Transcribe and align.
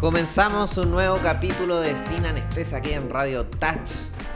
Comenzamos 0.00 0.78
un 0.78 0.92
nuevo 0.92 1.18
capítulo 1.22 1.78
de 1.78 1.94
Sin 1.94 2.24
Anestesia 2.24 2.78
aquí 2.78 2.94
en 2.94 3.10
Radio 3.10 3.44
Touch. 3.44 3.90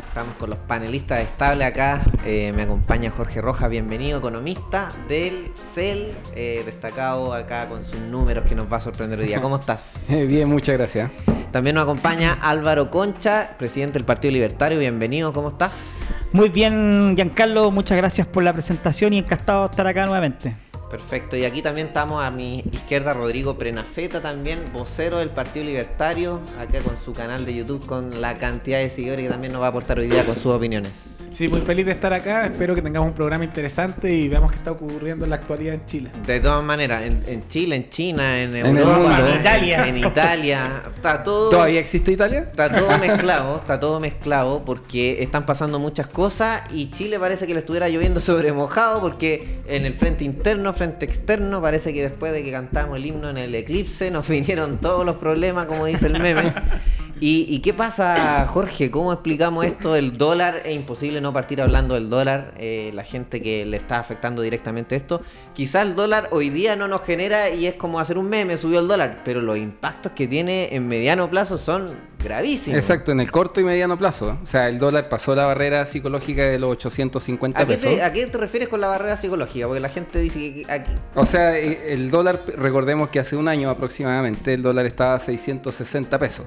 Estamos 0.09 0.37
con 0.37 0.51
los 0.51 0.59
panelistas 0.59 1.21
estables 1.21 1.67
acá. 1.67 2.05
Eh, 2.27 2.53
me 2.55 2.61
acompaña 2.61 3.11
Jorge 3.11 3.41
Rojas, 3.41 3.71
bienvenido, 3.71 4.19
economista 4.19 4.91
del 5.09 5.51
CEL, 5.55 6.13
eh, 6.35 6.63
destacado 6.67 7.33
acá 7.33 7.67
con 7.67 7.83
sus 7.83 7.99
números 7.99 8.45
que 8.45 8.55
nos 8.55 8.71
va 8.71 8.77
a 8.77 8.81
sorprender 8.83 9.19
hoy 9.19 9.29
día. 9.29 9.41
¿Cómo 9.41 9.57
estás? 9.57 9.95
Bien, 10.29 10.51
muchas 10.51 10.77
gracias. 10.77 11.11
También 11.51 11.77
nos 11.77 11.85
acompaña 11.85 12.35
Álvaro 12.43 12.91
Concha, 12.91 13.55
presidente 13.57 13.95
del 13.95 14.05
Partido 14.05 14.33
Libertario. 14.33 14.79
Bienvenido, 14.79 15.33
¿cómo 15.33 15.49
estás? 15.49 16.07
Muy 16.33 16.51
bien, 16.51 17.15
Giancarlo, 17.17 17.71
muchas 17.71 17.97
gracias 17.97 18.27
por 18.27 18.43
la 18.43 18.53
presentación 18.53 19.15
y 19.15 19.19
encantado 19.19 19.63
de 19.63 19.71
estar 19.71 19.87
acá 19.87 20.05
nuevamente. 20.05 20.64
Perfecto, 20.95 21.37
y 21.37 21.45
aquí 21.45 21.61
también 21.61 21.89
estamos 21.89 22.23
a 22.23 22.31
mi 22.31 22.63
izquierda 22.71 23.13
Rodrigo 23.15 23.59
Prenafeta, 23.59 24.21
también 24.21 24.61
vocero 24.73 25.19
del 25.19 25.29
Partido 25.29 25.67
Libertario, 25.67 26.41
acá 26.57 26.79
con 26.83 26.97
su 26.97 27.13
canal 27.13 27.45
de 27.45 27.53
YouTube, 27.53 27.85
con 27.85 28.21
la 28.21 28.39
cantidad 28.39 28.79
de 28.79 28.89
seguidores 28.89 29.25
que 29.25 29.29
también 29.29 29.53
nos 29.53 29.61
va 29.61 29.67
a 29.67 29.69
aportar 29.71 29.99
hoy 29.99 30.07
día 30.07 30.25
con 30.25 30.37
sus 30.37 30.55
opiniones. 30.55 31.19
Sí, 31.33 31.49
muy 31.49 31.63
feliz 31.63 31.87
de 31.87 31.91
estar 31.91 32.13
acá, 32.13 32.47
espero 32.47 32.77
que 32.77 32.83
tengamos 32.83 33.09
un 33.09 33.15
programa 33.17 33.43
interesante 33.43 34.15
y 34.15 34.29
veamos 34.29 34.53
qué 34.53 34.59
está 34.59 34.71
ocurriendo 34.71 35.25
en 35.25 35.31
la 35.31 35.37
actualidad 35.37 35.75
en 35.75 35.85
Chile. 35.85 36.11
De 36.25 36.39
todas 36.39 36.63
maneras, 36.63 37.03
en, 37.03 37.49
Chile, 37.49 37.75
en 37.75 37.91
China, 37.91 38.41
en, 38.41 38.57
Europa, 38.57 39.19
en 39.19 39.41
Italia. 39.41 39.89
En 39.89 39.99
Italia, 39.99 40.83
está 40.95 41.25
todo... 41.25 41.51
¿Todavía 41.51 41.81
existe 41.81 42.13
Italia? 42.13 42.43
Está 42.43 42.73
todo 42.73 42.97
mezclado, 42.99 43.57
está 43.57 43.81
todo 43.81 43.99
mezclado 43.99 44.65
porque 44.65 45.25
están 45.25 45.45
pasando 45.45 45.81
muchas 45.81 46.07
cosas 46.07 46.63
y 46.73 46.93
Chile 46.93 47.19
parece 47.19 47.49
que 47.49 47.55
le 47.55 47.59
estuviera 47.59 47.89
lloviendo 47.89 48.21
sobre 48.21 48.53
mojado 48.53 49.01
porque 49.01 49.59
en 49.67 49.87
el 49.87 49.95
frente 49.95 50.23
interno, 50.23 50.73
frente 50.73 50.84
externo. 50.85 51.61
Parece 51.61 51.93
que 51.93 52.03
después 52.03 52.33
de 52.33 52.43
que 52.43 52.51
cantamos 52.51 52.97
el 52.97 53.07
himno 53.07 53.31
en 53.31 53.39
el 53.39 53.55
eclipse 53.55 54.11
nos 54.11 54.29
vinieron 54.29 54.79
todos 54.79 55.05
los 55.05 55.17
problemas, 55.17 55.67
como 55.67 55.87
dice 55.87 56.07
el 56.07 56.21
meme. 56.21 56.53
¿Y, 57.21 57.59
qué 57.61 57.73
pasa, 57.73 58.47
Jorge? 58.49 58.91
¿Cómo 58.91 59.13
explicamos 59.13 59.65
esto 59.65 59.95
del 59.95 60.19
dólar? 60.19 60.63
Es 60.65 60.75
imposible 60.75 61.21
no 61.21 61.33
partir 61.33 61.63
hablando 61.63 61.95
del 61.95 62.11
dólar. 62.11 62.55
Eh, 62.59 62.91
la 62.93 63.05
gente 63.05 63.41
que 63.41 63.65
le 63.65 63.77
está 63.77 63.99
afectando 63.99 64.43
directamente 64.43 64.97
esto. 64.97 65.23
Quizá 65.53 65.83
el 65.83 65.95
dólar 65.95 66.29
hoy 66.33 66.51
día 66.51 66.77
no 66.77 66.89
nos 66.89 67.03
genera 67.03 67.51
y 67.51 67.67
es 67.67 67.75
como 67.75 68.01
hacer 68.01 68.19
un 68.19 68.29
meme, 68.29 68.57
subió 68.57 68.81
el 68.81 68.89
dólar. 68.89 69.23
Pero 69.25 69.41
los 69.41 69.57
impactos 69.57 70.13
que 70.13 70.27
tiene 70.27 70.75
en 70.75 70.89
mediano 70.89 71.31
plazo 71.31 71.57
son 71.57 71.97
gravísimos. 72.23 72.79
Exacto, 72.79 73.13
en 73.13 73.21
el 73.21 73.31
corto 73.31 73.61
y 73.61 73.65
mediano 73.65 73.97
plazo. 73.97 74.39
O 74.43 74.47
sea, 74.47 74.69
el 74.69 74.79
dólar 74.79 75.09
pasó 75.09 75.35
la 75.35 75.47
barrera 75.47 75.87
psicológica 75.87 76.43
de 76.43 76.59
los 76.59 76.73
850 76.73 77.61
¿A 77.61 77.67
pesos. 77.67 78.01
¿A 78.01 78.13
qué 78.13 78.27
te 78.27 78.39
refieres 78.39 78.69
con 78.69 78.81
la 78.81 78.89
barrera 78.89 79.17
psicológica? 79.17 79.67
Porque 79.67 79.81
la 79.81 79.89
gente 79.89 80.19
dice 80.19 80.39
que 80.39 80.67
aquí... 80.69 80.91
O 81.15 81.27
sea, 81.27 81.57
eh, 81.57 81.93
el 81.93 82.11
dólar, 82.11 82.43
recordemos 82.57 83.11
que 83.11 83.21
hace 83.21 83.37
un 83.37 83.47
año 83.49 83.71
aproximadamente, 83.71 84.55
el 84.55 84.63
dólar 84.63 84.87
estaba 84.87 85.15
a 85.15 85.19
660 85.21 86.19
pesos. 86.19 86.47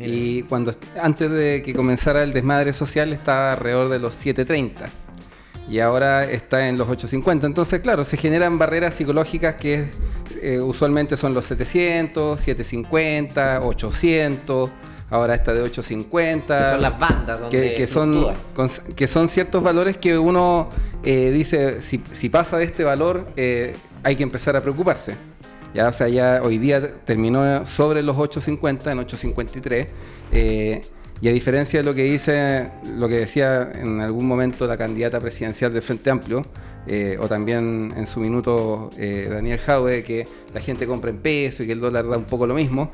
Y 0.00 0.42
cuando 0.42 0.72
antes 1.00 1.30
de 1.30 1.62
que 1.64 1.74
comenzara 1.74 2.22
el 2.22 2.32
desmadre 2.32 2.72
social 2.72 3.12
estaba 3.12 3.52
alrededor 3.52 3.88
de 3.88 3.98
los 3.98 4.14
730 4.14 4.90
y 5.68 5.80
ahora 5.80 6.24
está 6.24 6.68
en 6.68 6.78
los 6.78 6.88
850. 6.88 7.46
Entonces, 7.46 7.80
claro, 7.80 8.04
se 8.04 8.16
generan 8.16 8.58
barreras 8.58 8.94
psicológicas 8.94 9.56
que 9.56 9.88
eh, 10.40 10.60
usualmente 10.60 11.16
son 11.16 11.34
los 11.34 11.44
700, 11.46 12.40
750, 12.40 13.60
800. 13.62 14.70
Ahora 15.10 15.34
está 15.34 15.52
de 15.52 15.62
850. 15.62 16.58
Que 16.58 16.70
son 16.70 16.82
las 16.82 16.98
bandas 16.98 17.40
donde 17.40 17.74
que, 17.74 17.86
son, 17.86 18.26
que 18.96 19.06
son 19.06 19.28
ciertos 19.28 19.62
valores 19.62 19.96
que 19.96 20.18
uno 20.18 20.68
eh, 21.02 21.30
dice, 21.32 21.82
si, 21.82 22.28
pasa 22.28 22.56
de 22.56 22.64
este 22.64 22.84
valor, 22.84 23.28
eh, 23.36 23.74
hay 24.02 24.16
que 24.16 24.22
empezar 24.22 24.56
a 24.56 24.62
preocuparse. 24.62 25.14
Ya, 25.74 25.88
o 25.88 25.92
sea, 25.92 26.08
ya 26.08 26.40
hoy 26.42 26.58
día 26.58 26.96
terminó 27.04 27.66
sobre 27.66 28.02
los 28.02 28.16
8.50, 28.16 28.92
en 28.92 28.98
8.53. 28.98 29.86
Eh, 30.32 30.82
y 31.20 31.28
a 31.28 31.32
diferencia 31.32 31.80
de 31.80 31.84
lo 31.84 31.94
que 31.94 32.04
dice, 32.04 32.70
lo 32.96 33.08
que 33.08 33.16
decía 33.16 33.72
en 33.74 34.00
algún 34.00 34.26
momento 34.26 34.66
la 34.66 34.76
candidata 34.76 35.18
presidencial 35.20 35.72
del 35.72 35.82
Frente 35.82 36.10
Amplio, 36.10 36.46
eh, 36.86 37.18
o 37.20 37.26
también 37.26 37.92
en 37.96 38.06
su 38.06 38.20
minuto 38.20 38.88
eh, 38.96 39.26
Daniel 39.28 39.58
Jaue, 39.58 40.04
que 40.04 40.26
la 40.54 40.60
gente 40.60 40.86
compra 40.86 41.10
en 41.10 41.18
peso 41.18 41.64
y 41.64 41.66
que 41.66 41.72
el 41.72 41.80
dólar 41.80 42.08
da 42.08 42.16
un 42.16 42.24
poco 42.24 42.46
lo 42.46 42.54
mismo, 42.54 42.92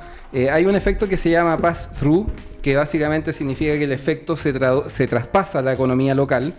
hay 0.51 0.65
un 0.65 0.75
efecto 0.75 1.07
que 1.07 1.19
se 1.19 1.31
llama 1.31 1.59
pass-through, 1.59 2.27
que 2.63 2.75
básicamente 2.77 3.33
significa 3.33 3.75
que 3.75 3.85
el 3.85 3.93
efecto 3.93 4.37
se, 4.37 4.55
se 4.89 5.07
traspasa 5.07 5.59
a 5.59 5.63
la 5.63 5.75
economía 5.75 6.15
local, 6.15 6.55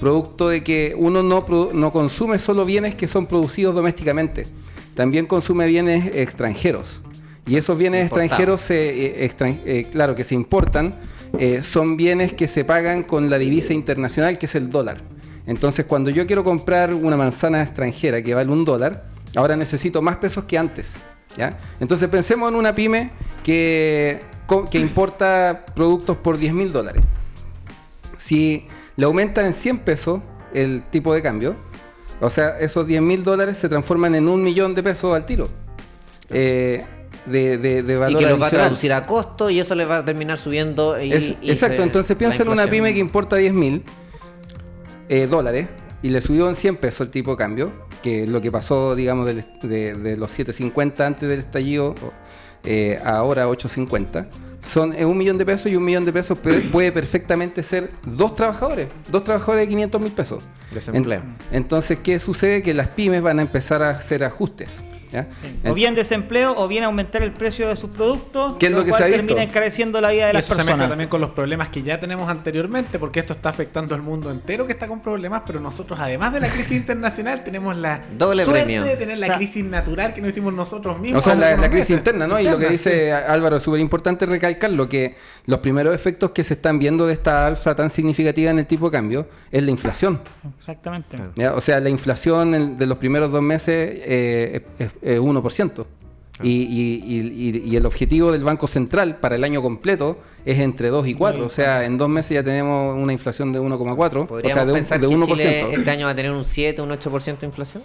producto 0.00 0.48
de 0.48 0.64
que 0.64 0.94
uno 0.96 1.22
no, 1.22 1.44
no 1.74 1.92
consume 1.92 2.38
solo 2.38 2.64
bienes 2.64 2.94
que 2.94 3.06
son 3.06 3.26
producidos 3.26 3.74
domésticamente 3.74 4.46
también 5.00 5.24
consume 5.24 5.66
bienes 5.66 6.14
extranjeros. 6.14 7.00
Y 7.46 7.56
esos 7.56 7.78
bienes 7.78 8.04
extranjeros, 8.04 8.60
se, 8.60 9.24
eh, 9.24 9.32
eh, 9.64 9.86
claro, 9.90 10.14
que 10.14 10.24
se 10.24 10.34
importan, 10.34 10.94
eh, 11.38 11.62
son 11.62 11.96
bienes 11.96 12.34
que 12.34 12.46
se 12.46 12.66
pagan 12.66 13.04
con 13.04 13.30
la 13.30 13.38
divisa 13.38 13.72
internacional, 13.72 14.36
que 14.36 14.44
es 14.44 14.54
el 14.56 14.68
dólar. 14.68 14.98
Entonces, 15.46 15.86
cuando 15.86 16.10
yo 16.10 16.26
quiero 16.26 16.44
comprar 16.44 16.92
una 16.92 17.16
manzana 17.16 17.62
extranjera 17.62 18.20
que 18.20 18.34
vale 18.34 18.52
un 18.52 18.66
dólar, 18.66 19.06
ahora 19.36 19.56
necesito 19.56 20.02
más 20.02 20.16
pesos 20.16 20.44
que 20.44 20.58
antes. 20.58 20.92
¿ya? 21.34 21.56
Entonces, 21.80 22.06
pensemos 22.10 22.50
en 22.50 22.56
una 22.56 22.74
pyme 22.74 23.10
que, 23.42 24.20
que 24.70 24.78
importa 24.78 25.64
productos 25.74 26.18
por 26.18 26.36
10 26.36 26.52
mil 26.52 26.72
dólares. 26.72 27.02
Si 28.18 28.66
le 28.96 29.06
aumenta 29.06 29.46
en 29.46 29.54
100 29.54 29.78
pesos 29.78 30.20
el 30.52 30.82
tipo 30.90 31.14
de 31.14 31.22
cambio, 31.22 31.56
o 32.20 32.30
sea, 32.30 32.58
esos 32.58 32.86
10 32.86 33.02
mil 33.02 33.24
dólares 33.24 33.58
se 33.58 33.68
transforman 33.68 34.14
en 34.14 34.28
un 34.28 34.42
millón 34.42 34.74
de 34.74 34.82
pesos 34.82 35.14
al 35.14 35.26
tiro. 35.26 35.48
Eh, 36.28 36.84
de, 37.26 37.58
de, 37.58 37.96
valor 37.96 38.22
y 38.22 38.24
que 38.24 38.30
lo 38.30 38.38
va 38.38 38.46
a 38.46 38.50
traducir 38.50 38.92
a 38.92 39.04
costo 39.04 39.50
y 39.50 39.60
eso 39.60 39.74
le 39.74 39.84
va 39.84 39.98
a 39.98 40.04
terminar 40.04 40.38
subiendo. 40.38 40.96
exacto, 40.96 41.82
entonces 41.82 42.16
piensa 42.16 42.42
en 42.42 42.48
una 42.48 42.66
pyme 42.66 42.92
que 42.92 42.98
importa 42.98 43.36
10 43.36 43.52
mil 43.52 43.84
eh, 45.08 45.26
dólares 45.26 45.68
y 46.02 46.08
le 46.08 46.20
subió 46.20 46.48
en 46.48 46.54
100 46.54 46.76
pesos 46.76 47.00
el 47.02 47.10
tipo 47.10 47.32
de 47.32 47.36
cambio, 47.36 47.72
que 48.02 48.22
es 48.22 48.28
lo 48.28 48.40
que 48.40 48.50
pasó, 48.50 48.94
digamos, 48.94 49.26
de, 49.26 50.16
los 50.16 50.38
7.50 50.38 51.00
antes 51.04 51.28
del 51.28 51.40
estallido 51.40 51.94
eh, 52.64 52.98
ahora 53.04 53.48
8.50 53.48 54.26
son 54.66 54.94
un 55.04 55.18
millón 55.18 55.38
de 55.38 55.46
pesos 55.46 55.70
y 55.70 55.76
un 55.76 55.84
millón 55.84 56.04
de 56.04 56.12
pesos 56.12 56.38
puede 56.38 56.92
perfectamente 56.92 57.62
ser 57.62 57.90
dos 58.06 58.34
trabajadores, 58.34 58.88
dos 59.10 59.24
trabajadores 59.24 59.66
de 59.66 59.68
500 59.68 60.00
mil 60.00 60.12
pesos. 60.12 60.44
Desempleo. 60.72 61.22
entonces, 61.50 61.98
¿qué 62.02 62.18
sucede? 62.18 62.62
Que 62.62 62.74
las 62.74 62.88
pymes 62.88 63.22
van 63.22 63.38
a 63.38 63.42
empezar 63.42 63.82
a 63.82 63.90
hacer 63.90 64.22
ajustes. 64.24 64.80
O 65.66 65.74
bien 65.74 65.94
desempleo 65.94 66.54
o 66.56 66.68
bien 66.68 66.84
aumentar 66.84 67.22
el 67.22 67.32
precio 67.32 67.68
de 67.68 67.76
sus 67.76 67.90
productos, 67.90 68.54
es 68.60 68.70
lo, 68.70 68.84
que 68.84 68.92
se 68.92 69.04
ha 69.04 69.06
termina 69.06 69.42
encareciendo 69.42 70.00
la 70.00 70.10
vida 70.10 70.26
de 70.28 70.34
las 70.34 70.44
eso 70.44 70.54
personas. 70.54 70.86
Se 70.86 70.88
también 70.88 71.08
con 71.08 71.20
los 71.20 71.30
problemas 71.30 71.68
que 71.68 71.82
ya 71.82 71.98
tenemos 71.98 72.28
anteriormente, 72.28 72.98
porque 72.98 73.20
esto 73.20 73.32
está 73.32 73.48
afectando 73.48 73.94
al 73.94 74.02
mundo 74.02 74.30
entero 74.30 74.66
que 74.66 74.72
está 74.72 74.88
con 74.88 75.00
problemas, 75.00 75.42
pero 75.46 75.60
nosotros 75.60 75.98
además 76.00 76.32
de 76.32 76.40
la 76.40 76.48
crisis 76.48 76.72
internacional 76.72 77.42
tenemos 77.44 77.76
la 77.76 78.02
Doble 78.16 78.44
suerte 78.44 78.80
de 78.80 78.96
tener 78.96 79.18
la 79.18 79.36
crisis 79.36 79.64
natural 79.64 80.12
que 80.12 80.20
nos 80.20 80.30
hicimos 80.30 80.54
nosotros 80.54 80.98
mismos. 80.98 81.26
O 81.26 81.34
sea, 81.34 81.56
la, 81.56 81.70
crisis 81.70 81.90
interna, 81.90 82.26
¿no? 82.26 82.38
y 82.40 82.44
lo 82.44 82.58
que 82.58 82.68
dice 82.68 83.12
Álvaro 83.12 83.56
es 83.56 83.62
súper 83.62 83.80
importante 83.80 84.26
recalcar 84.26 84.70
lo 84.70 84.88
que 84.88 85.16
los 85.46 85.60
primeros 85.60 85.94
efectos 85.94 86.30
que 86.30 86.44
se 86.44 86.54
están 86.54 86.78
viendo 86.78 87.06
de 87.06 87.12
esta 87.12 87.46
alza 87.46 87.74
tan 87.74 87.90
significativa 87.90 88.50
en 88.50 88.58
el 88.58 88.66
tipo 88.66 88.86
de 88.86 88.92
cambio 88.92 89.28
es 89.50 89.62
la 89.62 89.70
inflación. 89.70 90.20
Exactamente. 90.56 91.18
O 91.48 91.60
sea, 91.60 91.80
la 91.80 91.90
inflación 91.90 92.78
de 92.78 92.86
los 92.86 92.98
primeros 92.98 93.30
dos 93.30 93.42
meses 93.42 94.00
eh, 94.04 94.62
es 94.78 94.90
1%. 95.02 95.86
Eh, 96.42 96.46
y, 96.46 97.76
el 97.76 97.86
objetivo 97.86 98.32
del 98.32 98.44
Banco 98.44 98.66
Central 98.66 99.16
para 99.16 99.36
el 99.36 99.44
año 99.44 99.62
completo 99.62 100.18
es 100.44 100.58
entre 100.58 100.88
2 100.88 101.08
y 101.08 101.14
4. 101.14 101.44
O 101.44 101.48
sea, 101.48 101.84
en 101.84 101.98
dos 101.98 102.08
meses 102.08 102.34
ya 102.34 102.42
tenemos 102.42 102.96
una 102.96 103.12
inflación 103.12 103.52
de 103.52 103.60
1,4. 103.60 104.26
O 104.30 104.48
sea, 104.48 104.64
de, 104.64 104.72
pensar 104.72 105.00
1%. 105.00 105.36
Que 105.36 105.74
este 105.74 105.90
año 105.90 106.06
va 106.06 106.12
a 106.12 106.14
tener 106.14 106.32
un 106.32 106.44
7, 106.44 106.80
un 106.82 106.90
8% 106.90 107.38
de 107.38 107.46
inflación? 107.46 107.82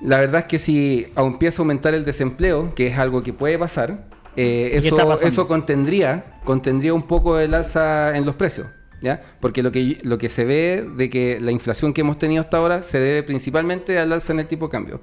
La 0.00 0.18
verdad 0.18 0.42
es 0.42 0.46
que 0.46 0.58
si 0.58 1.06
empieza 1.16 1.60
a 1.60 1.62
aumentar 1.62 1.94
el 1.94 2.04
desempleo, 2.04 2.74
que 2.74 2.86
es 2.86 2.98
algo 2.98 3.22
que 3.22 3.32
puede 3.32 3.58
pasar, 3.58 4.08
eh, 4.36 4.70
eso, 4.74 5.14
eso 5.22 5.48
contendría, 5.48 6.38
contendría 6.44 6.94
un 6.94 7.06
poco 7.06 7.38
el 7.38 7.54
alza 7.54 8.16
en 8.16 8.24
los 8.24 8.34
precios. 8.34 8.66
¿Ya? 9.02 9.22
Porque 9.40 9.62
lo 9.62 9.72
que, 9.72 9.96
lo 10.02 10.18
que 10.18 10.28
se 10.28 10.44
ve 10.44 10.86
de 10.94 11.08
que 11.08 11.40
la 11.40 11.52
inflación 11.52 11.94
que 11.94 12.02
hemos 12.02 12.18
tenido 12.18 12.42
hasta 12.42 12.58
ahora 12.58 12.82
se 12.82 13.00
debe 13.00 13.22
principalmente 13.22 13.98
al 13.98 14.12
alza 14.12 14.34
en 14.34 14.40
el 14.40 14.46
tipo 14.46 14.66
de 14.66 14.72
cambio. 14.72 15.00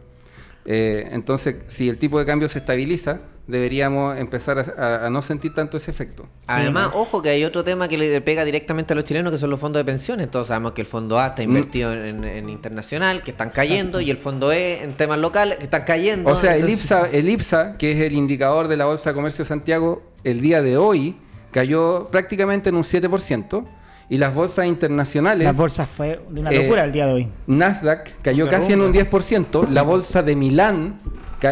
Eh, 0.70 1.08
entonces, 1.14 1.56
si 1.68 1.88
el 1.88 1.98
tipo 1.98 2.20
de 2.20 2.26
cambio 2.26 2.50
se 2.50 2.60
estabiliza, 2.60 3.22
deberíamos 3.48 4.18
empezar 4.18 4.76
a, 4.78 5.10
no 5.10 5.22
sentir 5.22 5.54
tanto 5.54 5.78
ese 5.78 5.90
efecto. 5.90 6.28
Además, 6.46 6.90
ojo 6.94 7.22
que 7.22 7.30
hay 7.30 7.46
otro 7.46 7.64
tema 7.64 7.88
que 7.88 7.98
le 7.98 8.20
pega 8.20 8.44
directamente 8.44 8.92
a 8.92 8.96
los 8.98 9.06
chilenos, 9.06 9.32
que 9.32 9.38
son 9.38 9.50
los 9.50 9.62
fondos 9.62 9.80
de 9.80 9.86
pensiones. 9.86 10.30
Todos 10.30 10.50
sabemos 10.50 10.74
que 10.74 10.82
el 10.82 10.88
fondo 10.88 11.18
A 11.18 11.28
está 11.28 11.42
mm. 11.42 11.46
invertido 11.46 11.94
en, 11.94 12.50
internacional, 12.50 13.24
que 13.24 13.32
están 13.32 13.50
cayendo, 13.50 14.02
y 14.02 14.12
el 14.12 14.18
fondo 14.18 14.52
E 14.52 14.84
en 14.84 14.94
temas 14.94 15.20
locales, 15.20 15.58
que 15.58 15.64
están 15.64 15.84
cayendo. 15.84 16.30
O 16.30 16.36
sea, 16.36 16.58
el, 16.58 16.70
IPSA, 16.70 17.10
el 17.12 17.30
IPSA, 17.30 17.78
que 17.78 17.94
es 17.94 18.00
el 18.02 18.14
indicador 18.14 18.68
de 18.68 18.76
la 18.76 18.86
Bolsa 18.86 19.12
de 19.12 19.16
Comercio 19.16 19.46
de 19.46 19.50
Santiago, 19.50 20.04
el 20.26 20.42
día 20.42 20.62
de 20.62 20.76
hoy 20.76 21.16
cayó 21.52 22.10
prácticamente 22.12 22.70
en 22.70 22.76
un 22.76 22.84
7% 22.84 23.66
y 24.10 24.18
las 24.18 24.34
bolsas 24.34 24.66
internacionales. 24.66 25.44
Las 25.44 25.56
bolsas 25.56 25.90
fue 25.90 26.22
de 26.30 26.40
una 26.40 26.52
locura 26.52 26.84
el 26.84 26.92
día 26.92 27.08
de 27.08 27.14
hoy. 27.14 27.30
Nasdaq 27.48 28.22
cayó 28.22 28.50
casi 28.50 28.74
en 28.74 28.82
un 28.82 28.94
10%, 28.94 29.70
la 29.70 29.82
bolsa 29.82 30.24
de 30.24 30.36
Milán 30.36 31.00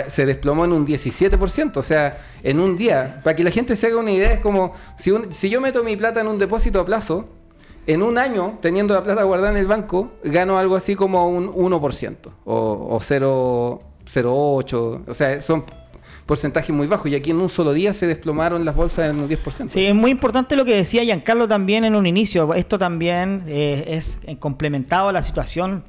se 0.07 0.25
desplomó 0.25 0.65
en 0.65 0.73
un 0.73 0.85
17%. 0.85 1.77
O 1.77 1.81
sea, 1.81 2.19
en 2.43 2.59
un 2.59 2.77
día, 2.77 3.21
para 3.23 3.35
que 3.35 3.43
la 3.43 3.49
gente 3.51 3.75
se 3.75 3.87
haga 3.87 3.97
una 3.97 4.11
idea, 4.11 4.33
es 4.33 4.39
como 4.39 4.73
si, 4.97 5.11
si 5.29 5.49
yo 5.49 5.59
meto 5.61 5.83
mi 5.83 5.95
plata 5.95 6.21
en 6.21 6.27
un 6.27 6.39
depósito 6.39 6.79
a 6.79 6.85
plazo, 6.85 7.29
en 7.87 8.01
un 8.01 8.17
año, 8.17 8.57
teniendo 8.61 8.95
la 8.95 9.03
plata 9.03 9.21
guardada 9.23 9.51
en 9.51 9.57
el 9.57 9.67
banco, 9.67 10.13
gano 10.23 10.57
algo 10.57 10.75
así 10.75 10.95
como 10.95 11.29
un 11.29 11.51
1% 11.51 12.15
o, 12.45 12.55
o 12.55 12.99
0,08. 12.99 15.01
O 15.07 15.13
sea, 15.13 15.39
son 15.39 15.65
porcentajes 16.25 16.75
muy 16.75 16.87
bajos. 16.87 17.11
Y 17.11 17.15
aquí 17.15 17.31
en 17.31 17.37
un 17.37 17.49
solo 17.49 17.73
día 17.73 17.93
se 17.93 18.07
desplomaron 18.07 18.65
las 18.65 18.75
bolsas 18.75 19.09
en 19.09 19.19
un 19.19 19.29
10%. 19.29 19.69
Sí, 19.69 19.85
es 19.85 19.95
muy 19.95 20.11
importante 20.11 20.55
lo 20.55 20.65
que 20.65 20.75
decía 20.75 21.03
Giancarlo 21.03 21.47
también 21.47 21.83
en 21.85 21.95
un 21.95 22.05
inicio. 22.05 22.53
Esto 22.53 22.77
también 22.77 23.43
eh, 23.47 23.85
es 23.87 24.19
complementado 24.39 25.09
a 25.09 25.13
la 25.13 25.23
situación 25.23 25.83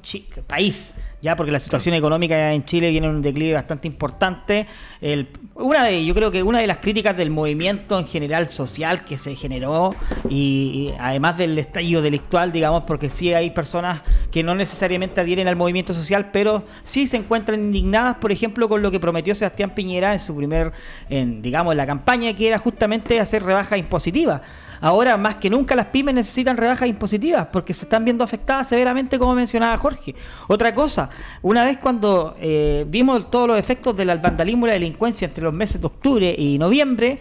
país 0.47 0.95
ya 1.23 1.35
porque 1.35 1.50
la 1.50 1.61
situación 1.61 1.94
económica 1.94 2.52
en 2.52 2.64
Chile 2.64 2.90
viene 2.90 3.06
en 3.06 3.16
un 3.16 3.23
declive 3.23 3.54
bastante 3.54 3.88
importante. 3.88 4.66
El, 5.00 5.28
una 5.54 5.85
de, 5.85 6.04
yo 6.04 6.14
creo 6.14 6.30
que 6.30 6.42
una 6.42 6.58
de 6.61 6.66
las 6.66 6.78
críticas 6.78 7.16
del 7.16 7.30
movimiento 7.30 7.99
en 7.99 8.06
general 8.06 8.49
social 8.49 9.04
que 9.04 9.16
se 9.16 9.35
generó 9.35 9.94
y, 10.28 10.92
además 10.99 11.38
del 11.38 11.58
estallido 11.58 12.02
delictual, 12.02 12.52
digamos, 12.52 12.85
porque 12.85 13.08
sí 13.08 13.32
hay 13.32 13.50
personas 13.50 14.02
que 14.30 14.42
no 14.42 14.54
necesariamente 14.54 15.20
adhieren 15.20 15.49
al 15.49 15.56
movimiento 15.56 15.94
social, 15.94 16.30
pero 16.32 16.64
sí 16.82 17.06
se 17.06 17.16
encuentran 17.16 17.61
indignadas, 17.61 18.16
por 18.16 18.30
ejemplo, 18.30 18.68
con 18.68 18.82
lo 18.82 18.90
que 18.90 19.00
prometió 19.00 19.35
Sebastián 19.35 19.70
Piñera 19.70 20.12
en 20.12 20.20
su 20.20 20.37
primer, 20.37 20.73
en, 21.08 21.40
digamos, 21.40 21.73
en 21.73 21.78
la 21.78 21.87
campaña, 21.87 22.35
que 22.35 22.49
era 22.49 22.58
justamente 22.58 23.18
hacer 23.20 23.42
rebajas 23.42 23.78
impositivas. 23.78 24.42
Ahora, 24.80 25.16
más 25.16 25.37
que 25.37 25.50
nunca, 25.50 25.75
las 25.75 25.87
pymes 25.87 26.14
necesitan 26.14 26.56
rebajas 26.56 26.88
impositivas 26.88 27.49
porque 27.52 27.75
se 27.75 27.85
están 27.85 28.04
viendo 28.04 28.25
afectadas 28.25 28.68
severamente, 28.68 29.18
como 29.18 29.35
mencionaba 29.35 29.76
Jorge. 29.78 30.14
Otra 30.49 30.75
cosa, 30.75 31.11
una 31.42 31.64
vez 31.64 31.78
cuando 31.78 32.37
eh, 32.40 32.85
vimos 32.88 33.30
todos 33.30 33.49
los 33.49 33.59
efectos 33.59 33.97
del 33.97 34.09
vandalismo 34.18 34.66
y 34.66 34.68
la 34.68 34.75
delincuencia 34.75 35.26
entre 35.26 35.45
los 35.45 35.54
meses 35.54 35.80
de 35.80 35.87
octubre 35.87 36.35
y 36.37 36.59
noviembre, 36.59 37.18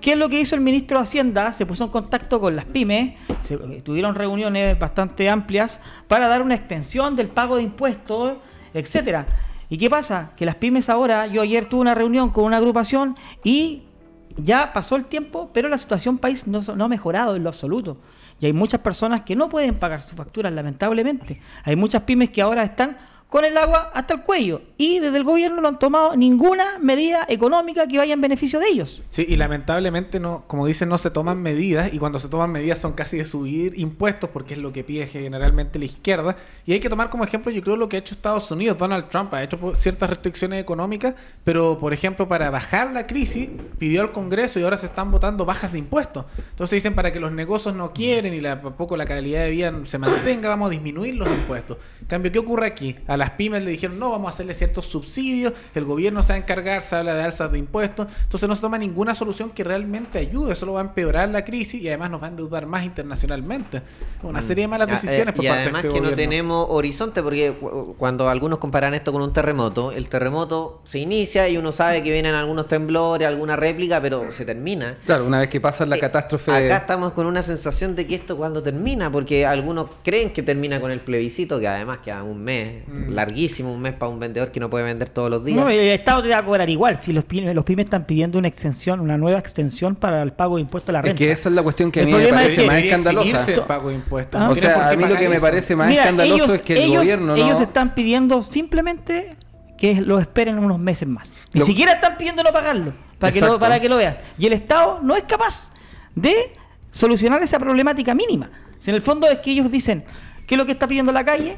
¿Qué 0.00 0.12
es 0.12 0.16
lo 0.16 0.28
que 0.28 0.40
hizo 0.40 0.54
el 0.54 0.60
ministro 0.60 0.98
de 0.98 1.02
Hacienda? 1.02 1.52
Se 1.52 1.66
puso 1.66 1.84
en 1.84 1.90
contacto 1.90 2.40
con 2.40 2.54
las 2.54 2.64
pymes, 2.66 3.14
se, 3.42 3.54
eh, 3.54 3.82
tuvieron 3.82 4.14
reuniones 4.14 4.78
bastante 4.78 5.28
amplias 5.28 5.80
para 6.06 6.28
dar 6.28 6.40
una 6.40 6.54
extensión 6.54 7.16
del 7.16 7.26
pago 7.28 7.56
de 7.56 7.64
impuestos, 7.64 8.34
etcétera. 8.74 9.26
¿Y 9.68 9.76
qué 9.76 9.90
pasa? 9.90 10.30
Que 10.36 10.46
las 10.46 10.54
pymes 10.54 10.88
ahora, 10.88 11.26
yo 11.26 11.42
ayer 11.42 11.66
tuve 11.66 11.80
una 11.80 11.94
reunión 11.94 12.30
con 12.30 12.44
una 12.44 12.58
agrupación 12.58 13.16
y 13.42 13.87
ya 14.36 14.72
pasó 14.72 14.96
el 14.96 15.06
tiempo, 15.06 15.50
pero 15.52 15.68
la 15.68 15.78
situación 15.78 16.18
país 16.18 16.46
no, 16.46 16.60
no, 16.76 16.84
ha 16.84 16.88
mejorado 16.88 17.36
en 17.36 17.42
lo 17.42 17.48
absoluto. 17.48 17.96
Y 18.40 18.46
hay 18.46 18.52
muchas 18.52 18.80
personas 18.80 19.22
que 19.22 19.34
no 19.34 19.48
pueden 19.48 19.78
pagar 19.78 20.02
sus 20.02 20.14
facturas, 20.14 20.52
lamentablemente. 20.52 21.40
Hay 21.64 21.76
muchas 21.76 22.02
pymes 22.02 22.30
que 22.30 22.40
ahora 22.40 22.62
están 22.62 22.96
con 23.28 23.44
el 23.44 23.56
agua 23.58 23.90
hasta 23.94 24.14
el 24.14 24.22
cuello. 24.22 24.62
Y 24.78 25.00
desde 25.00 25.18
el 25.18 25.24
gobierno 25.24 25.60
no 25.60 25.68
han 25.68 25.78
tomado 25.78 26.16
ninguna 26.16 26.78
medida 26.78 27.26
económica 27.28 27.86
que 27.86 27.98
vaya 27.98 28.14
en 28.14 28.20
beneficio 28.20 28.58
de 28.58 28.68
ellos. 28.68 29.02
Sí, 29.10 29.26
y 29.28 29.36
lamentablemente, 29.36 30.18
no, 30.18 30.44
como 30.46 30.66
dicen, 30.66 30.88
no 30.88 30.96
se 30.96 31.10
toman 31.10 31.42
medidas. 31.42 31.92
Y 31.92 31.98
cuando 31.98 32.18
se 32.18 32.28
toman 32.28 32.50
medidas 32.50 32.78
son 32.78 32.92
casi 32.92 33.18
de 33.18 33.24
subir 33.24 33.78
impuestos, 33.78 34.30
porque 34.30 34.54
es 34.54 34.60
lo 34.60 34.72
que 34.72 34.82
pide 34.82 35.06
generalmente 35.06 35.78
la 35.78 35.84
izquierda. 35.84 36.36
Y 36.64 36.72
hay 36.72 36.80
que 36.80 36.88
tomar 36.88 37.10
como 37.10 37.24
ejemplo, 37.24 37.50
yo 37.50 37.62
creo, 37.62 37.76
lo 37.76 37.88
que 37.88 37.96
ha 37.96 38.00
hecho 38.00 38.14
Estados 38.14 38.50
Unidos. 38.50 38.78
Donald 38.78 39.08
Trump 39.10 39.34
ha 39.34 39.42
hecho 39.42 39.58
ciertas 39.74 40.08
restricciones 40.08 40.60
económicas, 40.60 41.14
pero 41.44 41.78
por 41.78 41.92
ejemplo, 41.92 42.28
para 42.28 42.48
bajar 42.50 42.92
la 42.92 43.06
crisis, 43.06 43.48
pidió 43.78 44.00
al 44.00 44.12
Congreso 44.12 44.58
y 44.58 44.62
ahora 44.62 44.78
se 44.78 44.86
están 44.86 45.10
votando 45.10 45.44
bajas 45.44 45.72
de 45.72 45.78
impuestos. 45.78 46.24
Entonces 46.50 46.76
dicen, 46.76 46.94
para 46.94 47.12
que 47.12 47.20
los 47.20 47.32
negocios 47.32 47.74
no 47.74 47.92
quieren 47.92 48.32
y 48.32 48.40
la, 48.40 48.60
poco 48.62 48.96
la 48.96 49.04
calidad 49.04 49.42
de 49.44 49.50
vida 49.50 49.72
se 49.84 49.98
mantenga, 49.98 50.48
vamos 50.48 50.68
a 50.68 50.70
disminuir 50.70 51.14
los 51.14 51.28
impuestos. 51.28 51.76
En 52.00 52.06
cambio, 52.06 52.32
¿qué 52.32 52.38
ocurre 52.38 52.66
aquí? 52.66 52.96
Las 53.18 53.30
pymes 53.30 53.62
le 53.62 53.70
dijeron, 53.70 53.98
no, 53.98 54.10
vamos 54.10 54.28
a 54.28 54.30
hacerle 54.30 54.54
ciertos 54.54 54.86
subsidios, 54.86 55.52
el 55.74 55.84
gobierno 55.84 56.22
se 56.22 56.32
va 56.32 56.36
a 56.36 56.38
encargar, 56.38 56.82
se 56.82 56.96
habla 56.96 57.14
de 57.14 57.22
alzas 57.22 57.52
de 57.52 57.58
impuestos, 57.58 58.06
entonces 58.22 58.48
no 58.48 58.54
se 58.54 58.60
toma 58.60 58.78
ninguna 58.78 59.14
solución 59.14 59.50
que 59.50 59.64
realmente 59.64 60.18
ayude, 60.18 60.54
solo 60.54 60.74
va 60.74 60.80
a 60.80 60.84
empeorar 60.84 61.28
la 61.28 61.44
crisis 61.44 61.82
y 61.82 61.88
además 61.88 62.10
nos 62.10 62.22
va 62.22 62.26
a 62.26 62.30
endeudar 62.30 62.66
más 62.66 62.84
internacionalmente. 62.84 63.82
Una 64.22 64.42
serie 64.42 64.64
de 64.64 64.68
malas 64.68 64.88
mm. 64.88 64.92
decisiones 64.92 65.28
eh, 65.28 65.32
por 65.32 65.44
y 65.44 65.48
parte 65.48 65.62
además 65.62 65.82
de 65.82 65.88
este 65.88 66.00
que 66.00 66.06
no 66.06 66.16
tenemos 66.16 66.66
horizonte, 66.70 67.22
porque 67.22 67.54
cuando 67.98 68.28
algunos 68.28 68.58
comparan 68.58 68.94
esto 68.94 69.12
con 69.12 69.22
un 69.22 69.32
terremoto, 69.32 69.92
el 69.92 70.08
terremoto 70.08 70.80
se 70.84 70.98
inicia 70.98 71.48
y 71.48 71.56
uno 71.56 71.72
sabe 71.72 72.02
que 72.02 72.10
vienen 72.10 72.34
algunos 72.34 72.68
temblores, 72.68 73.26
alguna 73.26 73.56
réplica, 73.56 74.00
pero 74.00 74.30
se 74.30 74.44
termina. 74.44 74.96
Claro, 75.04 75.26
una 75.26 75.40
vez 75.40 75.48
que 75.48 75.60
pasa 75.60 75.84
la 75.86 75.96
eh, 75.96 76.00
catástrofe... 76.00 76.52
Acá 76.52 76.76
estamos 76.78 77.12
con 77.12 77.26
una 77.26 77.42
sensación 77.42 77.94
de 77.96 78.06
que 78.06 78.14
esto 78.14 78.36
cuando 78.36 78.62
termina, 78.62 79.10
porque 79.10 79.44
algunos 79.44 79.86
creen 80.02 80.30
que 80.32 80.42
termina 80.42 80.80
con 80.80 80.90
el 80.90 81.00
plebiscito, 81.00 81.58
que 81.58 81.68
además 81.68 81.98
queda 81.98 82.22
un 82.22 82.42
mes 82.42 82.86
mm. 82.86 83.07
Larguísimo 83.08 83.72
un 83.72 83.80
mes 83.80 83.94
para 83.94 84.10
un 84.10 84.20
vendedor 84.20 84.50
que 84.50 84.60
no 84.60 84.70
puede 84.70 84.84
vender 84.84 85.08
todos 85.08 85.30
los 85.30 85.44
días. 85.44 85.58
No, 85.58 85.68
el 85.68 85.88
Estado 85.88 86.22
te 86.22 86.28
va 86.28 86.38
a 86.38 86.44
cobrar 86.44 86.68
igual. 86.68 87.00
Si 87.00 87.12
los 87.12 87.24
pymes, 87.24 87.54
los 87.54 87.64
pymes 87.64 87.84
están 87.84 88.04
pidiendo 88.04 88.38
una 88.38 88.48
extensión, 88.48 89.00
una 89.00 89.18
nueva 89.18 89.38
extensión 89.38 89.96
para 89.96 90.22
el 90.22 90.32
pago 90.32 90.56
de 90.56 90.62
impuestos 90.62 90.90
a 90.90 90.92
la 90.92 91.02
renta. 91.02 91.14
Es 91.14 91.18
que 91.26 91.32
esa 91.32 91.48
es 91.48 91.54
la 91.54 91.62
cuestión 91.62 91.90
que 91.90 92.02
a 92.02 92.04
mí 92.04 92.12
me 92.12 92.28
parece 92.28 92.66
más 92.66 92.82
escandalosa. 92.82 93.52
El 93.52 93.60
pago 93.62 93.88
de 93.88 93.94
impuestos. 93.94 94.40
o 94.40 94.54
sea, 94.54 94.90
a 94.90 94.96
mí 94.96 95.04
lo 95.04 95.16
que 95.16 95.28
me 95.28 95.40
parece 95.40 95.74
más 95.76 95.90
escandaloso 95.90 96.54
es 96.54 96.60
que 96.62 96.84
el 96.84 96.96
gobierno 96.96 97.36
no... 97.36 97.36
Ellos 97.36 97.60
están 97.60 97.94
pidiendo 97.94 98.42
simplemente 98.42 99.36
que 99.78 100.00
lo 100.00 100.18
esperen 100.18 100.58
unos 100.58 100.78
meses 100.78 101.08
más. 101.08 101.34
Ni 101.52 101.62
siquiera 101.62 101.92
están 101.92 102.16
pidiendo 102.18 102.42
no 102.42 102.52
pagarlo, 102.52 102.92
para 103.18 103.32
que, 103.32 103.40
lo, 103.40 103.58
para 103.58 103.80
que 103.80 103.88
lo 103.88 103.96
veas. 103.96 104.16
Y 104.38 104.46
el 104.46 104.52
Estado 104.52 105.00
no 105.02 105.16
es 105.16 105.22
capaz 105.22 105.70
de 106.14 106.52
solucionar 106.90 107.42
esa 107.42 107.58
problemática 107.58 108.14
mínima. 108.14 108.50
Si 108.80 108.90
en 108.90 108.96
el 108.96 109.02
fondo 109.02 109.28
es 109.28 109.38
que 109.38 109.52
ellos 109.52 109.70
dicen, 109.70 110.04
¿qué 110.46 110.54
es 110.54 110.58
lo 110.58 110.66
que 110.66 110.72
está 110.72 110.86
pidiendo 110.86 111.12
la 111.12 111.24
calle? 111.24 111.56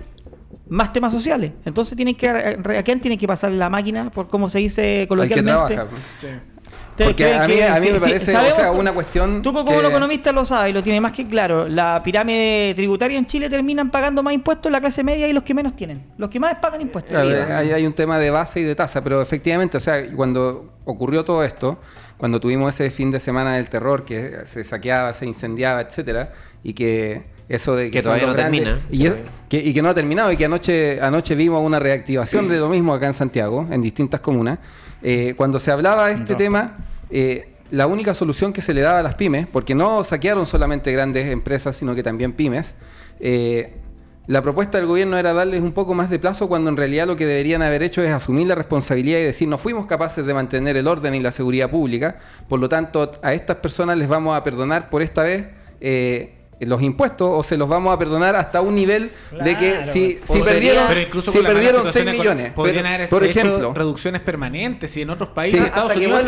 Más 0.70 0.92
temas 0.92 1.12
sociales. 1.12 1.52
Entonces 1.64 1.96
tienen 1.96 2.14
que 2.14 2.28
a 2.28 2.82
quién 2.82 3.00
tienen 3.00 3.18
que 3.18 3.26
pasar 3.26 3.52
la 3.52 3.68
máquina 3.68 4.10
por 4.10 4.28
cómo 4.28 4.48
se 4.48 4.60
dice 4.60 5.06
coloquialmente. 5.08 5.78
Porque 6.96 7.34
a 7.34 7.48
mí, 7.48 7.60
a 7.60 7.80
mí 7.80 7.90
me 7.92 8.00
parece 8.00 8.36
o 8.36 8.54
sea, 8.54 8.72
una 8.72 8.92
cuestión. 8.92 9.42
Tú 9.42 9.52
como 9.52 9.72
economista 9.72 10.32
lo 10.32 10.44
sabes 10.44 10.70
y 10.70 10.72
lo 10.72 10.82
tienes 10.82 11.00
más 11.00 11.12
que 11.12 11.26
claro. 11.26 11.66
La 11.66 12.00
pirámide 12.04 12.74
tributaria 12.74 13.18
en 13.18 13.26
Chile 13.26 13.48
terminan 13.48 13.90
pagando 13.90 14.22
más 14.22 14.34
impuestos 14.34 14.70
la 14.70 14.80
clase 14.80 15.02
media 15.02 15.26
y 15.26 15.32
los 15.32 15.42
que 15.42 15.54
menos 15.54 15.74
tienen. 15.74 16.04
Los 16.18 16.28
que 16.30 16.38
más 16.38 16.56
pagan 16.56 16.80
impuestos. 16.80 17.16
hay, 17.16 17.72
hay, 17.72 17.86
un 17.86 17.94
tema 17.94 18.18
de 18.18 18.30
base 18.30 18.60
y 18.60 18.64
de 18.64 18.74
tasa, 18.74 19.02
pero 19.02 19.22
efectivamente, 19.22 19.78
o 19.78 19.80
sea, 19.80 20.04
cuando 20.14 20.74
ocurrió 20.84 21.24
todo 21.24 21.42
esto, 21.42 21.78
cuando 22.18 22.38
tuvimos 22.38 22.74
ese 22.74 22.90
fin 22.90 23.10
de 23.10 23.18
semana 23.18 23.54
del 23.54 23.70
terror 23.70 24.04
que 24.04 24.40
se 24.44 24.62
saqueaba, 24.62 25.12
se 25.14 25.26
incendiaba, 25.26 25.80
etcétera, 25.80 26.32
y 26.62 26.74
que 26.74 27.24
eso 27.50 27.74
de 27.74 27.90
que, 27.90 28.00
todavía 28.00 28.28
no 28.28 28.34
termina. 28.36 28.80
Y, 28.90 29.10
que, 29.48 29.82
no 29.82 29.88
ha 29.88 29.94
terminado 29.94 30.30
y 30.30 30.36
que 30.36 30.44
anoche, 30.44 31.00
anoche 31.02 31.34
vimos 31.34 31.60
una 31.66 31.80
reactivación 31.80 32.48
de 32.48 32.58
lo 32.58 32.68
mismo 32.68 32.94
acá 32.94 33.08
en 33.08 33.14
Santiago, 33.14 33.66
en 33.68 33.82
distintas 33.82 34.20
comunas. 34.20 34.60
Eh, 35.02 35.34
cuando 35.36 35.58
se 35.58 35.72
hablaba 35.72 36.06
de 36.06 36.14
este 36.14 36.36
tema, 36.36 36.78
eh, 37.10 37.48
la 37.72 37.88
única 37.88 38.14
solución 38.14 38.52
que 38.52 38.60
se 38.60 38.72
le 38.72 38.82
daba 38.82 39.00
a 39.00 39.02
las 39.02 39.16
pymes, 39.16 39.48
porque 39.48 39.74
no 39.74 40.04
saquearon 40.04 40.46
solamente 40.46 40.92
grandes 40.92 41.26
empresas, 41.26 41.74
sino 41.74 41.92
que 41.92 42.04
también 42.04 42.34
pymes, 42.34 42.76
eh, 43.18 43.74
la 44.28 44.42
propuesta 44.42 44.78
del 44.78 44.86
gobierno 44.86 45.18
era 45.18 45.32
darles 45.32 45.60
un 45.60 45.72
poco 45.72 45.92
más 45.92 46.08
de 46.08 46.20
plazo 46.20 46.46
cuando 46.46 46.70
en 46.70 46.76
realidad 46.76 47.08
lo 47.08 47.16
que 47.16 47.26
deberían 47.26 47.62
haber 47.62 47.82
hecho 47.82 48.00
es 48.00 48.12
asumir 48.12 48.46
la 48.46 48.54
responsabilidad 48.54 49.18
y 49.18 49.22
decir 49.24 49.48
no 49.48 49.58
fuimos 49.58 49.86
capaces 49.86 50.24
de 50.24 50.34
mantener 50.34 50.76
el 50.76 50.86
orden 50.86 51.16
y 51.16 51.20
la 51.20 51.32
seguridad 51.32 51.68
pública, 51.68 52.16
por 52.48 52.60
lo 52.60 52.68
tanto 52.68 53.10
a 53.22 53.32
estas 53.32 53.56
personas 53.56 53.98
les 53.98 54.06
vamos 54.06 54.36
a 54.36 54.44
perdonar 54.44 54.88
por 54.88 55.02
esta 55.02 55.24
vez 55.24 55.46
los 56.60 56.82
impuestos 56.82 57.28
o 57.30 57.42
se 57.42 57.56
los 57.56 57.68
vamos 57.68 57.94
a 57.94 57.98
perdonar 57.98 58.36
hasta 58.36 58.60
un 58.60 58.74
nivel 58.74 59.10
de 59.42 59.56
que 59.56 59.84
si, 59.84 60.18
si 60.24 60.40
perdieron, 60.40 60.84
si 61.32 61.38
perdieron 61.38 61.90
6 61.90 62.06
millones, 62.06 62.52
podrían 62.52 62.86
haber 62.86 63.08
por 63.08 63.24
ejemplo, 63.24 63.72
reducciones 63.72 64.20
permanentes 64.20 64.96
y 64.96 65.02
en 65.02 65.10
otros 65.10 65.30
países, 65.30 65.60
Estados 65.62 65.96
Unidos, 65.96 66.22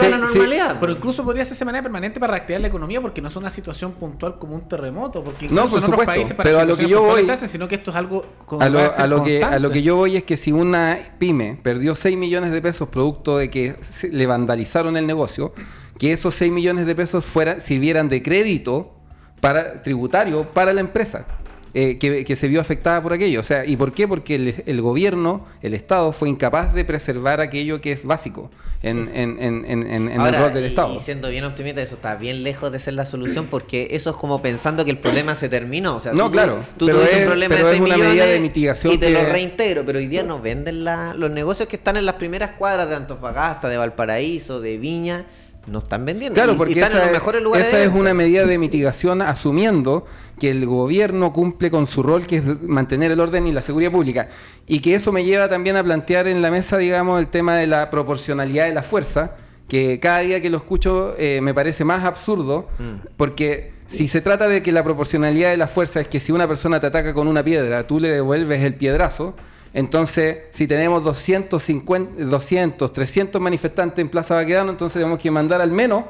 pero 0.81 0.93
incluso 0.93 1.25
podría 1.25 1.45
ser 1.45 1.57
de 1.57 1.65
manera 1.67 1.83
permanente 1.83 2.19
para 2.19 2.33
reactivar 2.33 2.63
la 2.63 2.69
economía 2.69 3.01
porque 3.01 3.21
no 3.21 3.29
es 3.29 3.37
una 3.37 3.51
situación 3.51 3.93
puntual 3.93 4.39
como 4.39 4.55
un 4.55 4.69
terremoto, 4.69 5.23
porque 5.23 5.49
no, 5.49 5.69
por 5.69 5.83
supuesto, 5.83 6.07
países 6.07 6.33
para 6.33 6.49
pero 6.49 6.61
a 6.61 6.65
lo 6.65 6.77
que 6.77 6.89
yo 6.89 7.03
voy, 7.03 7.29
hacen, 7.29 7.49
sino 7.49 7.69
que 7.69 7.75
esto 7.75 7.91
es 7.91 7.97
algo 7.97 8.25
a 8.59 8.69
lo, 8.69 8.81
a 8.81 9.07
lo 9.07 9.23
que 9.23 9.45
a 9.45 9.59
lo 9.59 9.71
que 9.71 9.83
yo 9.83 9.97
voy 9.97 10.17
es 10.17 10.25
que 10.25 10.37
si 10.37 10.51
una 10.51 10.99
pyme 11.19 11.59
perdió 11.63 11.95
6 11.95 12.17
millones 12.17 12.53
de 12.53 12.63
pesos 12.63 12.89
producto 12.89 13.37
de 13.37 13.51
que 13.51 13.77
le 14.11 14.27
vandalizaron 14.27 14.97
el 14.97 15.07
negocio, 15.07 15.53
que 15.99 16.13
esos 16.13 16.35
6 16.35 16.51
millones 16.51 16.87
de 16.87 16.95
pesos 16.95 17.25
fueran 17.25 17.61
sirvieran 17.61 18.09
de 18.09 18.23
crédito 18.23 19.02
para, 19.43 19.83
tributario 19.83 20.45
para 20.45 20.73
la 20.73 20.81
empresa. 20.81 21.27
Eh, 21.75 21.99
que, 21.99 22.37
se 22.37 22.49
vio 22.49 22.61
afectada 22.61 23.03
por 23.03 23.15
aquello. 23.15 23.41
O 23.41 23.43
sea, 23.43 23.65
¿y 23.65 23.77
por 23.77 23.95
qué? 23.95 24.07
Porque 24.07 24.35
el, 24.67 24.83
gobierno, 24.83 25.47
el 25.63 25.73
Estado, 25.73 26.13
fue 26.13 26.29
incapaz 26.29 26.75
de 26.75 26.85
preservar 26.85 27.41
aquello 27.41 27.81
que 27.81 27.93
es 27.93 28.05
básico 28.05 28.51
en, 28.83 29.09
en, 29.15 29.65
en, 29.65 30.11
el 30.11 30.35
rol 30.35 30.53
del 30.53 30.67
Estado. 30.67 30.95
Y 30.95 30.99
siendo 30.99 31.31
bien 31.31 31.45
optimista, 31.45 31.81
eso 31.81 31.95
está 31.95 32.15
bien 32.17 32.43
lejos 32.43 32.71
de 32.71 32.79
ser 32.79 32.93
la 32.93 33.07
solución 33.07 33.47
porque 33.51 33.89
eso 33.93 34.11
es 34.11 34.17
como 34.17 34.43
pensando 34.43 34.85
que 34.85 34.91
el 34.91 34.99
problema 34.99 35.35
se 35.35 35.49
terminó. 35.49 35.97
O 35.97 36.01
sea, 36.01 36.13
no, 36.13 36.31
claro. 36.31 36.59
Tú 36.77 36.85
pero 36.85 37.03
es, 37.05 37.23
un 37.23 37.27
problema 37.29 37.57
de 37.57 37.81
una 37.81 37.97
medida 37.97 38.27
de 38.27 38.41
mitigación. 38.41 38.93
Y 38.93 38.99
te 38.99 39.09
lo 39.09 39.25
reintegro, 39.25 39.83
pero 39.87 39.99
hoy 39.99 40.09
día 40.09 40.23
nos 40.23 40.43
venden 40.43 40.85
los 40.85 41.31
negocios 41.31 41.69
que 41.69 41.77
están 41.77 41.97
en 41.97 42.05
las 42.05 42.17
primeras 42.17 42.51
cuadras 42.51 42.87
de 42.91 42.97
Antofagasta, 42.97 43.71
de 43.71 43.79
Valparaíso, 43.79 44.61
de 44.61 44.77
Viña 44.77 45.25
no 45.67 45.79
están 45.79 46.05
vendiendo. 46.05 46.35
Claro, 46.35 46.53
y 46.53 46.57
porque 46.57 46.73
están 46.75 46.91
en 46.93 46.97
esa, 46.97 47.05
los 47.05 47.07
es- 47.09 47.13
mejores 47.21 47.43
lugares. 47.43 47.69
esa 47.69 47.83
es 47.83 47.91
una 47.95 48.15
medida 48.15 48.45
de 48.47 48.59
mitigación 48.59 49.23
asumiendo 49.23 50.05
que 50.41 50.51
el 50.51 50.67
gobierno 50.67 51.33
cumple 51.33 51.71
con 51.71 51.87
su 51.87 52.03
rol, 52.03 52.27
que 52.27 52.37
es 52.39 52.63
mantener 52.63 53.13
el 53.13 53.21
orden 53.21 53.47
y 53.47 53.53
la 53.53 53.63
seguridad 53.63 53.93
pública. 53.93 54.29
Y 54.67 54.81
que 54.81 54.95
eso 54.95 55.13
me 55.13 55.25
lleva 55.25 55.49
también 55.49 55.77
a 55.77 55.85
plantear 55.85 56.27
en 56.27 56.43
la 56.43 56.51
mesa, 56.51 56.79
digamos, 56.79 57.21
el 57.21 57.29
tema 57.29 57.57
de 57.57 57.67
la 57.69 57.91
proporcionalidad 57.91 58.67
de 58.67 58.75
la 58.75 58.83
fuerza, 58.83 59.37
que 59.69 60.01
cada 60.01 60.19
día 60.19 60.41
que 60.41 60.51
lo 60.51 60.57
escucho 60.59 61.15
eh, 61.17 61.41
me 61.43 61.55
parece 61.55 61.85
más 61.85 62.05
absurdo, 62.05 62.69
Mm. 62.79 63.07
porque 63.17 63.73
si 63.87 64.09
se 64.09 64.21
trata 64.21 64.49
de 64.49 64.63
que 64.63 64.73
la 64.73 64.83
proporcionalidad 64.83 65.51
de 65.51 65.57
la 65.57 65.67
fuerza 65.69 66.01
es 66.01 66.09
que 66.09 66.19
si 66.19 66.33
una 66.33 66.49
persona 66.49 66.81
te 66.81 66.87
ataca 66.89 67.15
con 67.15 67.29
una 67.29 67.45
piedra, 67.45 67.87
tú 67.87 68.01
le 68.01 68.09
devuelves 68.09 68.63
el 68.63 68.75
piedrazo, 68.75 69.35
entonces 69.75 70.39
si 70.51 70.67
tenemos 70.67 71.03
250, 71.05 72.25
200, 72.25 72.93
300 72.93 73.41
manifestantes 73.41 73.99
en 73.99 74.09
Plaza 74.09 74.35
Baquedano, 74.35 74.71
entonces 74.71 74.95
tenemos 74.95 75.19
que 75.19 75.31
mandar 75.31 75.61
al 75.61 75.71
menos 75.71 76.05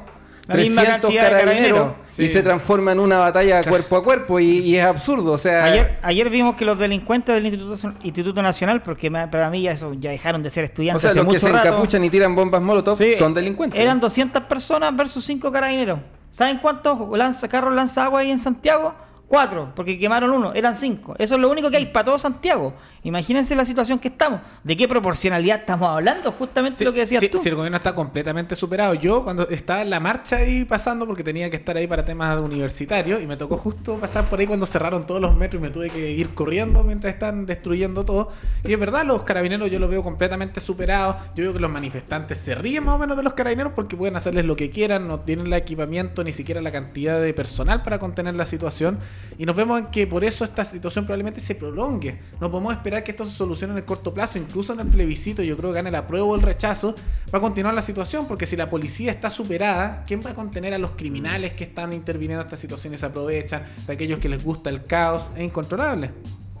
La 0.47 0.55
misma 0.55 0.81
300 0.81 1.01
cantidad 1.01 1.23
de 1.31 1.39
carabineros, 1.39 1.91
y 2.17 2.27
se 2.27 2.41
transforma 2.41 2.91
en 2.91 2.99
una 2.99 3.17
batalla 3.19 3.63
cuerpo 3.63 3.97
a 3.97 4.03
cuerpo 4.03 4.39
y, 4.39 4.59
y 4.59 4.75
es 4.75 4.85
absurdo, 4.85 5.31
o 5.31 5.37
sea... 5.37 5.63
Ayer, 5.65 5.99
ayer 6.01 6.29
vimos 6.29 6.55
que 6.55 6.65
los 6.65 6.77
delincuentes 6.77 7.33
del 7.33 7.45
Instituto, 7.45 7.93
Instituto 8.03 8.41
Nacional, 8.41 8.83
porque 8.83 9.09
para 9.09 9.49
mí 9.49 9.61
ya, 9.61 9.71
eso, 9.71 9.93
ya 9.93 10.11
dejaron 10.11 10.43
de 10.43 10.49
ser 10.49 10.63
o 10.63 10.65
estudiantes 10.65 11.01
sea, 11.01 11.11
hace 11.11 11.23
los 11.23 11.33
que 11.33 11.39
se 11.39 11.49
rato. 11.49 11.67
encapuchan 11.67 12.03
y 12.03 12.09
tiran 12.09 12.35
bombas 12.35 12.61
molotov 12.61 12.97
Sí, 12.97 13.11
son 13.17 13.33
delincuentes. 13.33 13.79
Eran 13.79 13.99
200 13.99 14.43
personas 14.43 14.95
versus 14.95 15.23
5 15.23 15.51
carabineros. 15.51 15.99
¿Saben 16.33 16.57
cuántos 16.57 16.97
lanza, 17.15 17.47
carros 17.47 17.75
lanza 17.75 18.05
agua 18.05 18.21
hay 18.21 18.31
en 18.31 18.39
Santiago? 18.39 18.95
Cuatro, 19.27 19.71
porque 19.75 19.97
quemaron 19.97 20.31
uno, 20.31 20.53
eran 20.53 20.75
cinco. 20.75 21.15
Eso 21.17 21.35
es 21.35 21.41
lo 21.41 21.49
único 21.49 21.71
que 21.71 21.77
hay 21.77 21.85
para 21.87 22.05
todo 22.05 22.17
Santiago. 22.19 22.73
Imagínense 23.03 23.55
la 23.55 23.65
situación 23.65 23.99
que 23.99 24.07
estamos. 24.07 24.39
¿De 24.63 24.77
qué 24.77 24.87
proporcionalidad 24.87 25.59
estamos 25.59 25.89
hablando? 25.89 26.31
Justamente 26.31 26.77
Sí, 26.77 26.83
lo 26.85 26.93
que 26.93 27.01
decías 27.01 27.19
sí, 27.19 27.27
tú. 27.27 27.37
sí, 27.37 27.49
el 27.49 27.55
gobierno 27.55 27.75
está 27.77 27.93
completamente 27.93 28.55
superado. 28.55 28.93
Yo 28.93 29.23
cuando 29.23 29.47
estaba 29.49 29.81
en 29.81 29.89
la 29.89 29.99
marcha 29.99 30.37
ahí 30.37 30.63
pasando, 30.63 31.05
porque 31.05 31.23
tenía 31.23 31.49
que 31.49 31.57
estar 31.57 31.75
ahí 31.75 31.85
para 31.85 32.05
temas 32.05 32.39
universitarios, 32.39 33.21
y 33.21 33.27
me 33.27 33.35
tocó 33.35 33.57
justo 33.57 33.97
pasar 33.97 34.29
por 34.29 34.39
ahí 34.39 34.47
cuando 34.47 34.65
cerraron 34.65 35.05
todos 35.05 35.19
los 35.19 35.35
metros 35.35 35.59
y 35.61 35.63
me 35.63 35.69
tuve 35.69 35.89
que 35.89 36.11
ir 36.11 36.29
corriendo 36.33 36.83
mientras 36.83 37.13
están 37.13 37.45
destruyendo 37.45 38.05
todo. 38.05 38.31
Y 38.63 38.71
es 38.71 38.79
verdad, 38.79 39.05
los 39.05 39.23
carabineros 39.23 39.69
yo 39.69 39.79
los 39.79 39.89
veo 39.89 40.01
completamente 40.01 40.61
superados. 40.61 41.17
Yo 41.35 41.43
veo 41.43 41.53
que 41.53 41.59
los 41.59 41.69
manifestantes 41.71 42.37
se 42.37 42.55
ríen 42.55 42.85
más 42.85 42.95
o 42.95 42.99
menos 42.99 43.17
de 43.17 43.23
los 43.23 43.33
carabineros 43.33 43.73
porque 43.75 43.97
pueden 43.97 44.15
hacerles 44.15 44.45
lo 44.45 44.55
que 44.55 44.69
quieran, 44.69 45.07
no 45.09 45.19
tienen 45.19 45.47
el 45.47 45.53
equipamiento 45.53 46.23
ni 46.23 46.31
siquiera 46.31 46.61
la 46.61 46.71
cantidad 46.71 47.21
de 47.21 47.33
personal 47.33 47.81
para 47.83 47.99
contener 47.99 48.35
la 48.35 48.45
situación. 48.45 48.99
Y 49.37 49.45
nos 49.45 49.55
vemos 49.57 49.79
en 49.79 49.87
que 49.87 50.07
por 50.07 50.23
eso 50.23 50.45
esta 50.45 50.63
situación 50.63 51.05
probablemente 51.05 51.41
se 51.41 51.55
prolongue. 51.55 52.17
No 52.39 52.49
podemos 52.49 52.73
esperar 52.73 52.92
que 53.01 53.11
esto 53.11 53.25
se 53.25 53.35
solucione 53.35 53.73
en 53.73 53.77
el 53.77 53.85
corto 53.85 54.13
plazo, 54.13 54.37
incluso 54.37 54.73
en 54.73 54.81
el 54.81 54.87
plebiscito, 54.87 55.41
yo 55.41 55.55
creo 55.55 55.71
que 55.71 55.75
gane 55.75 55.89
el 55.89 55.95
apruebo 55.95 56.31
o 56.31 56.35
el 56.35 56.41
rechazo, 56.41 56.93
va 57.33 57.39
a 57.39 57.41
continuar 57.41 57.73
la 57.73 57.81
situación, 57.81 58.27
porque 58.27 58.45
si 58.45 58.55
la 58.55 58.69
policía 58.69 59.11
está 59.11 59.29
superada, 59.29 60.03
¿quién 60.05 60.21
va 60.25 60.31
a 60.31 60.35
contener 60.35 60.73
a 60.73 60.77
los 60.77 60.91
criminales 60.91 61.53
que 61.53 61.63
están 61.63 61.93
interviniendo 61.93 62.41
en 62.41 62.47
esta 62.47 62.57
situación 62.57 62.93
y 62.93 62.97
se 62.97 63.05
aprovechan, 63.05 63.65
de 63.87 63.93
aquellos 63.93 64.19
que 64.19 64.29
les 64.29 64.43
gusta 64.43 64.69
el 64.69 64.83
caos? 64.83 65.25
Es 65.35 65.43
incontrolable. 65.43 66.11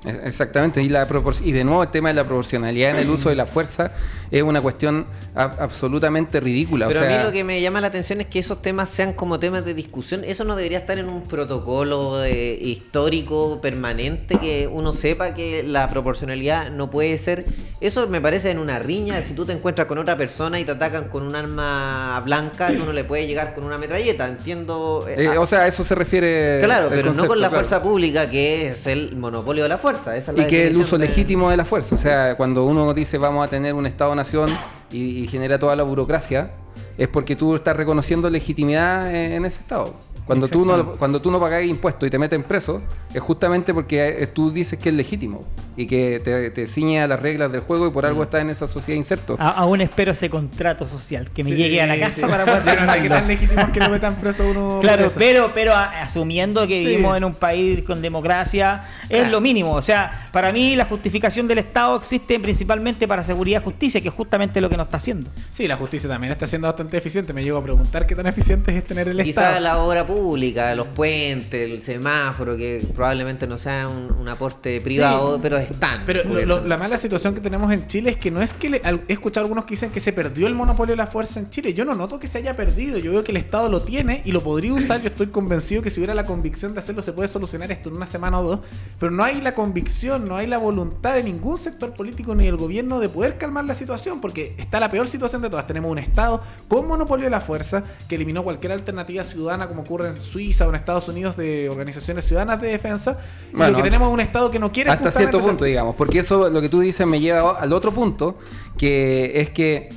Exactamente, 0.05 0.81
y, 0.83 0.89
la 0.89 1.07
y 1.43 1.51
de 1.51 1.63
nuevo 1.63 1.83
el 1.83 1.89
tema 1.89 2.09
de 2.09 2.15
la 2.15 2.23
proporcionalidad 2.25 2.91
en 2.91 2.97
el 2.97 3.09
uso 3.09 3.29
de 3.29 3.35
la 3.35 3.45
fuerza 3.45 3.91
es 4.31 4.41
una 4.41 4.61
cuestión 4.61 5.05
ab- 5.35 5.55
absolutamente 5.59 6.39
ridícula. 6.39 6.87
Pero 6.87 6.99
o 6.99 7.03
sea, 7.03 7.13
a 7.15 7.17
mí 7.19 7.23
lo 7.23 7.31
que 7.31 7.43
me 7.43 7.61
llama 7.61 7.79
la 7.79 7.87
atención 7.87 8.19
es 8.19 8.27
que 8.27 8.39
esos 8.39 8.61
temas 8.61 8.89
sean 8.89 9.13
como 9.13 9.39
temas 9.39 9.63
de 9.63 9.73
discusión. 9.73 10.23
Eso 10.25 10.43
no 10.43 10.55
debería 10.55 10.79
estar 10.79 10.97
en 10.97 11.07
un 11.07 11.21
protocolo 11.23 12.17
de- 12.17 12.57
histórico 12.61 13.59
permanente 13.61 14.37
que 14.39 14.67
uno 14.71 14.91
sepa 14.91 15.33
que 15.33 15.63
la 15.63 15.87
proporcionalidad 15.87 16.71
no 16.71 16.89
puede 16.91 17.17
ser. 17.17 17.45
Eso 17.79 18.07
me 18.07 18.19
parece 18.21 18.49
en 18.51 18.59
una 18.59 18.79
riña. 18.79 19.21
Si 19.21 19.33
tú 19.33 19.45
te 19.45 19.53
encuentras 19.53 19.87
con 19.87 19.97
otra 19.99 20.17
persona 20.17 20.59
y 20.59 20.65
te 20.65 20.71
atacan 20.71 21.09
con 21.09 21.23
un 21.23 21.35
arma 21.35 22.19
blanca, 22.25 22.67
tú 22.67 22.83
no 22.85 22.91
le 22.93 23.03
puedes 23.03 23.27
llegar 23.27 23.53
con 23.55 23.63
una 23.63 23.77
metralleta. 23.77 24.27
Entiendo. 24.27 25.05
eh, 25.07 25.15
eh, 25.17 25.29
ah, 25.35 25.39
o 25.39 25.45
sea, 25.45 25.59
a 25.61 25.67
eso 25.67 25.83
se 25.83 25.95
refiere. 25.95 26.59
claro, 26.63 26.87
pero 26.89 27.13
no 27.13 27.27
con 27.27 27.39
la 27.39 27.49
claro. 27.49 27.55
fuerza 27.63 27.81
pública, 27.83 28.29
que 28.29 28.67
es 28.69 28.87
el 28.87 29.15
monopolio 29.15 29.63
de 29.63 29.69
la 29.69 29.77
fuerza. 29.77 29.92
Esa 29.95 30.15
es 30.17 30.27
la 30.29 30.43
Y 30.43 30.47
que 30.47 30.67
el 30.67 30.77
uso 30.77 30.97
de- 30.97 31.07
legítimo 31.07 31.49
de 31.49 31.57
la 31.57 31.65
fuerza. 31.65 31.95
O 31.95 31.97
sea, 31.97 32.35
cuando 32.35 32.65
uno 32.65 32.93
dice 32.93 33.17
vamos 33.17 33.45
a 33.45 33.49
tener 33.49 33.73
un 33.73 33.85
Estado-nación 33.85 34.49
y, 34.91 35.23
y 35.23 35.27
genera 35.27 35.57
toda 35.59 35.75
la 35.75 35.83
burocracia, 35.83 36.51
es 36.97 37.07
porque 37.07 37.35
tú 37.35 37.55
estás 37.55 37.75
reconociendo 37.75 38.29
legitimidad 38.29 39.09
en, 39.13 39.33
en 39.33 39.45
ese 39.45 39.59
Estado. 39.59 39.93
Cuando 40.25 40.47
tú, 40.47 40.63
no, 40.65 40.91
cuando 40.93 41.21
tú 41.21 41.29
no 41.31 41.39
pagas 41.39 41.65
impuestos 41.65 42.07
y 42.07 42.09
te 42.09 42.17
meten 42.17 42.43
preso, 42.43 42.81
es 43.13 43.21
justamente 43.21 43.73
porque 43.73 44.07
eh, 44.23 44.27
tú 44.27 44.51
dices 44.51 44.79
que 44.79 44.89
es 44.89 44.95
legítimo 44.95 45.43
y 45.75 45.85
que 45.87 46.21
te, 46.23 46.49
te 46.51 46.65
ciñe 46.67 47.01
a 47.01 47.07
las 47.07 47.19
reglas 47.19 47.51
del 47.51 47.61
juego 47.61 47.87
y 47.87 47.91
por 47.91 48.03
Mm. 48.03 48.07
algo 48.07 48.23
estás 48.23 48.41
en 48.41 48.49
esa 48.49 48.67
sociedad 48.67 48.97
inserto. 48.97 49.35
A- 49.39 49.49
aún 49.49 49.81
espero 49.81 50.11
ese 50.13 50.29
contrato 50.29 50.85
social 50.87 51.29
que 51.31 51.43
me 51.43 51.49
Sí, 51.51 51.55
llegue 51.57 51.81
a 51.81 51.87
la 51.87 51.99
casa 51.99 52.21
sí. 52.21 52.21
para 52.27 52.45
poder 52.45 52.63
Yo 52.79 52.85
no 52.85 52.93
sé 52.93 53.01
qué 53.01 53.09
tan 53.09 53.27
legítimo 53.27 53.61
es 53.61 53.69
que 53.69 53.79
lo 53.79 53.89
metan 53.89 54.15
preso 54.15 54.47
uno. 54.49 54.79
Claro, 54.81 55.09
pero, 55.17 55.51
pero 55.53 55.73
a- 55.73 56.01
asumiendo 56.01 56.67
que 56.67 56.81
Sí. 56.81 56.87
vivimos 56.87 57.17
en 57.17 57.23
un 57.25 57.33
país 57.33 57.83
con 57.83 58.01
democracia, 58.01 58.85
es 59.09 59.27
lo 59.29 59.41
mínimo. 59.41 59.73
O 59.73 59.81
sea, 59.81 60.29
para 60.31 60.51
mí 60.53 60.75
la 60.75 60.85
justificación 60.85 61.47
del 61.47 61.57
Estado 61.59 61.95
existe 61.97 62.39
principalmente 62.39 63.07
para 63.07 63.23
seguridad 63.23 63.61
y 63.61 63.63
justicia, 63.63 63.99
que 64.01 64.07
es 64.07 64.13
justamente 64.13 64.61
lo 64.61 64.69
que 64.69 64.77
nos 64.77 64.85
está 64.87 64.97
haciendo. 64.97 65.29
Sí, 65.51 65.67
la 65.67 65.75
justicia 65.75 66.09
también 66.09 66.31
está 66.31 66.45
siendo 66.47 66.67
bastante 66.67 66.97
eficiente. 66.97 67.33
Me 67.33 67.43
llego 67.43 67.57
a 67.57 67.63
preguntar 67.63 68.05
qué 68.07 68.15
tan 68.15 68.27
eficiente 68.27 68.75
es 68.77 68.83
tener 68.83 69.07
el 69.09 69.17
Quizá 69.23 69.41
Estado. 69.49 69.59
la 69.59 69.77
obra 69.79 70.05
pública, 70.05 70.12
los 70.17 70.87
puentes, 70.87 71.71
el 71.71 71.81
semáforo, 71.81 72.55
que 72.55 72.85
probablemente 72.95 73.47
no 73.47 73.57
sea 73.57 73.87
un, 73.87 74.11
un 74.19 74.27
aporte 74.29 74.79
privado, 74.81 75.39
pero 75.41 75.57
están. 75.57 76.03
Pero 76.05 76.23
lo- 76.23 76.45
lo- 76.45 76.65
la 76.67 76.77
mala 76.77 76.97
situación 76.97 77.33
que 77.33 77.41
tenemos 77.41 77.71
en 77.71 77.87
Chile 77.87 78.11
es 78.11 78.17
que 78.17 78.31
no 78.31 78.41
es 78.41 78.53
que 78.53 78.69
le- 78.69 78.81
al- 78.83 79.01
he 79.07 79.13
escuchado 79.13 79.45
algunos 79.45 79.65
que 79.65 79.71
dicen 79.71 79.89
que 79.91 79.99
se 79.99 80.13
perdió 80.13 80.47
el 80.47 80.53
monopolio 80.53 80.93
de 80.93 80.97
la 80.97 81.07
fuerza 81.07 81.39
en 81.39 81.49
Chile. 81.49 81.73
Yo 81.73 81.85
no 81.85 81.95
noto 81.95 82.19
que 82.19 82.27
se 82.27 82.37
haya 82.39 82.55
perdido. 82.55 82.97
Yo 82.99 83.11
veo 83.11 83.23
que 83.23 83.31
el 83.31 83.37
Estado 83.37 83.69
lo 83.69 83.81
tiene 83.81 84.21
y 84.25 84.31
lo 84.31 84.41
podría 84.41 84.73
usar. 84.73 85.01
Yo 85.01 85.07
estoy 85.09 85.27
convencido 85.27 85.81
que 85.81 85.89
si 85.89 85.99
hubiera 85.99 86.13
la 86.13 86.25
convicción 86.25 86.73
de 86.73 86.79
hacerlo 86.79 87.01
se 87.01 87.13
puede 87.13 87.27
solucionar 87.27 87.71
esto 87.71 87.89
en 87.89 87.95
una 87.95 88.05
semana 88.05 88.39
o 88.39 88.43
dos. 88.43 88.59
Pero 88.99 89.11
no 89.11 89.23
hay 89.23 89.41
la 89.41 89.55
convicción, 89.55 90.27
no 90.27 90.35
hay 90.35 90.47
la 90.47 90.57
voluntad 90.57 91.15
de 91.15 91.23
ningún 91.23 91.57
sector 91.57 91.93
político 91.93 92.35
ni 92.35 92.45
del 92.45 92.57
gobierno 92.57 92.99
de 92.99 93.09
poder 93.09 93.37
calmar 93.37 93.65
la 93.65 93.75
situación 93.75 94.21
porque 94.21 94.55
está 94.57 94.79
la 94.79 94.89
peor 94.89 95.07
situación 95.07 95.41
de 95.41 95.49
todas. 95.49 95.67
Tenemos 95.67 95.91
un 95.91 95.97
Estado 95.99 96.41
con 96.67 96.87
monopolio 96.87 97.25
de 97.25 97.31
la 97.31 97.41
fuerza 97.41 97.83
que 98.07 98.15
eliminó 98.15 98.43
cualquier 98.43 98.71
alternativa 98.73 99.23
ciudadana 99.23 99.67
como 99.67 99.81
ocurre 99.81 100.02
en 100.05 100.21
Suiza 100.21 100.65
o 100.65 100.69
en 100.69 100.75
Estados 100.75 101.07
Unidos 101.07 101.35
de 101.37 101.69
organizaciones 101.69 102.25
ciudadanas 102.25 102.61
de 102.61 102.69
defensa. 102.69 103.19
Y 103.51 103.55
Bueno, 103.57 103.71
lo 103.71 103.77
que 103.77 103.83
tenemos 103.83 104.07
es 104.09 104.13
un 104.13 104.19
Estado 104.19 104.51
que 104.51 104.59
no 104.59 104.71
quiere 104.71 104.89
Hasta 104.89 105.11
cierto 105.11 105.39
punto, 105.39 105.65
digamos, 105.65 105.95
porque 105.95 106.19
eso 106.19 106.49
lo 106.49 106.61
que 106.61 106.69
tú 106.69 106.79
dices 106.79 107.05
me 107.07 107.19
lleva 107.19 107.59
al 107.59 107.73
otro 107.73 107.91
punto, 107.91 108.37
que 108.77 109.39
es 109.41 109.49
que 109.51 109.89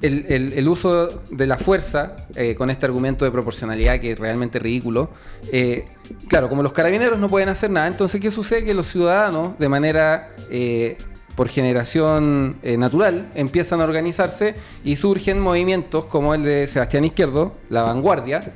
el, 0.00 0.26
el- 0.28 0.52
el 0.54 0.68
uso 0.68 1.06
de 1.30 1.46
la 1.46 1.56
fuerza, 1.58 2.16
eh, 2.34 2.54
con 2.56 2.70
este 2.70 2.86
argumento 2.86 3.24
de 3.24 3.30
proporcionalidad 3.30 4.00
que 4.00 4.12
es 4.12 4.18
realmente 4.18 4.58
ridículo, 4.58 5.10
eh, 5.52 5.84
claro, 6.28 6.48
como 6.48 6.62
los 6.62 6.72
carabineros 6.72 7.18
no 7.20 7.28
pueden 7.28 7.48
hacer 7.48 7.70
nada, 7.70 7.86
entonces 7.86 8.20
¿qué 8.20 8.30
sucede? 8.30 8.64
Que 8.64 8.74
los 8.74 8.86
ciudadanos, 8.86 9.58
de 9.58 9.68
manera... 9.68 10.34
eh, 10.50 10.96
por 11.34 11.48
generación 11.48 12.56
eh, 12.62 12.76
natural, 12.76 13.30
empiezan 13.34 13.80
a 13.80 13.84
organizarse 13.84 14.54
y 14.84 14.96
surgen 14.96 15.40
movimientos 15.40 16.04
como 16.04 16.34
el 16.34 16.42
de 16.44 16.66
Sebastián 16.66 17.06
Izquierdo, 17.06 17.54
la 17.70 17.82
vanguardia, 17.84 18.52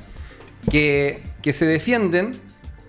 que, 0.71 1.23
que 1.43 1.53
se 1.53 1.67
defienden 1.67 2.33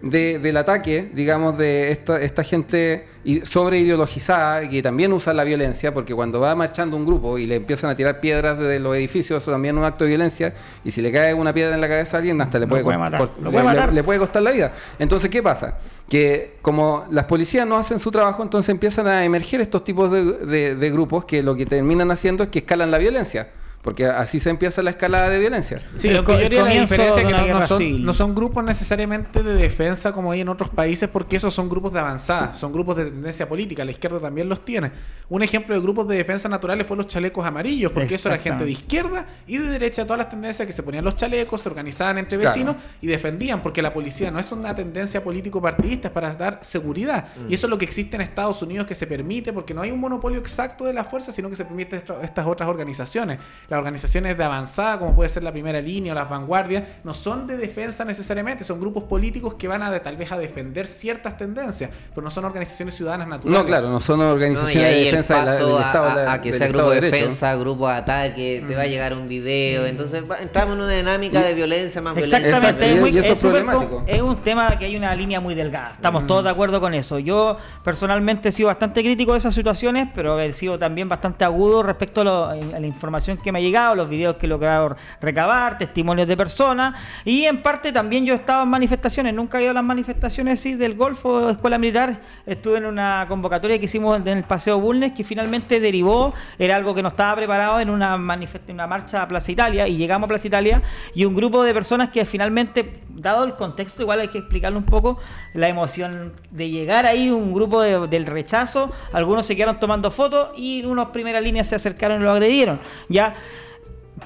de- 0.02 0.38
del 0.40 0.58
ataque, 0.58 1.10
digamos, 1.14 1.58
de 1.58 1.90
esta, 1.92 2.22
esta 2.22 2.44
gente 2.44 3.08
sobre 3.44 3.80
ideologizada 3.80 4.64
y 4.64 4.70
que 4.70 4.82
también 4.84 5.12
usa 5.12 5.34
la 5.34 5.44
violencia, 5.44 5.92
porque 5.94 6.14
cuando 6.14 6.40
va 6.40 6.56
marchando 6.56 6.96
un 6.96 7.06
grupo 7.06 7.38
y 7.40 7.46
le 7.48 7.56
empiezan 7.56 7.90
a 7.90 7.96
tirar 7.96 8.20
piedras 8.20 8.58
desde 8.60 8.80
los 8.80 8.96
edificios, 8.96 9.42
eso 9.42 9.52
también 9.52 9.76
es 9.76 9.80
un 9.80 9.86
acto 9.86 10.04
de 10.04 10.10
violencia, 10.12 10.54
y 10.86 10.92
si 10.92 11.02
le 11.02 11.12
cae 11.12 11.34
una 11.34 11.52
piedra 11.52 11.74
en 11.76 11.82
la 11.82 11.88
cabeza 11.90 12.18
a 12.18 12.20
alguien, 12.20 12.40
hasta 12.40 12.60
le 12.60 12.68
puede, 12.68 12.84
puede 12.84 12.98
matar, 13.00 13.22
le- 13.22 13.28
puede 13.50 13.58
le- 13.58 13.64
matar. 13.64 13.94
le 13.94 14.04
puede 14.04 14.20
costar 14.20 14.44
la 14.44 14.52
vida. 14.52 14.72
Entonces, 15.00 15.30
¿qué 15.32 15.42
pasa? 15.44 15.78
Que 16.08 16.58
como 16.62 17.06
las 17.10 17.26
policías 17.26 17.66
no 17.68 17.76
hacen 17.76 17.98
su 18.00 18.12
trabajo, 18.12 18.44
entonces 18.44 18.70
empiezan 18.70 19.08
a 19.08 19.26
emerger 19.26 19.60
estos 19.62 19.84
tipos 19.84 20.10
de, 20.12 20.24
de- 20.46 20.76
de 20.76 20.92
grupos 20.92 21.26
que 21.26 21.42
lo 21.44 21.56
que 21.56 21.66
terminan 21.66 22.12
haciendo 22.12 22.44
es 22.44 22.50
que 22.50 22.60
escalan 22.60 22.92
la 22.92 22.98
violencia. 23.00 23.50
Porque 23.88 24.06
así 24.06 24.42
se 24.42 24.50
empieza 24.50 24.82
la 24.82 24.90
escalada 24.90 25.30
de 25.30 25.40
violencia. 25.40 25.80
Sí, 25.96 26.10
lo 26.10 26.26
que 26.26 26.38
yo 26.38 26.46
haría 26.46 26.62
la 26.62 26.72
diferencia 26.72 27.22
es 27.22 27.26
que 27.26 27.34
no, 27.34 27.48
no 27.48 27.66
son, 27.66 28.04
no 28.04 28.14
son 28.14 28.36
grupos 28.36 28.62
necesariamente 28.62 29.42
de 29.44 29.54
defensa 29.54 30.12
como 30.12 30.30
hay 30.30 30.42
en 30.42 30.50
otros 30.50 30.68
países, 30.68 31.08
porque 31.08 31.38
esos 31.38 31.54
son 31.54 31.70
grupos 31.70 31.94
de 31.94 32.00
avanzada, 32.00 32.54
son 32.54 32.74
grupos 32.74 32.98
de 32.98 33.06
tendencia 33.06 33.48
política, 33.48 33.86
la 33.86 33.92
izquierda 33.92 34.20
también 34.20 34.50
los 34.50 34.66
tiene. 34.66 34.92
Un 35.30 35.42
ejemplo 35.42 35.74
de 35.74 35.80
grupos 35.80 36.06
de 36.10 36.18
defensa 36.18 36.50
naturales 36.50 36.86
fue 36.86 36.98
los 36.98 37.08
chalecos 37.08 37.46
amarillos, 37.46 37.94
porque 37.94 38.16
eso 38.16 38.28
era 38.28 38.38
gente 38.38 38.66
de 38.66 38.72
izquierda 38.72 39.26
y 39.46 39.58
de 39.58 39.70
derecha, 39.70 40.04
todas 40.04 40.18
las 40.18 40.30
tendencias 40.30 40.66
que 40.68 40.74
se 40.74 40.84
ponían 40.84 41.06
los 41.06 41.16
chalecos, 41.16 41.62
se 41.62 41.70
organizaban 41.70 42.18
entre 42.18 42.38
Claro. 42.38 42.54
vecinos 42.54 42.76
y 43.00 43.08
defendían, 43.08 43.62
porque 43.62 43.82
la 43.82 43.94
policía 43.94 44.30
no 44.32 44.40
es 44.40 44.52
una 44.52 44.76
tendencia 44.76 45.24
político-partidista, 45.24 46.10
es 46.10 46.14
para 46.14 46.34
dar 46.34 46.60
seguridad. 46.62 47.30
Y 47.48 47.54
eso 47.54 47.68
es 47.68 47.70
lo 47.70 47.78
que 47.78 47.86
existe 47.86 48.18
en 48.18 48.22
Estados 48.22 48.62
Unidos 48.62 48.86
que 48.86 48.96
se 48.96 49.08
permite, 49.08 49.54
porque 49.54 49.74
no 49.74 49.82
hay 49.82 49.92
un 49.92 50.00
monopolio 50.02 50.40
exacto 50.40 50.84
de 50.84 50.92
la 50.92 51.06
fuerza, 51.06 51.32
sino 51.32 51.50
que 51.50 51.56
se 51.56 51.64
permite 51.64 51.96
estas 51.96 52.46
otras 52.46 52.68
organizaciones. 52.68 53.40
La 53.70 53.77
las 53.78 53.82
organizaciones 53.82 54.38
de 54.38 54.44
avanzada, 54.44 55.00
como 55.00 55.16
puede 55.16 55.30
ser 55.30 55.44
la 55.44 55.52
primera 55.52 55.80
línea 55.80 56.12
o 56.12 56.16
las 56.16 56.30
vanguardias, 56.30 56.84
no 57.04 57.14
son 57.14 57.48
de 57.48 57.58
defensa 57.58 58.04
necesariamente, 58.06 58.64
son 58.64 58.80
grupos 58.80 59.04
políticos 59.04 59.54
que 59.54 59.68
van 59.68 59.84
a 59.84 59.98
tal 60.00 60.18
vez 60.18 60.32
a 60.32 60.38
defender 60.38 60.88
ciertas 60.88 61.38
tendencias, 61.38 61.92
pero 62.14 62.24
no 62.24 62.32
son 62.32 62.46
organizaciones 62.46 62.96
ciudadanas 62.96 63.28
naturales. 63.28 63.60
No, 63.60 63.66
claro, 63.66 63.90
no 63.90 64.00
son 64.00 64.22
organizaciones 64.22 64.90
de 64.90 65.04
defensa 65.04 65.46
del 65.46 65.78
Estado. 65.78 66.30
A, 66.30 66.42
que 66.42 66.54
sea 66.54 66.68
grupo 66.68 66.90
de, 66.92 67.02
defensa, 67.02 67.56
grupo 67.56 67.88
de 67.88 67.94
ataque, 67.94 68.64
te 68.68 68.76
va 68.76 68.84
a 68.84 68.86
mm. 68.86 68.90
llegar 68.90 69.14
un 69.14 69.28
video, 69.28 69.86
entonces 69.86 70.24
entramos 70.42 70.76
en 70.76 70.82
una 70.82 70.92
dinámica 70.92 71.42
de 71.42 71.54
violencia 71.54 72.02
más 72.02 72.18
Exactamente, 72.18 73.32
es, 73.32 73.42
problemático. 73.42 74.04
es 74.06 74.22
un 74.22 74.38
tema 74.38 74.78
que 74.78 74.86
hay 74.86 74.96
una 74.96 75.16
línea 75.16 75.40
muy 75.40 75.56
delgada, 75.56 75.92
estamos 75.92 76.24
mm. 76.24 76.28
todos 76.28 76.44
de 76.44 76.50
acuerdo 76.50 76.82
con 76.82 76.94
eso. 76.94 77.20
Yo 77.20 77.58
personalmente 77.84 78.50
he 78.50 78.52
sido 78.52 78.68
bastante 78.68 79.02
crítico 79.02 79.34
de 79.34 79.40
esas 79.40 79.54
situaciones, 79.54 80.08
pero 80.14 80.40
he 80.40 80.52
sido 80.54 80.78
también 80.78 81.08
bastante 81.10 81.46
agudo 81.46 81.84
respecto 81.84 82.22
a, 82.22 82.56
la 82.56 82.88
información 82.88 83.38
que 83.38 83.52
me 83.52 83.60
ha 83.60 83.62
los 83.96 84.10
videos 84.10 84.36
que 84.38 84.46
he 84.46 84.50
logrado 84.50 84.96
recabar, 85.22 85.78
testimonios 85.78 86.28
de 86.28 86.38
personas, 86.38 86.96
y 87.26 87.44
en 87.44 87.62
parte 87.62 87.92
también 87.92 88.26
yo 88.26 88.34
he 88.34 88.38
estado 88.38 88.64
en 88.64 88.70
manifestaciones, 88.70 89.34
nunca 89.34 89.60
he 89.60 89.64
ido 89.64 89.72
a 89.72 89.74
las 89.74 89.84
manifestaciones 89.84 90.60
sí, 90.60 90.76
del 90.76 90.96
Golfo 90.96 91.50
Escuela 91.50 91.78
Militar, 91.78 92.20
estuve 92.46 92.78
en 92.78 92.86
una 92.86 93.26
convocatoria 93.28 93.78
que 93.80 93.86
hicimos 93.86 94.20
en 94.20 94.28
el 94.28 94.44
Paseo 94.44 94.80
Bulnes, 94.80 95.12
que 95.12 95.24
finalmente 95.24 95.80
derivó, 95.80 96.34
era 96.58 96.76
algo 96.76 96.96
que 96.96 97.04
no 97.04 97.10
estaba 97.10 97.36
preparado 97.36 97.80
en 97.80 97.90
una, 97.90 98.16
una 98.16 98.88
marcha 98.88 99.22
a 99.22 99.28
Plaza 99.28 99.52
Italia, 99.52 99.88
y 99.88 99.98
llegamos 99.98 100.26
a 100.26 100.30
Plaza 100.30 100.48
Italia, 100.48 100.82
y 101.14 101.26
un 101.26 101.36
grupo 101.36 101.64
de 101.64 101.74
personas 101.74 102.10
que 102.10 102.26
finalmente, 102.26 103.02
dado 103.10 103.44
el 103.44 103.54
contexto, 103.54 104.02
igual 104.02 104.22
hay 104.22 104.28
que 104.30 104.40
explicarlo 104.40 104.78
un 104.78 104.86
poco, 104.86 105.20
la 105.54 105.68
emoción 105.68 106.34
de 106.52 106.70
llegar 106.70 107.06
ahí, 107.06 107.30
un 107.30 107.54
grupo 107.54 107.82
del 107.82 108.26
rechazo, 108.26 108.92
algunos 109.14 109.46
se 109.46 109.56
quedaron 109.56 109.80
tomando 109.80 110.12
fotos 110.12 110.50
y 110.58 110.84
unos 110.86 111.10
primeras 111.10 111.44
líneas 111.44 111.68
se 111.68 111.76
acercaron 111.76 112.22
y 112.22 112.24
lo 112.24 112.32
agredieron. 112.32 112.80
Ya 113.10 113.36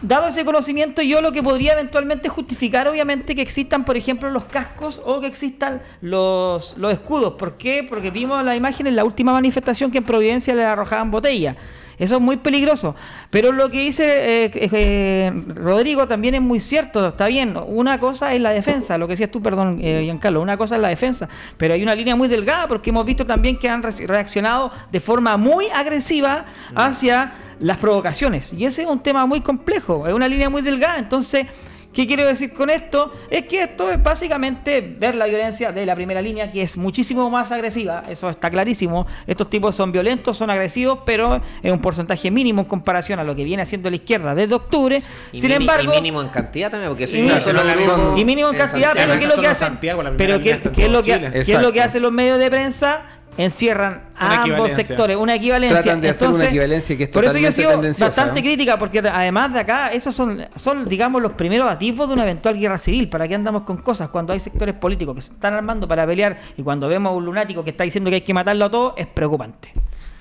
dado 0.01 0.27
ese 0.27 0.45
conocimiento, 0.45 1.01
yo 1.01 1.21
lo 1.21 1.31
que 1.31 1.43
podría 1.43 1.73
eventualmente 1.73 2.29
justificar, 2.29 2.87
obviamente, 2.87 3.35
que 3.35 3.41
existan, 3.41 3.83
por 3.83 3.97
ejemplo, 3.97 4.29
los 4.29 4.45
cascos 4.45 5.01
o 5.05 5.19
que 5.19 5.27
existan 5.27 5.81
los, 6.01 6.77
escudos. 6.91 7.33
¿Por 7.33 7.57
qué? 7.57 7.85
Porque 7.87 8.11
vimos 8.11 8.43
la 8.43 8.55
imagen 8.55 8.87
en 8.87 8.95
la 8.95 9.03
última 9.03 9.33
manifestación 9.33 9.91
que 9.91 9.99
en 9.99 10.03
Providencia 10.03 10.55
le 10.55 10.63
arrojaban 10.63 11.11
botella. 11.11 11.57
Eso 12.01 12.15
es 12.15 12.21
muy 12.21 12.37
peligroso. 12.37 12.95
Pero 13.29 13.51
lo 13.51 13.69
que 13.69 13.81
dice 13.81 14.45
eh, 14.45 14.51
eh, 14.53 15.31
Rodrigo 15.53 16.07
también 16.07 16.33
es 16.33 16.41
muy 16.41 16.59
cierto. 16.59 17.09
Está 17.09 17.27
bien, 17.27 17.55
una 17.67 17.99
cosa 17.99 18.33
es 18.33 18.41
la 18.41 18.49
defensa, 18.49 18.97
lo 18.97 19.05
que 19.05 19.13
decías 19.13 19.29
tú, 19.29 19.39
perdón, 19.39 19.77
eh, 19.83 20.01
Giancarlo, 20.03 20.41
una 20.41 20.57
cosa 20.57 20.77
es 20.77 20.81
la 20.81 20.87
defensa. 20.87 21.29
Pero 21.57 21.75
hay 21.75 21.83
una 21.83 21.93
línea 21.93 22.15
muy 22.15 22.27
delgada 22.27 22.67
porque 22.67 22.89
hemos 22.89 23.05
visto 23.05 23.23
también 23.23 23.55
que 23.55 23.69
han 23.69 23.83
reaccionado 23.83 24.71
de 24.91 24.99
forma 24.99 25.37
muy 25.37 25.67
agresiva 25.67 26.47
hacia 26.73 27.33
las 27.59 27.77
provocaciones. 27.77 28.51
Y 28.51 28.65
ese 28.65 28.81
es 28.81 28.87
un 28.87 29.03
tema 29.03 29.27
muy 29.27 29.41
complejo, 29.41 30.07
es 30.07 30.13
una 30.15 30.27
línea 30.27 30.49
muy 30.49 30.63
delgada. 30.63 30.97
Entonces 30.97 31.45
¿Qué 31.93 32.07
quiero 32.07 32.25
decir 32.25 32.53
con 32.53 32.69
esto? 32.69 33.11
Es 33.29 33.45
que 33.45 33.63
esto 33.63 33.91
es 33.91 34.01
básicamente 34.01 34.81
ver 34.81 35.15
la 35.15 35.25
violencia 35.25 35.73
de 35.73 35.85
la 35.85 35.93
primera 35.93 36.21
línea, 36.21 36.49
que 36.49 36.61
es 36.61 36.77
muchísimo 36.77 37.29
más 37.29 37.51
agresiva, 37.51 38.03
eso 38.07 38.29
está 38.29 38.49
clarísimo. 38.49 39.05
Estos 39.27 39.49
tipos 39.49 39.75
son 39.75 39.91
violentos, 39.91 40.37
son 40.37 40.49
agresivos, 40.49 40.99
pero 41.05 41.41
es 41.61 41.71
un 41.71 41.79
porcentaje 41.79 42.31
mínimo 42.31 42.61
en 42.61 42.67
comparación 42.67 43.19
a 43.19 43.25
lo 43.25 43.35
que 43.35 43.43
viene 43.43 43.63
haciendo 43.63 43.89
la 43.89 43.97
izquierda 43.97 44.33
desde 44.33 44.55
octubre. 44.55 45.01
Sin 45.33 45.51
embargo. 45.51 45.91
Y 45.91 45.95
mínimo 45.97 46.21
en 46.21 46.29
cantidad 46.29 46.71
también, 46.71 46.89
porque 46.91 47.03
y, 47.03 48.25
mínimo 48.25 48.49
en 48.49 48.57
cantidad, 48.57 48.93
pero 48.93 49.19
¿qué 49.19 49.25
es 49.25 49.35
lo 49.35 49.41
que 49.41 49.47
hacen? 49.47 49.77
Pero 50.17 50.39
¿qué, 50.39 50.51
es 50.51 50.89
lo 50.89 51.03
que, 51.03 51.43
¿qué 51.45 51.53
es 51.53 51.61
lo 51.61 51.73
que 51.73 51.81
hacen 51.81 52.01
los 52.01 52.11
medios 52.11 52.39
de 52.39 52.49
prensa? 52.49 53.20
Encierran 53.37 54.03
a 54.15 54.43
ambos 54.43 54.73
sectores, 54.73 55.17
una 55.17 55.35
equivalencia. 55.35 55.81
Tratan 55.81 56.01
de 56.01 56.09
hacer 56.09 56.29
una 56.29 56.45
equivalencia 56.45 56.97
que 56.97 57.03
es 57.03 57.09
Por 57.09 57.25
eso 57.25 57.37
yo 57.37 57.47
he 57.47 57.51
sido 57.51 57.81
bastante 57.99 58.41
crítica, 58.41 58.77
porque 58.77 58.99
además 58.99 59.53
de 59.53 59.59
acá, 59.59 59.89
esos 59.89 60.13
son, 60.15 60.45
son, 60.55 60.87
digamos, 60.87 61.21
los 61.21 61.33
primeros 61.33 61.69
atisbos 61.69 62.07
de 62.07 62.13
una 62.13 62.23
eventual 62.23 62.59
guerra 62.59 62.77
civil. 62.77 63.09
¿Para 63.09 63.27
qué 63.27 63.35
andamos 63.35 63.63
con 63.63 63.77
cosas? 63.77 64.09
Cuando 64.09 64.33
hay 64.33 64.39
sectores 64.39 64.75
políticos 64.75 65.15
que 65.15 65.21
se 65.21 65.33
están 65.33 65.53
armando 65.53 65.87
para 65.87 66.05
pelear 66.05 66.39
y 66.57 66.63
cuando 66.63 66.87
vemos 66.87 67.11
a 67.11 67.15
un 67.15 67.25
lunático 67.25 67.63
que 67.63 67.71
está 67.71 67.83
diciendo 67.83 68.09
que 68.09 68.17
hay 68.17 68.21
que 68.21 68.33
matarlo 68.33 68.65
a 68.65 68.71
todos, 68.71 68.93
es 68.97 69.07
preocupante. 69.07 69.71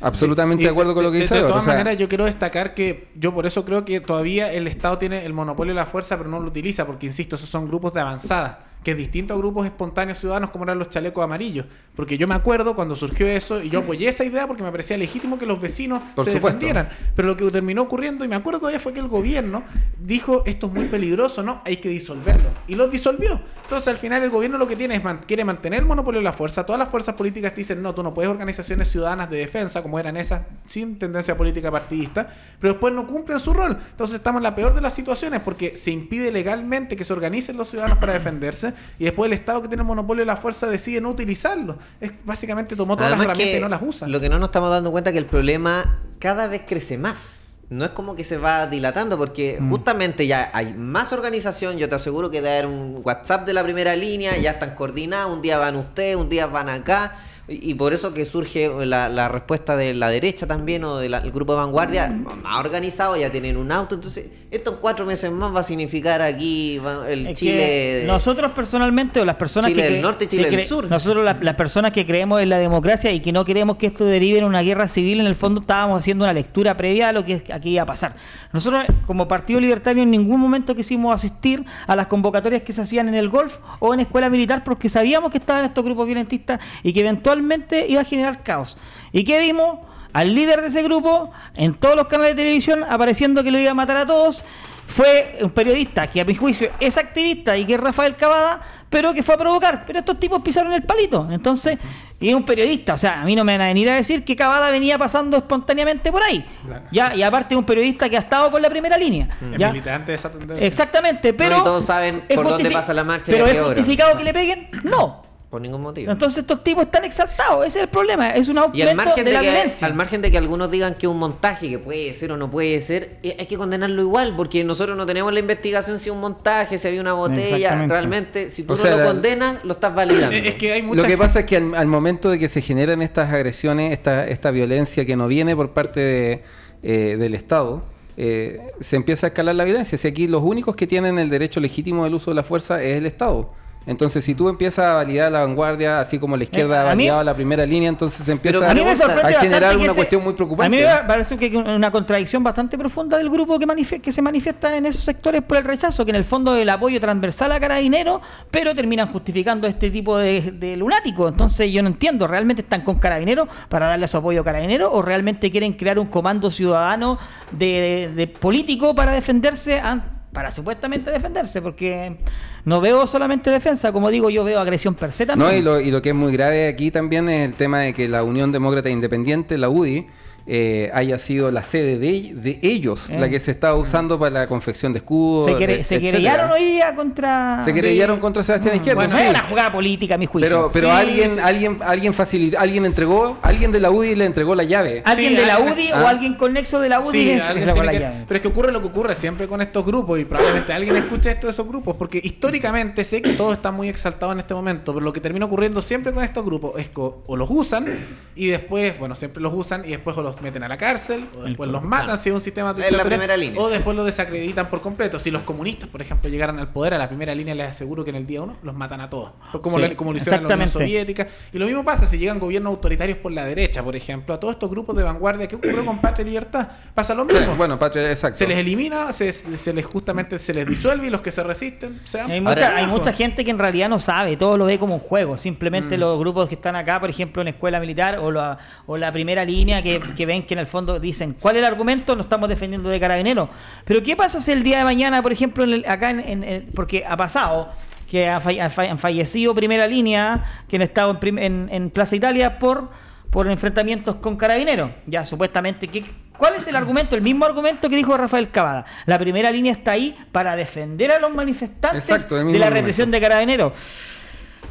Absolutamente 0.02 0.64
de 0.64 0.70
acuerdo 0.70 0.94
con 0.94 1.04
lo 1.04 1.12
que 1.12 1.18
dice. 1.18 1.34
De, 1.34 1.42
de 1.42 1.48
todas 1.48 1.66
maneras, 1.66 1.96
yo 1.98 2.08
quiero 2.08 2.24
destacar 2.24 2.74
que 2.74 3.08
yo 3.16 3.34
por 3.34 3.46
eso 3.46 3.66
creo 3.66 3.84
que 3.84 4.00
todavía 4.00 4.50
el 4.50 4.66
Estado 4.66 4.96
tiene 4.96 5.26
el 5.26 5.34
monopolio 5.34 5.74
de 5.74 5.80
la 5.80 5.86
fuerza, 5.86 6.16
pero 6.16 6.30
no 6.30 6.40
lo 6.40 6.48
utiliza, 6.48 6.86
porque 6.86 7.06
insisto, 7.06 7.36
esos 7.36 7.50
son 7.50 7.68
grupos 7.68 7.92
de 7.92 8.00
avanzada 8.00 8.69
que 8.82 8.92
es 8.92 8.96
distinto 8.96 9.34
a 9.34 9.36
grupos 9.36 9.66
espontáneos 9.66 10.18
ciudadanos 10.18 10.50
como 10.50 10.64
eran 10.64 10.78
los 10.78 10.88
chalecos 10.88 11.22
amarillos. 11.22 11.66
Porque 11.94 12.16
yo 12.16 12.26
me 12.26 12.34
acuerdo 12.34 12.74
cuando 12.74 12.96
surgió 12.96 13.26
eso 13.26 13.62
y 13.62 13.68
yo 13.68 13.80
apoyé 13.80 14.08
esa 14.08 14.24
idea 14.24 14.46
porque 14.46 14.62
me 14.62 14.70
parecía 14.70 14.96
legítimo 14.96 15.38
que 15.38 15.44
los 15.44 15.60
vecinos 15.60 16.02
se 16.24 16.30
defendieran. 16.30 16.88
Pero 17.14 17.28
lo 17.28 17.36
que 17.36 17.50
terminó 17.50 17.82
ocurriendo, 17.82 18.24
y 18.24 18.28
me 18.28 18.36
acuerdo 18.36 18.60
todavía, 18.60 18.80
fue 18.80 18.94
que 18.94 19.00
el 19.00 19.08
gobierno 19.08 19.62
dijo 19.98 20.42
esto 20.46 20.68
es 20.68 20.72
muy 20.72 20.86
peligroso, 20.86 21.42
¿no? 21.42 21.60
Hay 21.64 21.76
que 21.76 21.90
disolverlo. 21.90 22.48
Y 22.68 22.74
lo 22.74 22.88
disolvió. 22.88 23.40
Entonces 23.62 23.88
al 23.88 23.98
final 23.98 24.22
el 24.22 24.30
gobierno 24.30 24.56
lo 24.56 24.66
que 24.66 24.76
tiene 24.76 24.96
es 24.96 25.02
quiere 25.26 25.44
mantener 25.44 25.80
el 25.80 25.86
monopolio 25.86 26.20
de 26.20 26.24
la 26.24 26.32
fuerza. 26.32 26.64
Todas 26.64 26.78
las 26.78 26.88
fuerzas 26.88 27.14
políticas 27.14 27.52
te 27.52 27.58
dicen, 27.58 27.82
no, 27.82 27.94
tú 27.94 28.02
no 28.02 28.14
puedes 28.14 28.30
organizaciones 28.30 28.88
ciudadanas 28.88 29.28
de 29.28 29.38
defensa 29.38 29.82
como 29.82 29.98
eran 29.98 30.16
esas, 30.16 30.42
sin 30.66 30.98
tendencia 30.98 31.36
política 31.36 31.70
partidista, 31.70 32.28
pero 32.58 32.74
después 32.74 32.94
no 32.94 33.06
cumplen 33.06 33.38
su 33.38 33.52
rol. 33.52 33.76
Entonces 33.90 34.16
estamos 34.16 34.40
en 34.40 34.44
la 34.44 34.54
peor 34.54 34.74
de 34.74 34.80
las 34.80 34.94
situaciones 34.94 35.40
porque 35.40 35.76
se 35.76 35.90
impide 35.90 36.32
legalmente 36.32 36.96
que 36.96 37.04
se 37.04 37.12
organicen 37.12 37.56
los 37.56 37.68
ciudadanos 37.68 37.98
para 37.98 38.14
defenderse 38.14 38.69
y 38.98 39.04
después 39.04 39.28
el 39.28 39.32
Estado 39.32 39.62
que 39.62 39.68
tiene 39.68 39.82
el 39.82 39.86
monopolio 39.86 40.22
de 40.22 40.26
la 40.26 40.36
fuerza 40.36 40.66
decide 40.66 41.00
no 41.00 41.10
utilizarlo. 41.10 41.78
Es 42.00 42.12
básicamente 42.24 42.76
tomó 42.76 42.96
todas 42.96 43.10
las 43.10 43.20
herramientas 43.20 43.58
y 43.58 43.60
no 43.60 43.68
las 43.68 43.82
usa. 43.82 44.08
Lo 44.08 44.20
que 44.20 44.28
no 44.28 44.38
nos 44.38 44.48
estamos 44.48 44.70
dando 44.70 44.90
cuenta 44.90 45.10
es 45.10 45.14
que 45.14 45.18
el 45.18 45.26
problema 45.26 46.00
cada 46.18 46.46
vez 46.46 46.62
crece 46.66 46.98
más. 46.98 47.36
No 47.68 47.84
es 47.84 47.90
como 47.90 48.16
que 48.16 48.24
se 48.24 48.36
va 48.36 48.66
dilatando, 48.66 49.16
porque 49.16 49.58
mm. 49.60 49.70
justamente 49.70 50.26
ya 50.26 50.50
hay 50.52 50.74
más 50.74 51.12
organización. 51.12 51.78
Yo 51.78 51.88
te 51.88 51.94
aseguro 51.94 52.28
que 52.28 52.42
de 52.42 52.50
haber 52.50 52.66
un 52.66 53.00
WhatsApp 53.04 53.46
de 53.46 53.52
la 53.52 53.62
primera 53.62 53.94
línea, 53.94 54.36
ya 54.36 54.52
están 54.52 54.74
coordinados. 54.74 55.32
Un 55.32 55.40
día 55.40 55.56
van 55.56 55.76
ustedes, 55.76 56.16
un 56.16 56.28
día 56.28 56.46
van 56.46 56.68
acá 56.68 57.16
y 57.52 57.74
por 57.74 57.92
eso 57.92 58.14
que 58.14 58.24
surge 58.24 58.70
la, 58.86 59.28
respuesta 59.28 59.76
de 59.76 59.92
la 59.92 60.08
derecha 60.08 60.46
también 60.46 60.84
o 60.84 60.98
del 60.98 61.18
grupo 61.32 61.52
de 61.54 61.58
vanguardia, 61.58 62.08
más 62.08 62.60
organizado, 62.60 63.16
ya 63.16 63.30
tienen 63.30 63.56
un 63.56 63.72
auto. 63.72 63.96
Entonces, 63.96 64.26
esto 64.52 64.70
en 64.70 64.76
cuatro 64.76 65.04
meses 65.04 65.32
más 65.32 65.54
va 65.54 65.60
a 65.60 65.64
significar 65.64 66.22
aquí 66.22 66.80
el 67.08 67.34
Chile. 67.34 68.04
nosotros 68.06 68.52
personalmente, 68.52 69.20
o 69.20 69.24
las 69.24 69.34
personas 69.34 69.70
Chile 69.70 69.90
del 69.90 70.00
norte, 70.00 70.28
Chile 70.28 70.48
del 70.48 70.64
sur. 70.66 70.88
Nosotros, 70.88 71.24
las 71.40 71.54
personas 71.56 71.90
que 71.90 72.06
creemos 72.06 72.40
en 72.40 72.50
la 72.50 72.58
democracia 72.58 73.10
y 73.10 73.18
que 73.18 73.32
no 73.32 73.44
queremos 73.44 73.78
que 73.78 73.88
esto 73.88 74.04
derive 74.04 74.38
en 74.38 74.44
una 74.44 74.62
guerra 74.62 74.86
civil, 74.86 75.18
en 75.18 75.26
el 75.26 75.34
fondo 75.34 75.60
estábamos 75.60 75.98
haciendo 75.98 76.24
una 76.24 76.32
lectura 76.32 76.76
previa 76.76 77.08
a 77.08 77.12
lo 77.12 77.24
que 77.24 77.42
aquí 77.52 77.70
iba 77.70 77.82
a 77.82 77.86
pasar. 77.86 78.14
Nosotros, 78.52 78.84
como 79.08 79.26
Partido 79.26 79.58
Libertario, 79.58 80.04
en 80.04 80.10
ningún 80.12 80.38
momento 80.38 80.76
quisimos 80.76 81.12
asistir 81.12 81.64
a 81.88 81.96
las 81.96 82.06
convocatorias 82.06 82.62
que 82.62 82.72
se 82.72 82.82
hacían 82.82 83.08
en 83.08 83.16
el 83.16 83.28
golf 83.28 83.58
o 83.80 83.92
en 83.92 84.00
escuela 84.00 84.30
militar 84.30 84.62
porque 84.62 84.88
sabíamos 84.88 85.32
que 85.32 85.38
estaban 85.38 85.64
estos 85.64 85.84
grupos 85.84 86.06
violentistas 86.06 86.60
y 86.84 86.92
que 86.92 87.00
eventualmente 87.00 87.39
iba 87.88 88.00
a 88.00 88.04
generar 88.04 88.42
caos. 88.42 88.76
¿Y 89.12 89.24
qué 89.24 89.40
vimos? 89.40 89.78
Al 90.12 90.34
líder 90.34 90.60
de 90.60 90.68
ese 90.68 90.82
grupo, 90.82 91.30
en 91.54 91.74
todos 91.74 91.94
los 91.94 92.06
canales 92.06 92.34
de 92.34 92.42
televisión, 92.42 92.84
apareciendo 92.88 93.44
que 93.44 93.50
lo 93.50 93.58
iba 93.58 93.70
a 93.70 93.74
matar 93.74 93.96
a 93.96 94.06
todos. 94.06 94.44
Fue 94.86 95.38
un 95.40 95.50
periodista 95.50 96.08
que 96.08 96.20
a 96.20 96.24
mi 96.24 96.34
juicio 96.34 96.68
es 96.80 96.96
activista 96.96 97.56
y 97.56 97.64
que 97.64 97.74
es 97.74 97.80
Rafael 97.80 98.16
Cavada, 98.16 98.60
pero 98.88 99.14
que 99.14 99.22
fue 99.22 99.36
a 99.36 99.38
provocar. 99.38 99.84
Pero 99.86 100.00
estos 100.00 100.18
tipos 100.18 100.42
pisaron 100.42 100.72
el 100.72 100.82
palito. 100.82 101.28
Entonces, 101.30 101.78
y 102.18 102.28
es 102.28 102.34
un 102.34 102.44
periodista. 102.44 102.94
O 102.94 102.98
sea, 102.98 103.20
a 103.20 103.24
mí 103.24 103.36
no 103.36 103.44
me 103.44 103.52
van 103.52 103.60
a 103.60 103.68
venir 103.68 103.88
a 103.88 103.94
decir 103.94 104.24
que 104.24 104.34
Cavada 104.34 104.68
venía 104.72 104.98
pasando 104.98 105.36
espontáneamente 105.36 106.10
por 106.10 106.24
ahí. 106.24 106.44
Ya, 106.90 107.14
y 107.14 107.22
aparte 107.22 107.54
un 107.54 107.64
periodista 107.64 108.08
que 108.08 108.16
ha 108.16 108.20
estado 108.20 108.50
con 108.50 108.60
la 108.60 108.68
primera 108.68 108.98
línea. 108.98 109.28
¿ya? 109.56 109.68
militante 109.68 110.10
de 110.10 110.16
esa 110.16 110.30
tendencia. 110.30 110.66
Exactamente, 110.66 111.34
pero. 111.34 111.62
todos 111.62 111.84
saben 111.84 112.24
por 112.34 112.48
dónde 112.48 112.68
pasa 112.72 112.92
la 112.92 113.04
marcha. 113.04 113.30
Pero 113.30 113.46
es 113.46 113.60
justificado 113.60 114.18
que 114.18 114.24
le 114.24 114.32
peguen. 114.32 114.70
No. 114.82 115.29
Por 115.50 115.60
ningún 115.60 115.82
motivo. 115.82 116.12
Entonces 116.12 116.38
estos 116.38 116.62
tipos 116.62 116.84
están 116.84 117.04
exaltados, 117.04 117.66
ese 117.66 117.80
es 117.80 117.82
el 117.82 117.88
problema, 117.88 118.30
es 118.30 118.48
un 118.48 118.58
aumento 118.58 119.16
de, 119.16 119.32
la 119.32 119.40
violencia. 119.40 119.84
Al 119.84 119.94
margen 119.94 120.22
de 120.22 120.30
que 120.30 120.38
algunos 120.38 120.70
digan 120.70 120.94
que 120.94 121.06
es 121.06 121.10
un 121.10 121.18
montaje, 121.18 121.68
que 121.68 121.80
puede 121.80 122.14
ser 122.14 122.30
o 122.30 122.36
no 122.36 122.48
puede 122.48 122.80
ser, 122.80 123.16
eh, 123.24 123.34
hay 123.36 123.46
que 123.46 123.56
condenarlo 123.56 124.00
igual, 124.00 124.34
porque 124.36 124.62
nosotros 124.62 124.96
no 124.96 125.06
tenemos 125.06 125.32
la 125.34 125.40
investigación 125.40 125.98
si 125.98 126.08
es 126.08 126.14
un 126.14 126.20
montaje, 126.20 126.78
si 126.78 126.86
había 126.86 127.00
una 127.00 127.14
botella, 127.14 127.84
realmente, 127.84 128.48
si 128.48 128.62
tú 128.62 128.76
no 128.76 128.96
lo 128.96 129.04
condenas, 129.04 129.64
lo 129.64 129.72
estás 129.72 129.92
validando. 129.92 130.36
Es 130.36 130.54
que 130.54 130.72
hay 130.72 130.82
lo 130.82 131.02
que 131.02 131.18
pasa 131.18 131.40
es 131.40 131.46
que 131.46 131.56
al, 131.56 131.86
momento 131.88 132.30
de 132.30 132.38
que 132.38 132.48
se 132.48 132.62
generan 132.62 133.02
estas 133.02 133.32
agresiones, 133.32 133.92
esta, 133.92 134.28
esta 134.28 134.52
violencia 134.52 135.04
que 135.04 135.16
no 135.16 135.26
viene 135.26 135.56
por 135.56 135.70
parte 135.70 136.44
eh, 136.84 137.16
del 137.18 137.34
Estado, 137.34 137.82
eh, 138.16 138.70
se 138.78 138.94
empieza 138.94 139.26
a 139.26 139.28
escalar 139.28 139.56
la 139.56 139.64
violencia. 139.64 139.98
Si 139.98 140.06
aquí 140.06 140.28
los 140.28 140.44
únicos 140.44 140.76
que 140.76 140.86
tienen 140.86 141.18
el 141.18 141.28
derecho 141.28 141.58
legítimo 141.58 142.04
del 142.04 142.14
uso 142.14 142.30
de 142.30 142.36
la 142.36 142.44
fuerza 142.44 142.80
es 142.80 142.98
el 142.98 143.06
Estado 143.06 143.50
Entonces, 143.86 144.22
si 144.24 144.34
tú 144.34 144.48
empiezas 144.50 144.84
a 144.84 144.92
validar 144.94 145.32
la 145.32 145.40
vanguardia, 145.40 146.00
así 146.00 146.18
como 146.18 146.36
la 146.36 146.44
izquierda 146.44 146.74
Eh, 146.74 146.78
ha 146.78 146.80
a 146.82 146.84
validado 146.84 147.24
la 147.24 147.34
primera 147.34 147.64
línea, 147.64 147.88
entonces 147.88 148.24
se 148.26 148.30
empieza 148.32 148.58
A 148.58 148.70
a 148.70 149.32
generar 149.40 149.74
una 149.74 149.86
ese- 149.86 149.94
cuestión 149.94 150.22
muy 150.22 150.34
A 150.34 150.36
preocupante. 150.36 150.76
mí 150.76 150.82
me 150.82 151.08
parece 151.08 151.38
que 151.38 151.56
una 151.56 151.90
contradicción 151.90 152.44
bastante 152.44 152.76
profunda 152.76 153.16
del 153.16 153.30
grupo 153.30 153.58
que, 153.58 154.12
se 154.12 154.20
manifiesta 154.22 154.76
en 154.76 154.84
esos 154.86 155.02
sectores 155.02 155.40
por 155.42 155.56
el 155.56 155.64
rechazo, 155.64 156.04
que 156.04 156.10
en 156.10 156.16
el 156.16 156.24
fondo 156.24 156.54
el 156.54 156.68
apoyo 156.68 157.00
transversal 157.00 157.52
a 157.52 157.58
Carabineros, 157.58 158.20
pero 158.50 158.74
terminan 158.74 159.08
justificando 159.08 159.66
este 159.66 159.90
tipo 159.90 160.18
de, 160.18 160.52
de 160.52 160.76
lunático. 160.76 161.26
Entonces 161.26 161.72
yo 161.72 161.82
no 161.82 161.88
entiendo, 161.88 162.26
¿realmente 162.26 162.62
están 162.62 162.82
con 162.82 162.98
Carabineros 162.98 163.48
para 163.70 163.86
darle 163.88 164.06
su 164.08 164.18
apoyo 164.18 164.42
a 164.42 164.44
Carabineros 164.44 164.90
o 164.92 165.00
realmente 165.00 165.50
quieren 165.50 165.72
crear 165.72 165.98
un 165.98 166.06
comando 166.08 166.50
ciudadano 166.50 167.18
de, 167.50 167.66
de- 167.66 168.14
de 168.14 168.26
político 168.28 168.94
para 168.94 169.12
defenderse? 169.12 169.80
an- 169.80 170.19
para 170.32 170.50
supuestamente 170.50 171.10
defenderse, 171.10 171.60
porque 171.60 172.16
no 172.64 172.80
veo 172.80 173.06
solamente 173.06 173.50
defensa, 173.50 173.92
como 173.92 174.10
digo, 174.10 174.30
yo 174.30 174.44
veo 174.44 174.60
agresión 174.60 174.94
per 174.94 175.12
se 175.12 175.26
también. 175.26 175.50
No, 175.50 175.56
y 175.56 175.62
lo, 175.62 175.80
y 175.80 175.90
lo 175.90 176.02
que 176.02 176.10
es 176.10 176.14
muy 176.14 176.32
grave 176.32 176.68
aquí 176.68 176.90
también 176.90 177.28
es 177.28 177.48
el 177.48 177.54
tema 177.54 177.80
de 177.80 177.92
que 177.92 178.08
la 178.08 178.22
Unión 178.22 178.52
Demócrata 178.52 178.88
Independiente, 178.90 179.58
la 179.58 179.68
UDI, 179.68 180.06
eh, 180.52 180.90
haya 180.92 181.16
sido 181.18 181.50
la 181.52 181.62
sede 181.62 181.96
de, 181.98 182.32
de 182.34 182.58
ellos, 182.62 183.08
Eh. 183.08 183.16
la 183.18 183.28
que 183.28 183.38
se 183.38 183.52
estaba 183.52 183.76
usando 183.76 184.18
para 184.18 184.30
la 184.40 184.46
confección 184.48 184.92
de 184.92 184.98
escudos. 184.98 185.46
se, 185.46 185.56
quere- 185.56 185.76
de- 185.76 185.84
se 185.84 186.00
querellaron 186.00 186.50
hoy 186.50 186.64
día 186.64 186.92
contra... 186.96 187.62
Se 187.64 187.72
querellaron 187.72 188.18
contra 188.18 188.42
Sebastián 188.42 188.74
Izquierdo. 188.74 188.96
Bueno, 189.00 189.16
sí. 189.16 189.22
es 189.22 189.30
una 189.30 189.44
jugada 189.44 189.70
política, 189.70 190.16
a 190.16 190.18
mi 190.18 190.26
juicio. 190.26 190.48
Pero, 190.50 190.70
pero 190.72 190.88
Sí, 190.88 190.92
alguien, 190.92 191.30
sí. 191.34 191.40
alguien, 191.40 191.78
alguien 191.84 192.12
facilitó, 192.14 192.58
alguien 192.58 192.84
entregó, 192.84 193.38
alguien 193.42 193.70
de 193.70 193.78
la 193.78 193.92
UDI 193.92 194.16
le 194.16 194.24
entregó 194.24 194.56
la 194.56 194.64
llave. 194.64 195.02
¿Alguien 195.04 195.30
Sí, 195.34 195.38
de 195.38 195.46
la 195.46 195.60
UDI 195.60 195.90
ah. 195.92 196.02
o 196.02 196.06
alguien 196.08 196.34
con 196.34 196.52
nexo 196.52 196.80
de 196.80 196.88
la 196.88 196.98
UDI? 196.98 197.10
Sí, 197.12 197.24
le 197.26 197.40
alguien 197.42 197.66
la 197.68 197.74
que- 197.74 197.98
llave? 198.00 198.24
pero 198.26 198.36
es 198.36 198.42
que 198.42 198.48
ocurre 198.48 198.72
lo 198.72 198.80
que 198.80 198.88
ocurre 198.88 199.14
siempre 199.14 199.46
con 199.46 199.60
estos 199.60 199.86
grupos 199.86 200.18
y 200.18 200.24
probablemente 200.24 200.72
alguien 200.72 200.96
escuche 200.96 201.30
esto 201.30 201.46
de 201.46 201.52
esos 201.52 201.68
grupos, 201.68 201.94
porque 201.96 202.20
históricamente 202.22 203.04
sé 203.04 203.22
que 203.22 203.34
todo 203.34 203.52
está 203.52 203.70
muy 203.70 203.88
exaltado 203.88 204.32
en 204.32 204.40
este 204.40 204.54
momento, 204.54 204.92
pero 204.92 205.04
lo 205.04 205.12
que 205.12 205.20
termina 205.20 205.46
ocurriendo 205.46 205.80
siempre 205.82 206.12
con 206.12 206.24
estos 206.24 206.44
grupos 206.44 206.72
es 206.80 206.88
que 206.88 207.00
o 207.00 207.36
los 207.36 207.48
usan 207.50 207.86
y 208.34 208.46
después, 208.48 208.98
bueno, 208.98 209.14
siempre 209.14 209.40
los 209.42 209.52
usan 209.54 209.84
y 209.84 209.90
después 209.90 210.16
o 210.16 210.22
los 210.22 210.39
meten 210.42 210.62
a 210.62 210.68
la 210.68 210.76
cárcel 210.76 211.24
o 211.38 211.42
después 211.42 211.70
los 211.70 211.82
matan 211.82 212.16
si 212.18 212.28
es 212.28 212.34
un 212.34 212.40
sistema 212.40 212.74
En 212.78 212.96
la 212.96 213.04
primera 213.04 213.36
línea. 213.36 213.60
o 213.60 213.68
después 213.68 213.96
los 213.96 214.06
desacreditan 214.06 214.68
por 214.68 214.80
completo. 214.80 215.18
Si 215.18 215.30
los 215.30 215.42
comunistas, 215.42 215.88
por 215.88 216.00
ejemplo, 216.02 216.28
llegaran 216.30 216.58
al 216.58 216.68
poder 216.68 216.94
a 216.94 216.98
la 216.98 217.08
primera 217.08 217.34
línea, 217.34 217.54
les 217.54 217.68
aseguro 217.68 218.04
que 218.04 218.10
en 218.10 218.16
el 218.16 218.26
día 218.26 218.42
uno 218.42 218.56
los 218.62 218.74
matan 218.74 219.00
a 219.00 219.10
todos, 219.10 219.32
como, 219.62 219.78
Sí, 219.78 219.88
lo, 219.88 219.96
como 219.96 220.12
lo 220.12 220.18
hicieron 220.18 220.42
en 220.42 220.48
la 220.48 220.54
Unión. 220.54 220.68
Soviética. 220.70 221.26
Y 221.52 221.58
lo 221.58 221.66
mismo 221.66 221.84
pasa 221.84 222.06
si 222.06 222.18
llegan 222.18 222.38
gobiernos 222.38 222.70
autoritarios 222.70 223.18
por 223.18 223.32
la 223.32 223.44
derecha, 223.44 223.82
por 223.82 223.96
ejemplo, 223.96 224.34
a 224.34 224.40
todos 224.40 224.54
estos 224.54 224.70
grupos 224.70 224.96
de 224.96 225.02
vanguardia. 225.02 225.48
¿Qué 225.48 225.56
ocurrió 225.56 225.84
con 225.84 225.98
Patria 226.00 226.22
y 226.24 226.28
Libertad? 226.28 226.68
Pasa 226.94 227.14
lo 227.14 227.26
Sí, 227.28 227.34
mismo. 227.34 227.54
bueno, 227.56 227.78
Patria, 227.78 228.10
exacto. 228.10 228.38
Se 228.38 228.46
les 228.46 228.58
elimina, 228.58 229.12
se, 229.12 229.32
se 229.32 229.72
les 229.72 229.84
justamente 229.86 230.38
se 230.38 230.54
les 230.54 230.66
disuelve 230.66 231.06
y 231.06 231.10
los 231.10 231.20
que 231.20 231.32
se 231.32 231.42
resisten 231.42 232.00
se 232.04 232.18
van 232.18 232.30
Hay 232.30 232.40
mucha, 232.40 232.76
hay 232.76 232.86
mucha 232.86 233.12
gente 233.12 233.44
que 233.44 233.50
en 233.50 233.58
realidad 233.58 233.88
no 233.88 233.98
sabe, 233.98 234.36
todo 234.36 234.56
lo 234.56 234.64
ve 234.66 234.78
como 234.78 234.94
un 234.94 235.00
juego. 235.00 235.36
Simplemente 235.38 235.96
Mm. 235.96 236.00
los 236.00 236.18
grupos 236.18 236.48
que 236.48 236.54
están 236.54 236.76
acá, 236.76 237.00
por 237.00 237.10
ejemplo, 237.10 237.42
en 237.42 237.48
escuela 237.48 237.80
militar 237.80 238.18
o 238.18 238.30
la, 238.30 238.58
o 238.86 238.96
la 238.96 239.10
primera 239.12 239.44
línea, 239.44 239.82
que, 239.82 240.00
que 240.20 240.26
ven 240.26 240.42
que 240.42 240.52
en 240.52 240.60
el 240.60 240.66
fondo 240.66 241.00
dicen, 241.00 241.34
¿cuál 241.40 241.56
es 241.56 241.60
el 241.60 241.64
argumento? 241.66 242.14
No 242.14 242.20
estamos 242.20 242.46
defendiendo 242.50 242.90
de 242.90 243.00
carabineros. 243.00 243.48
Pero 243.86 244.02
¿qué 244.02 244.16
pasa 244.16 244.38
si 244.38 244.52
el 244.52 244.62
día 244.62 244.76
de 244.76 244.84
mañana, 244.84 245.22
por 245.22 245.32
ejemplo, 245.32 245.64
en 245.64 245.72
el- 245.72 245.86
acá 245.88 246.10
en, 246.10 246.68
porque 246.74 247.04
ha 247.08 247.16
pasado 247.16 247.70
que 248.10 248.28
ha 248.28 248.38
falle- 248.38 248.60
ha 248.60 248.68
fa- 248.68 248.82
han 248.90 248.98
fallecido 248.98 249.54
primera 249.54 249.86
línea, 249.86 250.44
que 250.68 250.76
han 250.76 250.82
estado 250.82 251.18
en, 251.22 251.38
en- 251.38 251.68
en 251.72 251.88
Plaza 251.88 252.16
Italia 252.16 252.58
por, 252.58 252.90
por 253.30 253.50
enfrentamientos 253.50 254.16
con 254.16 254.36
carabineros? 254.36 254.90
Ya, 255.06 255.24
supuestamente, 255.24 255.88
¿qué, 255.88 256.04
¿cuál 256.36 256.56
es 256.56 256.66
el 256.68 256.76
argumento? 256.76 257.16
El 257.16 257.22
mismo 257.22 257.46
argumento 257.46 257.88
que 257.88 257.96
dijo 257.96 258.14
Rafael 258.14 258.50
Cavada. 258.50 258.84
La 259.06 259.18
primera 259.18 259.50
línea 259.50 259.72
está 259.72 259.92
ahí 259.92 260.14
para 260.32 260.54
defender 260.54 261.12
a 261.12 261.18
los 261.18 261.32
manifestantes 261.34 262.04
Exacto, 262.10 262.34
de 262.34 262.42
la 262.42 262.48
argumento. 262.50 262.74
represión 262.74 263.10
de 263.10 263.20
carabineros. 263.22 263.72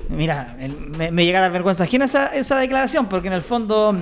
Mira, 0.09 0.57
me, 0.97 1.11
me 1.11 1.23
llega 1.23 1.37
a 1.37 1.41
dar 1.43 1.51
vergüenza 1.51 1.83
ajena 1.83 2.05
esa, 2.05 2.27
esa 2.35 2.57
declaración, 2.57 3.05
porque 3.05 3.27
en 3.27 3.33
el 3.33 3.43
fondo, 3.43 3.95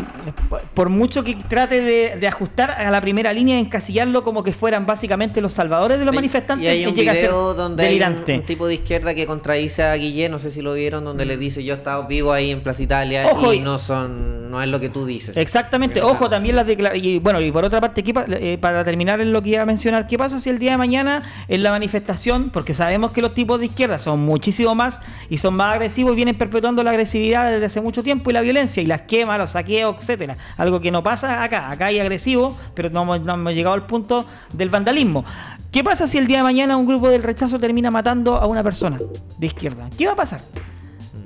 por- 0.73 0.87
mucho 0.87 1.21
que 1.23 1.35
trate 1.35 1.81
de, 1.81 2.15
de 2.17 2.27
ajustar 2.27 2.71
a 2.71 2.89
la 2.89 3.01
primera 3.01 3.33
línea, 3.33 3.59
encasillarlo 3.59 4.23
como 4.23 4.41
que 4.41 4.53
fueran 4.53 4.85
básicamente 4.85 5.41
los 5.41 5.51
salvadores 5.51 5.99
de 5.99 6.05
los 6.05 6.15
manifestantes, 6.15 6.65
Y 6.65 6.69
hay 6.69 6.85
un 6.85 6.95
llega 6.95 7.11
a 7.11 7.15
ser 7.15 7.29
donde 7.31 7.83
hay 7.83 7.89
un, 7.95 7.99
delirante. 7.99 8.35
un 8.35 8.43
tipo 8.43 8.67
de 8.67 8.75
izquierda 8.75 9.13
que 9.13 9.25
contradice 9.25 9.83
a 9.83 9.93
Guillén, 9.95 10.31
no 10.31 10.39
sé 10.39 10.49
si 10.49 10.61
lo 10.61 10.73
vieron, 10.75 11.03
donde 11.03 11.25
le 11.25 11.35
dice 11.35 11.61
yo 11.65 11.73
he 11.73 11.77
estado 11.77 12.05
vivo 12.07 12.31
ahí 12.31 12.51
en 12.51 12.61
Plaza 12.61 12.83
Italia 12.83 13.25
Ojo, 13.29 13.53
y 13.53 13.57
y- 13.57 13.59
no 13.59 13.77
son, 13.77 14.49
no 14.49 14.63
es 14.63 14.69
lo 14.69 14.79
que 14.79 14.87
tú 14.87 15.05
dices. 15.05 15.35
Exactamente, 15.35 16.01
ojo 16.01 16.29
también 16.29 16.55
las 16.55 16.65
declaraciones. 16.65 17.05
Y 17.05 17.19
bueno, 17.19 17.41
y 17.41 17.51
por 17.51 17.65
otra 17.65 17.81
parte, 17.81 18.01
¿qué 18.01 18.13
pa- 18.13 18.25
eh, 18.29 18.57
para 18.61 18.81
terminar 18.85 19.19
en 19.19 19.33
lo 19.33 19.41
que 19.41 19.49
iba 19.49 19.61
a 19.63 19.65
mencionar, 19.65 20.07
¿qué 20.07 20.17
pasa 20.17 20.39
si 20.39 20.49
el 20.49 20.57
día 20.57 20.71
de 20.71 20.77
mañana 20.77 21.21
en 21.49 21.63
la 21.63 21.71
manifestación, 21.71 22.49
porque 22.49 22.73
sabemos 22.73 23.11
que 23.11 23.21
los 23.21 23.33
tipos 23.33 23.59
de 23.59 23.65
izquierda 23.65 23.99
son 23.99 24.21
muchísimo 24.21 24.73
más 24.73 25.01
y 25.29 25.39
son 25.39 25.53
más 25.55 25.73
agresivos 25.73 25.96
y 25.97 26.15
vienen 26.15 26.37
perpetuando 26.37 26.83
la 26.83 26.91
agresividad 26.91 27.51
desde 27.51 27.65
hace 27.65 27.81
mucho 27.81 28.03
tiempo 28.03 28.29
y 28.29 28.33
la 28.33 28.41
violencia 28.41 28.81
y 28.83 28.85
las 28.85 29.01
quemas, 29.01 29.37
los 29.39 29.51
saqueos, 29.51 29.95
etcétera. 29.99 30.37
Algo 30.57 30.79
que 30.81 30.91
no 30.91 31.03
pasa 31.03 31.43
acá. 31.43 31.69
Acá 31.71 31.87
hay 31.87 31.99
agresivo, 31.99 32.57
pero 32.73 32.89
no 32.89 33.03
hemos, 33.03 33.21
no 33.21 33.33
hemos 33.33 33.53
llegado 33.53 33.73
al 33.75 33.85
punto 33.87 34.25
del 34.53 34.69
vandalismo. 34.69 35.25
¿Qué 35.71 35.83
pasa 35.83 36.07
si 36.07 36.17
el 36.17 36.27
día 36.27 36.37
de 36.37 36.43
mañana 36.43 36.77
un 36.77 36.85
grupo 36.85 37.09
del 37.09 37.23
rechazo 37.23 37.59
termina 37.59 37.91
matando 37.91 38.35
a 38.35 38.45
una 38.47 38.63
persona 38.63 38.99
de 39.37 39.45
izquierda? 39.47 39.89
¿Qué 39.97 40.05
va 40.05 40.13
a 40.13 40.15
pasar? 40.15 40.41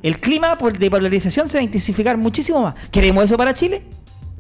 El 0.04 0.20
clima 0.20 0.56
de 0.80 0.90
polarización 0.90 1.48
se 1.48 1.58
va 1.58 1.62
a 1.62 1.64
intensificar 1.64 2.18
muchísimo 2.18 2.62
más. 2.62 2.76
¿Queremos 2.90 3.24
eso 3.26 3.38
para 3.38 3.54
Chile? 3.54 3.84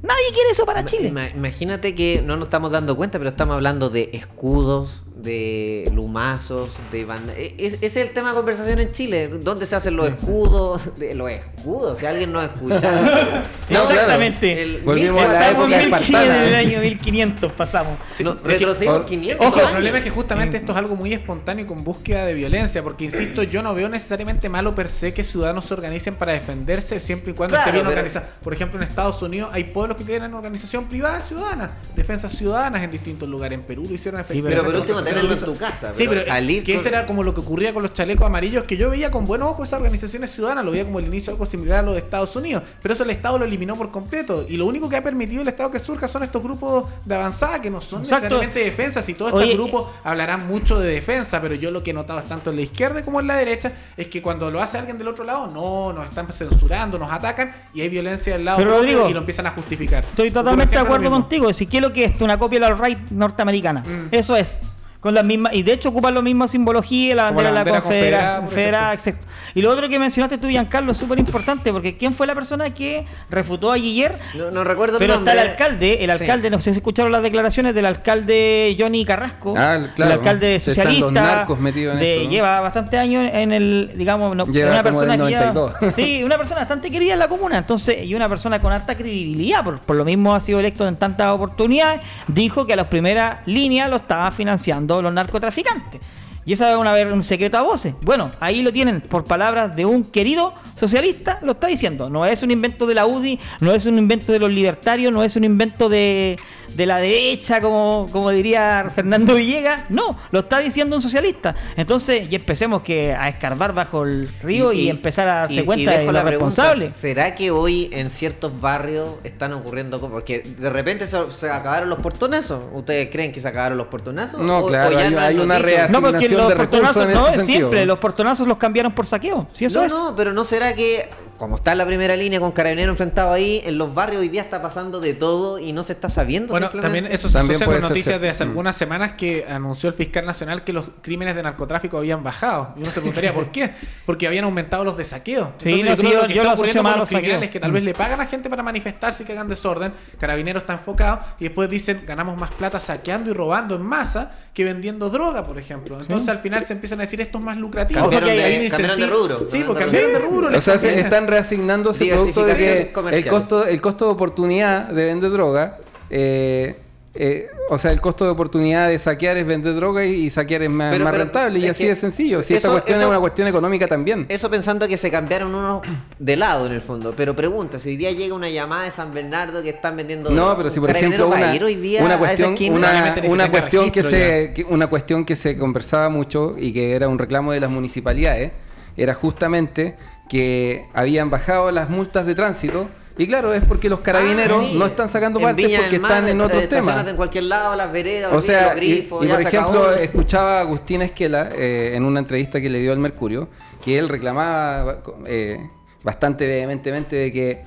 Nadie 0.02 0.24
quiere 0.34 0.50
eso 0.52 0.66
para 0.66 0.84
Chile. 0.84 1.10
Ima- 1.10 1.30
Imagínate 1.36 1.94
que 1.94 2.24
no 2.26 2.36
nos 2.36 2.46
estamos 2.48 2.72
dando 2.72 2.98
cuenta, 2.98 3.20
pero 3.20 3.30
estamos 3.30 3.54
hablando 3.54 3.92
de 3.92 4.10
escudos, 4.14 5.04
de 5.24 5.90
lumazos, 5.94 6.70
de 6.92 7.06
banda. 7.06 7.34
e- 7.38 7.56
es- 7.58 7.74
Ese 7.76 7.86
es 7.86 7.98
el 7.98 8.12
tema 8.12 8.30
de 8.30 8.36
conversación 8.36 8.80
en 8.80 8.92
Chile. 8.92 9.28
¿Dónde 9.28 9.66
se 9.66 9.76
hacen 9.76 9.96
los 9.96 10.10
escudos? 10.10 10.98
De 10.98 11.14
los 11.16 11.30
escudos, 11.30 12.00
si 12.00 12.06
alguien 12.06 12.32
no 12.32 12.42
escucha. 12.42 12.82
Sí, 13.68 13.74
No, 13.76 13.82
claro. 13.84 13.92
exactamente. 13.94 14.62
El- 14.64 14.82
Volvimos 14.82 15.24
a 15.24 15.28
la 15.28 15.40
Estamos 15.50 15.68
en 15.68 15.74
época 15.74 15.98
1500, 16.00 16.02
espartana. 16.02 16.42
en 16.44 16.48
el 16.48 16.56
año 16.56 16.80
1500 16.82 17.52
pasamos. 17.54 17.94
No, 17.94 18.06
pero 18.16 18.30
es 18.34 18.42
que- 18.42 18.50
retrocedimos 18.66 19.00
o- 19.02 19.06
500 19.06 19.48
Ojo, 19.48 19.60
el 19.62 19.68
problema 19.68 19.98
es 20.00 20.04
que 20.04 20.10
justamente 20.10 20.58
esto 20.58 20.72
es 20.74 20.78
algo 20.78 20.96
muy 20.96 21.14
espontáneo 21.14 21.66
y 21.66 21.68
con 21.68 21.84
búsqueda 21.84 22.26
de 22.26 22.34
violencia, 22.34 22.84
porque 22.84 23.06
insisto, 23.06 23.44
yo 23.44 23.62
no 23.64 23.74
veo 23.74 23.88
necesariamente 23.90 24.50
malo 24.50 24.76
per 24.76 24.90
se 24.90 25.14
que 25.14 25.24
ciudadanos 25.24 25.66
se 25.66 25.74
organicen 25.74 26.16
para 26.16 26.34
defenderse 26.34 27.00
siempre 27.00 27.32
y 27.32 27.36
cuando 27.36 27.54
Claro, 27.56 27.70
esté 27.70 27.72
bien 27.72 27.86
pero- 27.86 28.00
organizado. 28.00 28.26
Por 28.44 28.54
ejemplo, 28.54 28.78
en 28.82 28.88
Estados 28.88 29.22
Unidos 29.22 29.50
hay 29.54 29.66
pueblos 29.66 29.96
que 29.98 30.04
tienen 30.04 30.34
organización 30.34 30.86
privada 30.86 31.22
ciudadana, 31.22 31.72
defensas 31.96 32.32
ciudadanas 32.34 32.84
en 32.84 32.92
distintos 32.92 33.30
lugares. 33.30 33.58
En 33.60 33.66
Perú 33.66 33.86
lo 33.88 33.96
hicieron 33.96 34.20
efectivamente. 34.20 34.58
pero 34.62 34.66
por 34.72 34.76
último, 34.82 35.02
con 35.14 35.22
tenerlo 35.28 35.34
en 35.48 35.54
tu 35.54 35.60
casa, 35.60 35.94
Sí, 35.94 36.06
pero 36.08 36.12
pero 36.22 36.26
salir 36.26 36.64
que 36.64 36.74
con- 36.74 36.80
eso 36.82 36.90
era 36.90 37.06
como 37.06 37.24
lo 37.24 37.34
que 37.34 37.40
ocurría 37.42 37.74
con 37.74 37.84
los 37.84 37.94
chalecos 37.94 38.26
amarillos, 38.26 38.64
que 38.64 38.78
yo 38.78 38.90
veía 38.90 39.12
con 39.12 39.26
buenos 39.26 39.50
ojos 39.50 39.68
esas 39.68 39.78
organizaciones 39.80 40.32
ciudadanas, 40.32 40.66
lo 40.66 40.72
veía 40.72 40.86
como 40.86 41.00
el 41.00 41.06
inicio 41.08 41.28
de 41.28 41.32
algo 41.34 41.46
similar 41.46 41.80
a 41.80 41.82
lo 41.84 41.94
de 41.94 42.00
Estados 42.00 42.36
Unidos, 42.36 42.64
pero 42.82 42.94
eso 42.94 43.04
el 43.04 43.10
Estado 43.12 43.38
lo 43.40 43.46
eliminó 43.46 43.76
por 43.76 43.92
completo. 43.92 44.46
Y 44.48 44.58
lo 44.58 44.66
único 44.66 44.90
que 44.90 44.98
ha 44.98 45.04
permitido 45.04 45.42
el 45.42 45.48
Estado 45.48 45.72
que 45.72 45.80
surja 45.80 46.08
son 46.08 46.24
estos 46.24 46.42
grupos 46.42 46.86
de 47.06 47.16
avanzada 47.16 47.62
que 47.62 47.70
no 47.70 47.82
son 47.82 48.02
Exacto. 48.02 48.26
necesariamente 48.26 48.60
defensas 48.60 49.08
y 49.10 49.14
todos 49.14 49.34
estos 49.42 49.56
grupos 49.56 49.90
hablarán 50.04 50.48
mucho 50.48 50.80
de 50.80 50.92
defensa, 50.94 51.42
pero 51.42 51.56
yo 51.56 51.72
lo 51.72 51.84
que 51.84 51.92
he 51.92 51.94
notado 51.94 52.20
es 52.20 52.26
tanto 52.28 52.50
en 52.50 52.56
la 52.58 52.62
izquierda 52.64 53.04
como 53.04 53.20
en 53.20 53.28
la 53.28 53.36
derecha 53.36 53.72
es 53.98 54.08
que 54.08 54.22
cuando 54.22 54.50
lo 54.52 54.62
hace 54.62 54.78
alguien 54.78 54.98
del 54.98 55.08
otro 55.08 55.24
lado, 55.24 55.48
no, 55.48 55.94
nos 55.94 56.08
están 56.10 56.32
censurando, 56.32 56.98
nos 56.98 57.12
atacan 57.12 57.52
y 57.74 57.82
hay 57.82 57.90
violencia 57.90 58.34
del 58.34 58.46
lado 58.46 58.58
Pero, 58.60 58.72
Rodrigo, 58.72 59.10
y 59.10 59.14
lo 59.14 59.20
empiezan 59.20 59.48
a 59.48 59.52
justificar. 59.52 60.04
Estoy 60.04 60.32
totalmente 60.32 60.76
de 60.76 60.82
acuerdo 60.82 61.10
contigo. 61.10 61.52
Si 61.54 61.68
quiero 61.68 61.92
que 61.94 62.06
esto 62.06 62.24
una 62.26 62.38
copia 62.38 62.60
de 62.60 62.70
la 62.70 62.76
right 62.76 63.10
norteamericana. 63.10 63.82
Mm. 63.82 64.08
Eso 64.14 64.36
es. 64.36 64.60
Con 65.02 65.16
las 65.16 65.26
mismas, 65.26 65.54
y 65.56 65.64
de 65.64 65.74
hecho 65.74 65.90
ocupan 65.90 66.14
la 66.14 66.22
misma 66.22 66.48
simbología, 66.48 67.16
la 67.16 67.24
bandera 67.32 67.50
de 67.50 67.56
la 67.56 67.64
la 67.64 67.80
bandera 67.82 68.40
confederación. 68.42 69.18
Y 69.56 69.62
lo 69.64 69.72
otro 69.72 69.90
que 69.90 69.98
mencionaste 69.98 70.38
tú, 70.38 70.48
Giancarlo, 70.48 70.92
es 70.92 70.98
súper 71.00 71.18
importante, 71.18 71.72
porque 71.74 71.98
¿quién 71.98 72.14
fue 72.14 72.28
la 72.28 72.36
persona 72.36 72.70
que 72.72 73.08
refutó 73.30 73.72
a 73.72 73.78
Guiller? 73.78 74.16
No, 74.36 74.52
no 74.52 74.64
recuerdo 74.64 74.98
el 74.98 75.00
Pero 75.00 75.16
nombre. 75.16 75.32
está 75.34 75.42
el 75.44 75.50
alcalde, 75.50 76.04
el 76.04 76.12
Sí. 76.18 76.22
alcalde, 76.22 76.50
no 76.52 76.60
sé 76.60 76.72
si 76.72 76.78
escucharon 76.78 77.12
las 77.12 77.24
declaraciones 77.24 77.74
del 77.74 77.88
alcalde 77.88 78.76
Johnny 78.80 79.04
Carrasco, 79.04 79.56
Ah, 79.58 79.88
claro. 79.96 80.12
el 80.14 80.18
alcalde 80.20 80.60
socialista, 80.60 81.02
los 81.06 81.12
narcos 81.14 81.60
metidos 81.60 81.94
en 81.96 82.00
de- 82.00 82.14
esto, 82.18 82.24
¿no? 82.26 82.30
lleva 82.32 82.62
bastante 82.62 82.98
años 83.00 83.28
en 83.34 83.52
el, 83.54 83.92
digamos, 83.96 84.36
no- 84.36 84.46
Lleva 84.46 84.70
una 84.72 84.84
como 84.84 85.00
persona 85.00 85.18
que 85.18 85.30
lleva- 85.32 85.46
92. 85.54 85.74
sí, 85.96 86.24
una 86.24 86.38
persona 86.38 86.60
bastante 86.60 86.92
querida 86.92 87.14
en 87.14 87.20
la 87.20 87.28
comuna, 87.28 87.58
entonces, 87.58 88.06
y 88.06 88.14
una 88.14 88.30
persona 88.30 88.60
con 88.62 88.72
alta 88.72 88.96
credibilidad, 88.96 89.64
por, 89.64 89.80
por 89.80 89.96
lo 89.96 90.06
mismo 90.06 90.36
ha 90.36 90.40
sido 90.40 90.60
electo 90.60 90.88
en 90.88 90.96
tantas 90.96 91.30
oportunidades, 91.32 92.02
dijo 92.28 92.68
que 92.68 92.74
a 92.74 92.76
las 92.76 92.86
primeras 92.88 93.40
líneas 93.48 93.90
lo 93.90 93.96
estaban 93.96 94.32
financiando 94.32 94.91
los 95.00 95.14
narcotraficantes. 95.14 96.02
Y 96.46 96.54
esa 96.54 96.72
es 96.72 96.78
una, 96.78 96.94
un 97.14 97.24
secreto 97.24 97.58
a 97.58 97.62
voces. 97.62 97.94
Bueno, 98.02 98.32
ahí 98.40 98.62
lo 98.64 98.72
tienen 98.72 99.02
por 99.02 99.24
palabras 99.26 99.76
de 99.76 99.86
un 99.86 100.04
querido 100.04 100.54
socialista, 100.76 101.38
lo 101.44 101.52
está 101.52 101.68
diciendo. 101.68 102.10
No 102.10 102.26
es 102.26 102.42
un 102.42 102.50
invento 102.52 102.88
de 102.88 102.96
la 102.96 103.06
UDI, 103.06 103.40
no 103.60 103.72
es 103.74 103.86
un 103.86 103.98
invento 103.98 104.32
de 104.32 104.40
los 104.40 104.50
libertarios, 104.50 105.12
no 105.14 105.24
es 105.24 105.36
un 105.36 105.44
invento 105.44 105.88
de, 105.88 106.40
de 106.76 106.86
la 106.88 106.98
derecha, 106.98 107.62
como, 107.62 108.08
como 108.12 108.32
diría 108.32 108.92
Fernando 108.96 109.36
Villegas. 109.36 109.84
No, 109.90 110.18
lo 110.32 110.40
está 110.40 110.58
diciendo 110.60 110.96
un 110.96 111.02
socialista. 111.02 111.54
Entonces, 111.78 112.28
y 112.32 112.36
empecemos 112.36 112.82
que 112.82 113.14
a 113.14 113.30
escarbar 113.30 113.74
bajo 113.74 114.04
el 114.04 114.28
río 114.42 114.74
y, 114.74 114.90
empezar 114.90 115.28
a 115.28 115.34
darse 115.42 115.54
y- 115.56 115.60
y 115.60 115.64
cuenta 115.64 115.92
dejo 115.92 116.12
de 116.12 116.22
pregunta, 116.22 116.30
responsables. 116.32 116.96
¿Será 116.96 117.36
que 117.36 117.52
hoy 117.52 117.88
en 117.94 118.10
ciertos 118.10 118.60
barrios 118.60 119.10
están 119.24 119.54
ocurriendo 119.54 120.00
cosas? 120.00 120.14
Porque 120.14 120.40
de 120.40 120.70
repente 120.72 121.06
se, 121.06 121.18
se 121.32 121.52
acabaron 121.52 121.90
los 121.90 122.00
portonazos. 122.00 122.64
¿Ustedes 122.74 123.10
creen 123.12 123.32
que 123.32 123.40
se 123.40 123.48
acabaron 123.48 123.78
los 123.78 123.88
portonazos? 123.88 124.40
No, 124.40 124.60
O- 124.60 124.68
claro, 124.68 124.96
o 124.96 125.00
ya 125.00 125.06
hay- 125.08 125.14
no 125.14 125.20
hay 125.22 125.36
una 125.38 125.60
noticia? 125.60 125.88
No, 125.88 126.02
porque 126.02 126.12
desviación 126.14 126.31
los 126.36 126.50
de 126.50 126.56
portonazos, 126.56 127.06
en 127.06 127.14
no, 127.14 127.28
ese 127.28 127.46
siempre, 127.46 127.86
los 127.86 128.00
portonazos 128.00 128.48
los 128.48 128.58
cambiaron 128.58 128.92
por 128.94 129.06
saqueo. 129.06 129.48
Si 129.54 129.66
eso 129.66 129.80
no, 129.80 129.86
es. 129.86 129.92
no, 129.92 130.14
pero 130.16 130.34
no 130.34 130.44
será 130.44 130.74
que, 130.76 131.10
como 131.38 131.56
está 131.56 131.72
en 131.72 131.78
la 131.80 131.86
primera 131.86 132.16
línea 132.16 132.40
con 132.40 132.52
Carabineros 132.52 132.94
enfrentado 132.94 133.32
ahí, 133.32 133.62
en 133.66 133.78
los 133.78 133.94
barrios 133.94 134.22
hoy 134.22 134.30
día 134.30 134.42
está 134.42 134.62
pasando 134.62 135.00
de 135.00 135.14
todo 135.14 135.60
y 135.60 135.74
no 135.74 135.84
se 135.84 135.94
está 135.94 136.10
sabiendo 136.10 136.52
Bueno, 136.54 136.70
también 136.70 137.06
eso 137.08 137.28
se 137.28 137.34
También 137.34 137.56
asocia 137.56 137.66
puede 137.66 137.82
ser 137.82 137.90
noticias 137.90 138.22
de 138.22 138.30
hace 138.30 138.46
Mm. 138.46 138.50
algunas 138.50 138.76
semanas 138.76 139.12
que 139.14 139.46
anunció 139.50 139.90
el 139.90 139.96
fiscal 139.96 140.26
nacional 140.26 140.64
que 140.64 140.74
los 140.74 140.86
crímenes 141.02 141.36
de 141.36 141.44
narcotráfico 141.44 141.98
habían 141.98 142.24
bajado. 142.24 142.74
Y 142.76 142.82
uno 142.82 142.92
se 142.92 143.00
preguntaría 143.00 143.34
por 143.34 143.52
qué. 143.52 143.72
Porque 144.06 144.28
habían 144.28 144.46
aumentado 144.46 144.84
los 144.84 144.98
de 144.98 145.06
saqueo. 145.06 145.54
Sí, 145.58 145.82
Entonces, 145.82 146.04
no, 146.04 146.10
yo 146.12 146.18
creo 146.18 146.28
que 146.28 146.34
yo 146.34 146.42
está 146.42 146.56
lo 146.56 146.64
asocio 146.64 146.84
más 146.84 146.96
a 146.96 147.00
los 147.00 147.10
criminales 147.10 147.50
que 147.50 147.60
tal 147.60 147.72
vez 147.72 147.84
le 147.84 147.94
pagan 147.94 148.22
a 148.22 148.26
gente 148.26 148.50
para 148.50 148.64
manifestarse 148.64 149.24
y 149.24 149.26
que 149.26 149.32
hagan 149.34 149.48
desorden. 149.48 149.94
Carabinero 150.20 150.60
está 150.60 150.74
enfocado 150.74 151.20
y 151.40 151.46
después 151.46 151.70
dicen 151.70 152.04
ganamos 152.06 152.38
más 152.38 152.52
plata 152.52 152.80
saqueando 152.80 153.30
y 153.30 153.34
robando 153.34 153.76
en 153.76 153.82
masa 153.82 154.32
que 154.54 154.66
vendiendo 154.66 155.10
droga, 155.10 155.46
por 155.46 155.58
ejemplo. 155.58 156.00
Entonces 156.00 156.28
al 156.28 156.40
final 156.40 156.66
se 156.66 156.74
empiezan 156.74 157.00
a 157.00 157.04
decir 157.04 157.22
esto 157.22 157.38
es 157.38 157.44
más 157.44 157.58
lucrativo. 157.58 158.02
Cambiaron 158.02 158.30
porque 158.30 158.42
de- 158.42 158.46
hay 158.64 158.70
cambiaron 158.70 159.00
de 159.00 159.08
rubro, 159.08 159.40
Sí, 159.48 159.64
cambiaron 159.64 159.68
porque 159.68 159.84
de 159.86 159.86
cambiaron 159.92 160.14
de 160.14 160.20
rubro. 160.20 160.58
O 160.58 160.62
sea, 160.62 160.78
se 160.78 161.00
están 161.00 161.28
reasignándose 161.28 162.06
producto 162.08 162.46
de 162.46 162.56
que 162.56 162.92
el 163.14 163.28
costo, 163.28 163.66
el 163.66 163.82
costo 163.82 164.06
de 164.06 164.12
oportunidad 164.12 164.90
de 164.90 165.06
vender 165.06 165.32
droga, 165.32 165.78
eh, 166.10 166.76
eh, 167.14 167.50
o 167.70 167.78
sea, 167.78 167.92
el 167.92 168.00
costo 168.00 168.24
de 168.24 168.32
oportunidad 168.32 168.88
de 168.88 168.98
saquear 168.98 169.36
es 169.36 169.46
vender 169.46 169.76
droga 169.76 170.06
y, 170.06 170.12
y 170.14 170.30
saquear 170.30 170.62
es 170.64 170.70
más, 170.70 170.92
Pero- 170.94 171.04
más 171.04 171.12
pero 171.12 171.24
rentable 171.26 171.60
y 171.60 171.66
es 171.66 171.72
así 171.72 171.86
de 171.86 171.96
sencillo. 171.98 172.42
Si 172.42 172.54
esta 172.54 172.68
eso- 172.70 172.74
cuestión 172.76 172.96
eso- 172.98 173.06
es 173.08 173.10
una 173.10 173.20
cuestión 173.20 173.48
económica 173.50 173.86
también. 173.86 174.26
Eso 174.30 174.50
pensando 174.50 174.88
que 174.88 174.96
se 174.96 175.12
cambiaron 175.12 175.54
unos 175.54 175.82
de 176.20 176.36
lado 176.38 176.68
en 176.68 176.72
el 176.72 176.82
fondo. 176.82 177.14
Pero 177.16 177.36
pregunta, 177.36 177.80
si 177.80 177.90
hoy 177.90 177.98
día 177.98 178.12
llega 178.12 178.34
una 178.34 178.50
llamada 178.50 178.84
de 178.86 178.92
San 178.92 179.14
Bernardo 179.14 179.62
que 179.62 179.70
están 179.70 179.98
vendiendo 179.98 180.30
No, 180.30 180.36
droga, 180.38 180.58
pero 180.58 180.70
si 180.70 180.80
¿un 180.80 180.86
por 180.88 180.96
ejemplo 180.96 181.28
una, 181.28 181.52
hoy 181.52 181.76
día 181.76 182.18
cuestión, 182.18 182.56
una, 182.72 183.16
una 183.28 183.52
cuestión 183.52 183.92
que 183.92 184.04
se, 184.04 184.54
que- 184.56 184.64
una 184.70 184.88
cuestión 184.88 185.26
que 185.26 185.36
se 185.36 185.58
conversaba 185.58 186.08
mucho 186.08 186.56
y 186.58 186.72
que 186.72 186.94
era 186.96 187.10
un 187.10 187.20
reclamo 187.20 187.52
de 187.52 187.60
las 187.60 187.70
municipalidades, 187.70 188.54
era 188.96 189.14
justamente 189.14 189.96
que 190.30 190.86
habían 190.94 191.30
bajado 191.30 191.72
las 191.72 191.90
multas 191.90 192.26
de 192.26 192.36
tránsito. 192.36 192.88
Y 193.22 193.28
claro, 193.28 193.54
es 193.54 193.64
porque 193.64 193.88
los 193.88 194.00
carabineros 194.00 194.64
Ah, 194.64 194.68
sí. 194.72 194.78
no 194.78 194.86
están 194.88 195.08
sacando 195.08 195.40
En 195.40 195.46
parte 195.46 195.64
Viña 195.64 195.80
porque 195.82 196.00
Mar, 196.00 196.12
están 196.12 196.30
en 196.30 196.42
otros 196.42 196.68
temas. 196.68 197.08
en 197.08 197.16
cualquier 197.16 197.44
lado, 197.44 197.76
las 197.76 197.92
veredas, 197.92 198.34
O 198.34 198.42
sea, 198.42 198.70
los 198.70 198.76
grifos, 198.78 199.24
y, 199.24 199.28
por 199.30 199.42
ejemplo, 199.42 199.94
escuchaba 199.94 200.58
a 200.58 200.62
Agustín 200.62 201.04
Esquela 201.04 201.50
eh, 201.56 201.92
en 201.96 202.04
una 202.04 202.20
entrevista 202.20 202.60
que 202.60 202.68
le 202.68 202.80
dio 202.80 202.92
al 202.92 202.98
Mercurio, 202.98 203.48
que 203.84 204.00
él 204.00 204.10
reclamaba 204.10 205.04
eh, 205.28 205.60
bastante 206.04 206.48
vehementemente 206.48 207.16
de 207.16 207.32
que 207.32 207.64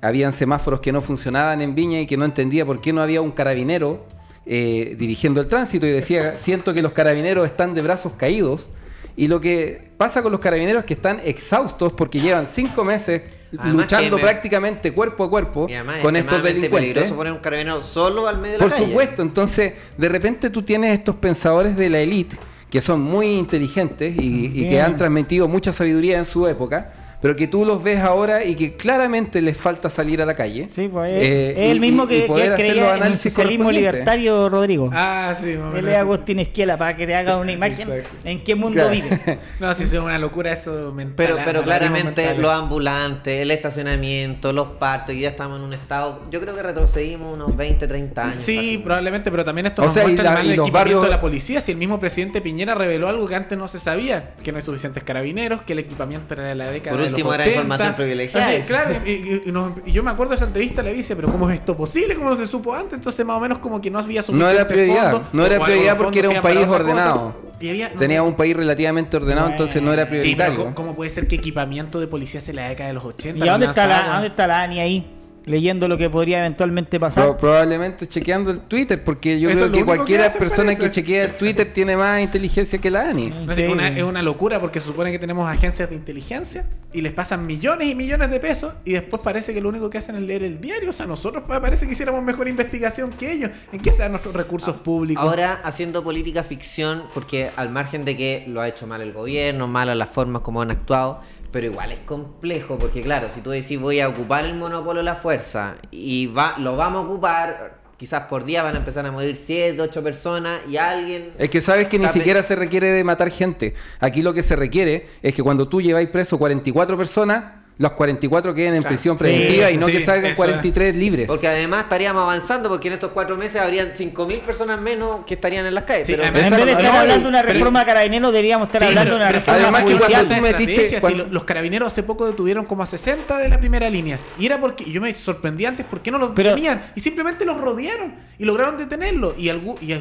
habían 0.00 0.32
semáforos 0.32 0.78
que 0.78 0.92
no 0.92 1.00
funcionaban 1.00 1.60
en 1.62 1.74
Viña 1.74 1.98
y 2.00 2.06
que 2.06 2.16
no 2.16 2.24
entendía 2.24 2.64
por 2.64 2.80
qué 2.80 2.92
no 2.92 3.02
había 3.02 3.22
un 3.22 3.32
carabinero 3.32 4.06
eh, 4.46 4.94
dirigiendo 4.96 5.40
el 5.40 5.48
tránsito 5.48 5.84
y 5.84 5.90
decía, 5.90 6.36
siento 6.36 6.72
que 6.74 6.80
los 6.82 6.92
carabineros 6.92 7.44
están 7.46 7.74
de 7.74 7.82
brazos 7.82 8.12
caídos. 8.16 8.68
Y 9.16 9.26
lo 9.26 9.40
que 9.40 9.90
pasa 9.96 10.22
con 10.22 10.30
los 10.30 10.40
carabineros 10.40 10.82
es 10.82 10.86
que 10.86 10.94
están 10.94 11.20
exhaustos 11.24 11.92
porque 11.92 12.20
llevan 12.20 12.46
cinco 12.46 12.84
meses 12.84 13.22
Además 13.58 13.82
luchando 13.82 14.16
me- 14.16 14.22
prácticamente 14.22 14.92
cuerpo 14.92 15.24
a 15.24 15.30
cuerpo 15.30 15.66
Y 15.68 15.74
además 15.74 15.96
es 15.98 16.02
con 16.02 16.16
estos 16.16 16.42
delincuentes. 16.42 16.80
peligroso 16.80 17.16
poner 17.16 17.32
un 17.32 17.38
carabinero 17.40 17.82
solo 17.82 18.26
al 18.26 18.38
medio 18.38 18.52
de 18.54 18.58
la 18.58 18.64
Por 18.64 18.72
calle. 18.72 18.86
supuesto, 18.86 19.22
entonces 19.22 19.72
de 19.96 20.08
repente 20.08 20.48
tú 20.50 20.62
tienes 20.62 20.92
estos 20.98 21.16
pensadores 21.16 21.76
de 21.76 21.90
la 21.90 21.98
élite 22.00 22.36
que 22.70 22.80
son 22.80 23.00
muy 23.02 23.26
inteligentes 23.38 24.16
y, 24.16 24.46
y 24.62 24.66
que 24.66 24.80
han 24.80 24.96
transmitido 24.96 25.46
mucha 25.48 25.72
sabiduría 25.72 26.16
en 26.16 26.24
su 26.24 26.46
época, 26.48 26.90
pero 27.22 27.34
que 27.36 27.46
tú 27.46 27.64
los 27.64 27.82
ves 27.82 28.00
ahora 28.00 28.44
y 28.44 28.54
que 28.56 28.74
claramente 28.76 29.40
les 29.40 29.56
falta 29.56 29.88
salir 29.88 30.20
a 30.20 30.26
la 30.26 30.34
calle. 30.34 30.66
Sí, 30.68 30.88
pues 30.88 31.14
es, 31.14 31.28
Eh, 31.28 31.50
es 31.56 31.70
el 31.70 31.76
y- 31.78 31.80
mismo 31.80 32.04
y- 32.04 32.08
que, 32.08 32.18
y 32.18 32.22
poder 32.26 32.48
que 32.48 32.52
hacer 32.54 32.66
los 32.76 32.84
creía 32.86 32.96
en 33.06 33.12
el 33.12 33.18
socialismo 33.18 33.70
libertario, 33.70 34.48
Rodrigo. 34.48 34.90
Ah, 34.92 35.32
sí, 35.34 35.54
o 35.54 35.74
Él 35.76 35.88
es. 35.88 35.96
Agustín 35.96 36.40
Esquiela, 36.40 36.76
para 36.76 36.96
que 36.96 37.06
te 37.06 37.14
haga 37.14 37.36
una 37.38 37.52
imagen 37.52 37.88
en 38.24 38.42
qué 38.44 38.54
mundo 38.56 38.74
Claro. 38.74 38.90
vive. 38.90 39.38
No, 39.60 39.72
si 39.74 39.84
es 39.84 39.92
una 39.94 40.18
locura 40.18 40.52
eso 40.52 40.92
mental. 40.92 41.14
Pero, 41.16 41.38
pero 41.44 41.62
claramente 41.62 42.36
los 42.36 42.50
ambulantes, 42.50 43.40
el 43.40 43.50
estacionamiento, 43.52 44.52
los 44.52 44.66
partos, 44.72 45.14
y 45.14 45.20
ya 45.20 45.28
estamos 45.28 45.58
en 45.58 45.64
un 45.66 45.72
estado. 45.72 46.22
Yo 46.30 46.40
creo 46.40 46.54
que 46.56 46.62
retrocedimos 46.62 47.34
unos 47.34 47.56
20, 47.56 47.86
30 47.86 48.24
años. 48.30 48.42
Sí, 48.42 48.80
probablemente, 48.82 49.30
pero 49.30 49.44
también 49.44 49.66
esto 49.66 49.82
O 49.82 49.84
nos 49.84 49.94
sea, 49.94 50.02
muestra 50.02 50.24
la- 50.24 50.30
el 50.30 50.36
mal 50.36 50.46
equipamiento 50.46 50.72
barrios- 50.78 51.02
de 51.04 51.08
la 51.10 51.20
policía. 51.20 51.60
Si 51.60 51.70
el 51.72 51.78
mismo 51.78 52.00
presidente 52.00 52.40
Piñera 52.40 52.74
reveló 52.74 53.08
algo 53.08 53.28
que 53.28 53.34
antes 53.36 53.56
no 53.56 53.68
se 53.68 53.78
sabía, 53.78 54.34
que 54.42 54.50
no 54.50 54.58
hay 54.58 54.64
suficientes 54.64 55.02
carabineros, 55.04 55.62
que 55.62 55.74
el 55.74 55.78
equipamiento 55.80 56.34
era 56.34 56.44
de 56.44 56.54
la 56.54 56.70
década 56.70 56.96
último, 57.14 57.34
era 57.34 57.42
80. 57.44 57.56
información 57.60 57.94
privilegiada, 57.94 58.48
Así, 58.48 58.62
claro, 58.62 58.90
y, 59.04 59.10
y- 59.10 59.42
y 59.46 59.52
nos- 59.52 59.72
y 59.86 59.92
yo 59.92 60.02
me 60.02 60.10
acuerdo 60.10 60.30
de 60.30 60.36
esa 60.36 60.44
entrevista, 60.46 60.82
le 60.82 60.92
dice, 60.94 61.14
pero 61.16 61.30
¿cómo 61.30 61.48
es 61.50 61.58
esto 61.58 61.76
posible? 61.76 62.14
¿Cómo 62.16 62.30
no 62.30 62.36
se 62.36 62.46
supo 62.46 62.74
antes? 62.74 62.94
Entonces 62.94 63.24
más 63.26 63.36
o 63.36 63.40
menos 63.40 63.58
como 63.58 63.80
que 63.80 63.90
no 63.90 63.98
había 63.98 64.20
No 64.20 64.26
suficiente 64.26 64.54
era 64.54 64.66
prioridad, 64.68 65.12
fondo, 65.12 65.28
no 65.32 65.44
era 65.46 65.64
prioridad 65.64 65.96
porque 65.96 66.18
era 66.20 66.28
un 66.30 66.40
país 66.40 66.58
cosa. 66.60 66.70
ordenado. 66.72 67.34
Había- 67.62 67.90
no, 67.90 67.96
Tenía 67.98 68.22
un 68.24 68.34
país 68.34 68.56
relativamente 68.56 69.16
ordenado, 69.16 69.42
Bueno. 69.46 69.54
entonces 69.54 69.80
no 69.82 69.92
era 69.92 70.02
Sí, 70.02 70.08
pero 70.10 70.20
prioritario. 70.22 70.56
¿cómo, 70.56 70.74
cómo 70.74 70.94
puede 70.96 71.10
ser 71.10 71.28
que 71.28 71.36
equipamiento 71.36 72.00
de 72.00 72.08
policía 72.08 72.40
se 72.40 72.52
la 72.52 72.68
década 72.68 72.88
de 72.88 72.94
los 72.94 73.04
80? 73.04 73.44
¿Y 73.44 73.48
a 73.48 73.52
dónde 73.52 73.66
está, 73.66 73.86
la, 73.86 74.08
dónde 74.14 74.26
está 74.28 74.46
la 74.48 74.62
Ani 74.62 74.80
ahí? 74.80 75.06
Leyendo 75.44 75.88
lo 75.88 75.98
que 75.98 76.08
podría 76.08 76.38
eventualmente 76.38 77.00
pasar. 77.00 77.24
Pro- 77.24 77.38
probablemente 77.38 78.06
chequeando 78.06 78.50
el 78.52 78.60
Twitter, 78.60 79.02
porque 79.02 79.40
yo 79.40 79.50
Eso 79.50 79.60
creo 79.62 79.72
que 79.72 79.84
cualquier 79.84 80.20
hace, 80.22 80.38
persona 80.38 80.66
parece. 80.66 80.82
que 80.82 80.90
chequea 80.90 81.24
el 81.24 81.32
Twitter 81.32 81.72
tiene 81.72 81.96
más 81.96 82.20
inteligencia 82.20 82.78
que 82.78 82.90
la 82.90 83.08
ANI. 83.08 83.32
Una- 83.70 83.88
es 83.88 84.02
una 84.04 84.22
locura 84.22 84.60
porque 84.60 84.78
se 84.78 84.86
supone 84.86 85.10
que 85.10 85.18
tenemos 85.18 85.48
agencias 85.50 85.88
de 85.90 85.96
inteligencia 85.96 86.64
y 86.92 87.00
les 87.00 87.12
pasan 87.12 87.44
millones 87.44 87.88
y 87.88 87.94
millones 87.96 88.30
de 88.30 88.38
pesos 88.38 88.74
y 88.84 88.92
después 88.92 89.20
parece 89.22 89.52
que 89.52 89.60
lo 89.60 89.68
único 89.68 89.90
que 89.90 89.98
hacen 89.98 90.14
es 90.14 90.22
leer 90.22 90.44
el 90.44 90.60
diario. 90.60 90.90
O 90.90 90.92
sea, 90.92 91.06
nosotros 91.06 91.42
pa- 91.48 91.60
parece 91.60 91.86
que 91.86 91.92
hiciéramos 91.92 92.22
mejor 92.22 92.46
investigación 92.46 93.10
que 93.10 93.32
ellos. 93.32 93.50
¿En 93.72 93.80
qué 93.80 93.90
se 93.90 94.02
dan 94.02 94.12
nuestros 94.12 94.34
recursos 94.36 94.76
públicos? 94.76 95.24
Ahora 95.24 95.60
haciendo 95.64 96.04
política 96.04 96.44
ficción, 96.44 97.02
porque 97.14 97.50
al 97.56 97.70
margen 97.70 98.04
de 98.04 98.16
que 98.16 98.44
lo 98.46 98.60
ha 98.60 98.68
hecho 98.68 98.86
mal 98.86 99.00
el 99.02 99.12
gobierno, 99.12 99.66
malas 99.66 99.96
las 99.96 100.08
formas 100.10 100.42
como 100.42 100.62
han 100.62 100.70
actuado, 100.70 101.20
pero 101.52 101.66
igual 101.66 101.92
es 101.92 102.00
complejo, 102.00 102.78
porque 102.78 103.02
claro, 103.02 103.28
si 103.28 103.40
tú 103.40 103.50
decís 103.50 103.78
voy 103.78 104.00
a 104.00 104.08
ocupar 104.08 104.44
el 104.44 104.54
monopolio 104.54 105.00
de 105.00 105.04
la 105.04 105.16
fuerza 105.16 105.76
y 105.90 106.26
va, 106.26 106.56
lo 106.58 106.76
vamos 106.76 107.04
a 107.04 107.08
ocupar, 107.08 107.78
quizás 107.98 108.22
por 108.22 108.44
día 108.44 108.62
van 108.62 108.74
a 108.74 108.78
empezar 108.78 109.06
a 109.06 109.12
morir 109.12 109.36
7, 109.36 109.80
8 109.80 110.02
personas 110.02 110.60
y 110.68 110.78
alguien... 110.78 111.34
Es 111.38 111.50
que 111.50 111.60
sabes 111.60 111.86
que 111.88 111.98
ni 111.98 112.08
siquiera 112.08 112.42
se 112.42 112.56
requiere 112.56 112.90
de 112.90 113.04
matar 113.04 113.30
gente. 113.30 113.74
Aquí 114.00 114.22
lo 114.22 114.32
que 114.32 114.42
se 114.42 114.56
requiere 114.56 115.06
es 115.20 115.34
que 115.34 115.42
cuando 115.42 115.68
tú 115.68 115.80
lleváis 115.80 116.08
preso 116.08 116.38
44 116.38 116.96
personas, 116.96 117.61
los 117.82 117.92
44 117.92 118.54
queden 118.54 118.74
en 118.74 118.80
Claro. 118.82 118.94
prisión 118.94 119.18
Sí, 119.18 119.24
preventiva 119.24 119.70
y 119.70 119.76
no 119.76 119.86
sí, 119.86 119.92
que 119.92 120.04
salgan 120.06 120.24
eso 120.24 120.30
es. 120.32 120.36
43 120.36 120.96
libres. 120.96 121.26
Porque 121.26 121.48
además 121.48 121.82
estaríamos 121.84 122.22
avanzando, 122.22 122.68
porque 122.68 122.88
en 122.88 122.94
estos 122.94 123.10
cuatro 123.10 123.36
meses 123.36 123.60
habrían 123.60 123.90
5.000 123.92 124.40
personas 124.40 124.80
menos 124.80 125.24
que 125.26 125.34
estarían 125.34 125.66
en 125.66 125.74
las 125.74 125.84
calles. 125.84 126.06
Sí, 126.06 126.12
pero 126.12 126.28
en 126.28 126.32
vez 126.34 126.42
de 126.50 126.56
estar 126.72 126.82
no, 126.92 126.98
hablando 127.00 127.22
de 127.24 127.28
una 127.28 127.40
pero- 127.42 127.52
reforma 127.54 127.84
carabinero, 127.84 128.30
deberíamos 128.30 128.68
estar 128.68 128.80
Sí, 128.82 128.86
hablando 128.88 129.10
de 129.10 129.16
una 129.16 129.32
reforma 129.32 129.60
además 129.62 129.82
que 129.84 129.96
cuando 129.96 130.34
tú 130.34 130.40
metiste- 130.42 131.00
cuando- 131.00 131.24
lo- 131.24 131.32
los 131.32 131.44
carabineros 131.44 131.92
hace 131.92 132.02
poco 132.04 132.26
detuvieron 132.26 132.64
como 132.64 132.82
a 132.84 132.86
60 132.86 133.38
de 133.38 133.48
la 133.48 133.58
primera 133.58 133.90
línea. 133.90 134.18
Y 134.38 134.46
era 134.46 134.60
porque 134.60 134.84
y 134.84 134.92
yo 134.92 135.00
me 135.00 135.12
sorprendí 135.14 135.64
antes 135.64 135.84
por 135.84 136.00
qué 136.02 136.10
no 136.12 136.18
los 136.18 136.34
detenían. 136.34 136.82
Y 136.94 137.00
simplemente 137.00 137.44
los 137.44 137.60
rodearon 137.60 138.14
y 138.38 138.44
lograron 138.44 138.76
detenerlos. 138.78 139.34
Y, 139.36 139.46
y 139.46 139.48
al, 139.50 139.60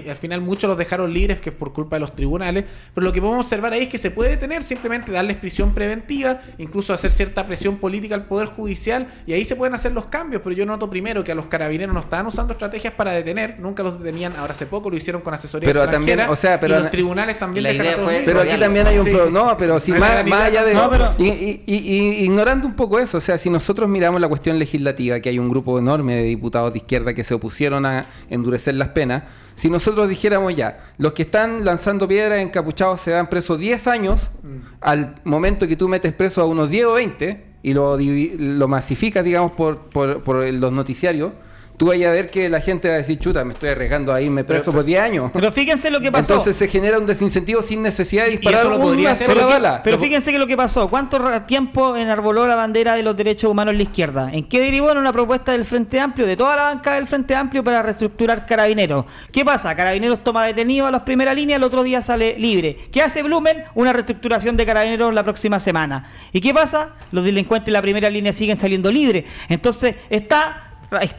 al 0.10 0.15
final 0.17 0.41
muchos 0.41 0.67
los 0.67 0.78
dejaron 0.78 1.12
libres, 1.12 1.39
que 1.39 1.50
es 1.50 1.56
por 1.56 1.74
culpa 1.74 1.96
de 1.96 2.02
los 2.02 2.15
tribunales. 2.15 2.65
Pero 2.94 3.04
lo 3.06 3.12
que 3.12 3.20
podemos 3.22 3.44
observar 3.46 3.74
ahí 3.74 3.84
es 3.84 3.88
que 3.89 3.98
se 3.98 4.12
puede 4.12 4.30
detener, 4.32 4.62
simplemente 4.62 5.12
darles 5.12 5.38
prisión 5.38 5.74
preventiva, 5.74 6.39
incluso 6.60 6.94
hacer 6.94 7.10
cierta 7.12 7.48
presión 7.48 7.70
política 7.77 8.15
al 8.15 8.25
Poder 8.25 8.47
Judicial. 8.47 9.07
Y 9.25 9.34
ahí 9.34 9.45
se 9.45 9.55
pueden 9.55 9.73
hacer 9.75 9.91
los 9.91 10.05
cambios. 10.05 10.41
Pero 10.43 10.55
yo 10.55 10.65
noto 10.65 10.89
primero 10.89 11.23
que 11.23 11.31
a 11.31 11.36
los 11.36 11.45
carabineros 11.47 11.93
no 11.93 11.99
estaban 12.01 12.25
usando 12.27 12.53
estrategias 12.53 12.93
para 12.93 13.12
detener. 13.12 13.60
Nunca 13.60 13.84
los 13.84 13.99
detenían. 13.99 14.34
Ahora 14.38 14.51
hace 14.53 14.65
poco 14.65 14.89
lo 14.89 14.95
hicieron 14.97 15.21
con 15.21 15.34
asesoría 15.34 15.67
Pero 15.67 15.88
también, 15.89 16.19
o 16.21 16.36
sea, 16.36 16.60
pero- 16.60 16.79
y 16.79 16.81
los 16.84 16.91
tribunales 16.91 17.38
también 17.39 17.63
la 17.63 17.73
idea 17.73 17.97
fue-. 17.97 18.23
Pero 18.25 18.41
aquí 18.41 18.60
también 18.60 18.88
hay 18.88 18.97
un 18.97 19.05
Sí. 19.05 19.12
problema. 19.12 19.39
No, 19.51 19.57
pero 19.57 19.79
si 19.79 19.91
más, 19.91 20.25
más 20.27 20.43
allá 20.43 20.63
de. 20.63 20.73
No, 20.73 20.89
pero- 20.89 21.13
y, 21.17 21.27
y- 21.27 21.63
y- 21.65 21.75
y 21.75 22.23
ignorando 22.25 22.67
un 22.67 22.75
poco 22.75 22.99
eso, 22.99 23.17
o 23.17 23.21
sea, 23.21 23.38
si 23.38 23.49
nosotros 23.49 23.88
miramos 23.89 24.19
la 24.21 24.27
cuestión 24.27 24.57
legislativa, 24.60 25.19
que 25.19 25.29
hay 25.29 25.39
un 25.39 25.49
grupo 25.49 25.77
enorme 25.79 26.15
de 26.15 26.23
diputados 26.23 26.71
de 26.73 26.77
izquierda 26.79 27.13
que 27.13 27.23
se 27.23 27.34
opusieron 27.34 27.86
a 27.86 28.05
endurecer 28.29 28.75
las 28.75 28.89
penas, 28.89 29.23
si 29.62 29.69
nosotros 29.69 30.10
dijéramos 30.10 30.56
ya, 30.56 30.80
los 30.97 31.13
que 31.13 31.21
están 31.21 31.63
lanzando 31.63 32.08
piedras 32.08 32.39
encapuchados 32.39 33.00
se 33.00 33.12
dan 33.12 33.30
presos 33.30 33.60
10 33.60 33.86
años, 33.86 34.32
al 34.80 35.21
momento 35.24 35.67
que 35.67 35.76
tú 35.76 35.88
metes 35.88 36.13
preso 36.13 36.41
a 36.41 36.45
unos 36.45 36.67
10 36.71 36.86
o 36.88 36.93
20 36.93 37.43
y 37.62 37.76
lo, 37.76 37.95
lo 37.95 38.67
masificas, 38.67 39.24
digamos, 39.24 39.52
por, 39.52 39.82
por, 39.91 40.24
por 40.24 40.52
los 40.52 40.71
noticiarios, 40.71 41.34
tú 41.82 41.88
vayas 41.88 42.10
a 42.10 42.13
ver 42.13 42.30
que 42.30 42.48
la 42.48 42.62
gente 42.62 42.88
va 42.88 42.94
a 42.94 42.98
decir, 42.98 43.17
chuta, 43.17 43.44
me 43.44 43.54
estoy 43.54 43.70
arriesgando 43.70 44.13
a 44.13 44.22
irme 44.22 44.44
preso 44.44 44.72
por 44.72 44.86
10 44.86 45.02
años. 45.02 45.32
Pero 45.34 45.52
fíjense 45.52 45.89
lo 45.89 46.00
que 46.00 46.12
pasó. 46.12 46.34
Entonces 46.34 46.56
se 46.56 46.67
genera 46.67 47.00
un 47.00 47.08
desincentivo 47.08 47.63
sin 47.63 47.82
necesidad 47.82 48.26
de 48.26 48.38
disparar 48.38 48.67
lo 48.67 48.80
podría 48.80 49.13
una 49.13 49.15
sola 49.15 49.46
bala. 49.48 49.82
Pero 49.84 49.98
fíjense 49.98 50.32
que 50.32 50.38
lo 50.38 50.46
que 50.46 50.56
pasó, 50.56 50.88
¿cuánto 50.91 51.20
tiempo 51.48 51.98
enarboló 51.98 52.46
la 52.46 52.56
bandera 52.56 52.94
de 52.94 53.02
los 53.02 53.17
derechos 53.17 53.50
humanos 53.50 53.72
en 53.72 53.78
la 53.78 53.84
izquierda? 53.84 54.30
¿En 54.32 54.44
qué 54.44 54.60
derivó 54.60 54.91
en 54.91 55.00
una 55.00 55.12
propuesta 55.12 55.54
del 55.54 55.65
Frente 55.65 56.00
Amplio, 56.00 56.28
de 56.28 56.38
toda 56.38 56.56
la 56.56 56.63
banca 56.65 56.94
del 56.94 57.08
Frente 57.08 57.34
Amplio 57.34 57.63
para 57.63 57.82
reestructurar 57.82 58.46
Carabineros? 58.46 59.06
¿Qué 59.32 59.44
pasa? 59.44 59.74
Carabineros 59.76 60.24
toma 60.24 60.46
detenido 60.46 60.86
a 60.86 60.91
las 60.91 61.02
primeras 61.02 61.36
líneas, 61.36 61.58
el 61.58 61.63
otro 61.63 61.82
día 61.82 62.04
sale 62.04 62.38
libre. 62.38 62.78
¿Qué 62.91 63.02
hace 63.02 63.24
Blumen? 63.24 63.63
Una 63.74 63.91
reestructuración 63.91 64.56
de 64.56 64.67
Carabineros 64.67 65.12
la 65.15 65.24
próxima 65.24 65.60
semana. 65.60 66.12
¿Y 66.32 66.41
qué 66.41 66.54
pasa? 66.54 66.91
Los 67.12 67.26
delincuentes 67.26 67.70
en 67.70 67.74
la 67.74 67.82
primera 67.82 68.08
línea 68.12 68.34
siguen 68.34 68.56
saliendo 68.56 68.91
libres. 68.91 69.26
Entonces 69.50 69.96
está 70.12 70.67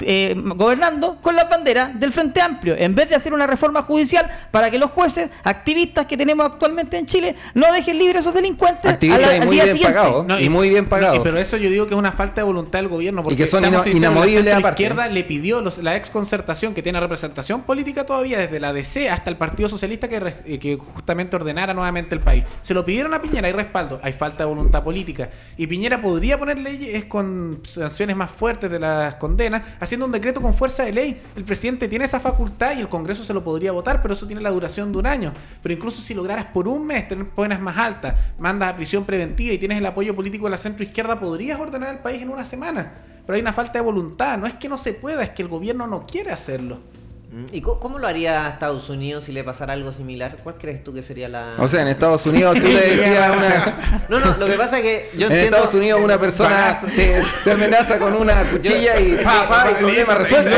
eh, 0.00 0.35
gobernando 0.37 1.18
con 1.20 1.37
las 1.37 1.48
banderas 1.48 1.98
del 1.98 2.12
Frente 2.12 2.40
Amplio, 2.40 2.74
en 2.76 2.94
vez 2.94 3.08
de 3.08 3.14
hacer 3.14 3.32
una 3.32 3.46
reforma 3.46 3.82
judicial 3.82 4.30
para 4.50 4.70
que 4.70 4.78
los 4.78 4.90
jueces, 4.90 5.30
activistas 5.44 6.06
que 6.06 6.16
tenemos 6.16 6.46
actualmente 6.46 6.98
en 6.98 7.06
Chile, 7.06 7.37
no 7.54 7.72
dejen 7.72 7.98
libres 7.98 8.16
a 8.16 8.20
esos 8.20 8.35
delincuentes 8.35 8.85
activistas 8.85 9.30
al, 9.30 9.42
y 9.42 9.46
muy 9.46 9.61
bien 9.61 9.78
pagados 9.80 10.40
y, 10.40 10.48
muy 10.48 10.68
bien 10.68 10.88
pagados. 10.88 11.20
pero 11.22 11.38
eso 11.38 11.56
yo 11.56 11.70
digo 11.70 11.87
que 11.87 11.94
es 11.94 11.98
una 11.98 12.12
falta 12.12 12.40
de 12.40 12.42
voluntad 12.42 12.78
del 12.78 12.88
gobierno 12.88 13.22
porque 13.22 13.35
y 13.35 13.37
que 13.37 13.46
son 13.46 13.64
inamovibles 13.64 14.44
la 14.44 14.61
izquierda 14.61 15.08
le 15.08 15.24
pidió 15.24 15.62
la 15.82 15.96
ex 15.96 16.11
concertación 16.11 16.74
que 16.74 16.82
tiene 16.82 17.00
representación 17.00 17.62
política 17.62 18.04
todavía 18.04 18.38
desde 18.38 18.61
la 18.61 18.72
DC 18.72 19.08
hasta 19.11 19.30
el 19.30 19.37
Partido 19.37 19.68
Socialista 19.68 20.08
que, 20.08 20.32
eh, 20.46 20.58
que 20.58 20.76
justamente 20.76 21.37
ordenara 21.37 21.74
nuevamente 21.74 22.14
el 22.14 22.20
país. 22.20 22.44
Se 22.62 22.74
lo 22.74 22.85
pidieron 22.85 23.14
a 23.14 23.22
Piñera 23.22 23.48
y 23.48 23.52
respaldo. 23.52 24.00
Hay 24.02 24.12
falta 24.12 24.44
de 24.44 24.48
voluntad 24.48 24.82
política. 24.82 25.30
Y 25.56 25.66
Piñera 25.66 26.00
podría 26.00 26.38
poner 26.38 26.58
leyes 26.58 27.04
con 27.04 27.61
sanciones 27.62 28.16
más 28.16 28.30
fuertes 28.30 28.70
de 28.70 28.78
las 28.78 29.16
condenas, 29.16 29.62
haciendo 29.81 30.07
un 30.07 30.12
decreto 30.12 30.40
con 30.40 30.55
fuerza 30.55 30.85
de 30.85 30.92
ley. 30.92 31.22
El 31.37 31.44
presidente 31.44 31.88
tiene 31.88 32.05
esa 32.05 32.20
facultad 32.20 32.77
y 32.77 32.81
el 32.81 32.88
Congreso 32.88 33.25
se 33.25 33.35
lo 33.35 33.44
podría 33.44 33.72
votar, 33.72 34.03
pero 34.03 34.14
eso 34.14 34.27
tiene 34.27 34.42
la 34.42 34.51
duración 34.51 34.92
de 34.92 34.98
un 34.98 35.07
año. 35.07 35.33
Pero 35.62 35.75
incluso 35.75 36.03
si 36.03 36.14
lograras 36.14 36.46
por 36.46 36.68
un 36.68 36.87
mes 36.87 37.09
tener 37.09 37.29
penas 37.29 37.61
más 37.61 37.77
altas, 37.77 38.14
mandas 38.38 38.70
a 38.70 38.77
prisión 38.77 39.05
preventiva 39.05 39.53
y 39.53 39.59
tienes 39.59 39.79
el 39.79 39.87
apoyo 39.87 40.14
político 40.14 40.46
de 40.46 40.51
la 40.51 40.59
centro 40.59 40.85
izquierda, 40.85 41.18
podrías 41.18 41.59
ordenar 41.59 41.94
el 41.94 42.01
país 42.01 42.22
en 42.22 42.31
una 42.31 42.44
semana. 42.44 42.92
Pero 43.27 43.37
hay 43.37 43.40
una 43.40 43.53
falta 43.53 43.79
de 43.79 43.85
voluntad. 43.85 44.38
No 44.38 44.46
es 44.46 44.55
que 44.55 44.68
no 44.68 44.79
se 44.79 44.94
pueda, 44.94 45.22
es 45.22 45.31
que 45.31 45.42
el 45.42 45.48
gobierno 45.48 45.87
no 45.87 46.07
quiere 46.07 46.33
hacerlo. 46.33 46.81
¿Y 47.51 47.62
cómo 47.62 47.99
lo 47.99 48.07
haría 48.07 48.47
Estados 48.49 48.90
Unidos 48.90 49.25
si 49.25 49.33
le 49.33 49.42
pasara 49.42 49.73
algo 49.73 49.90
similar? 49.90 50.37
¿Cuál 50.42 50.57
crees 50.59 50.85
tú 50.85 50.92
que 50.92 51.03
sería 51.03 51.31
la.? 51.31 51.55
O 51.59 51.66
sea, 51.66 51.81
en 51.81 51.88
Estados 51.88 52.27
Unidos 52.27 52.59
tú 52.61 52.66
le 52.66 52.75
decías 52.97 53.21
a 53.21 53.33
una. 53.33 54.05
No, 54.11 54.21
no, 54.21 54.37
lo 54.37 54.47
que 54.47 54.53
pasa 54.53 54.79
es 54.79 54.85
que 54.85 55.11
yo 55.16 55.29
En 55.29 55.33
Estados 55.33 55.73
Unidos 55.73 56.01
una 56.03 56.18
persona 56.18 56.78
te, 56.95 57.22
amenaza 57.51 57.99
con 57.99 58.14
una 58.14 58.43
cuchilla 58.45 59.01
y 59.01 59.16
pa, 59.16 59.49
pa, 59.49 59.70
el 59.70 59.76
problema 59.76 60.14
resuelto. 60.14 60.51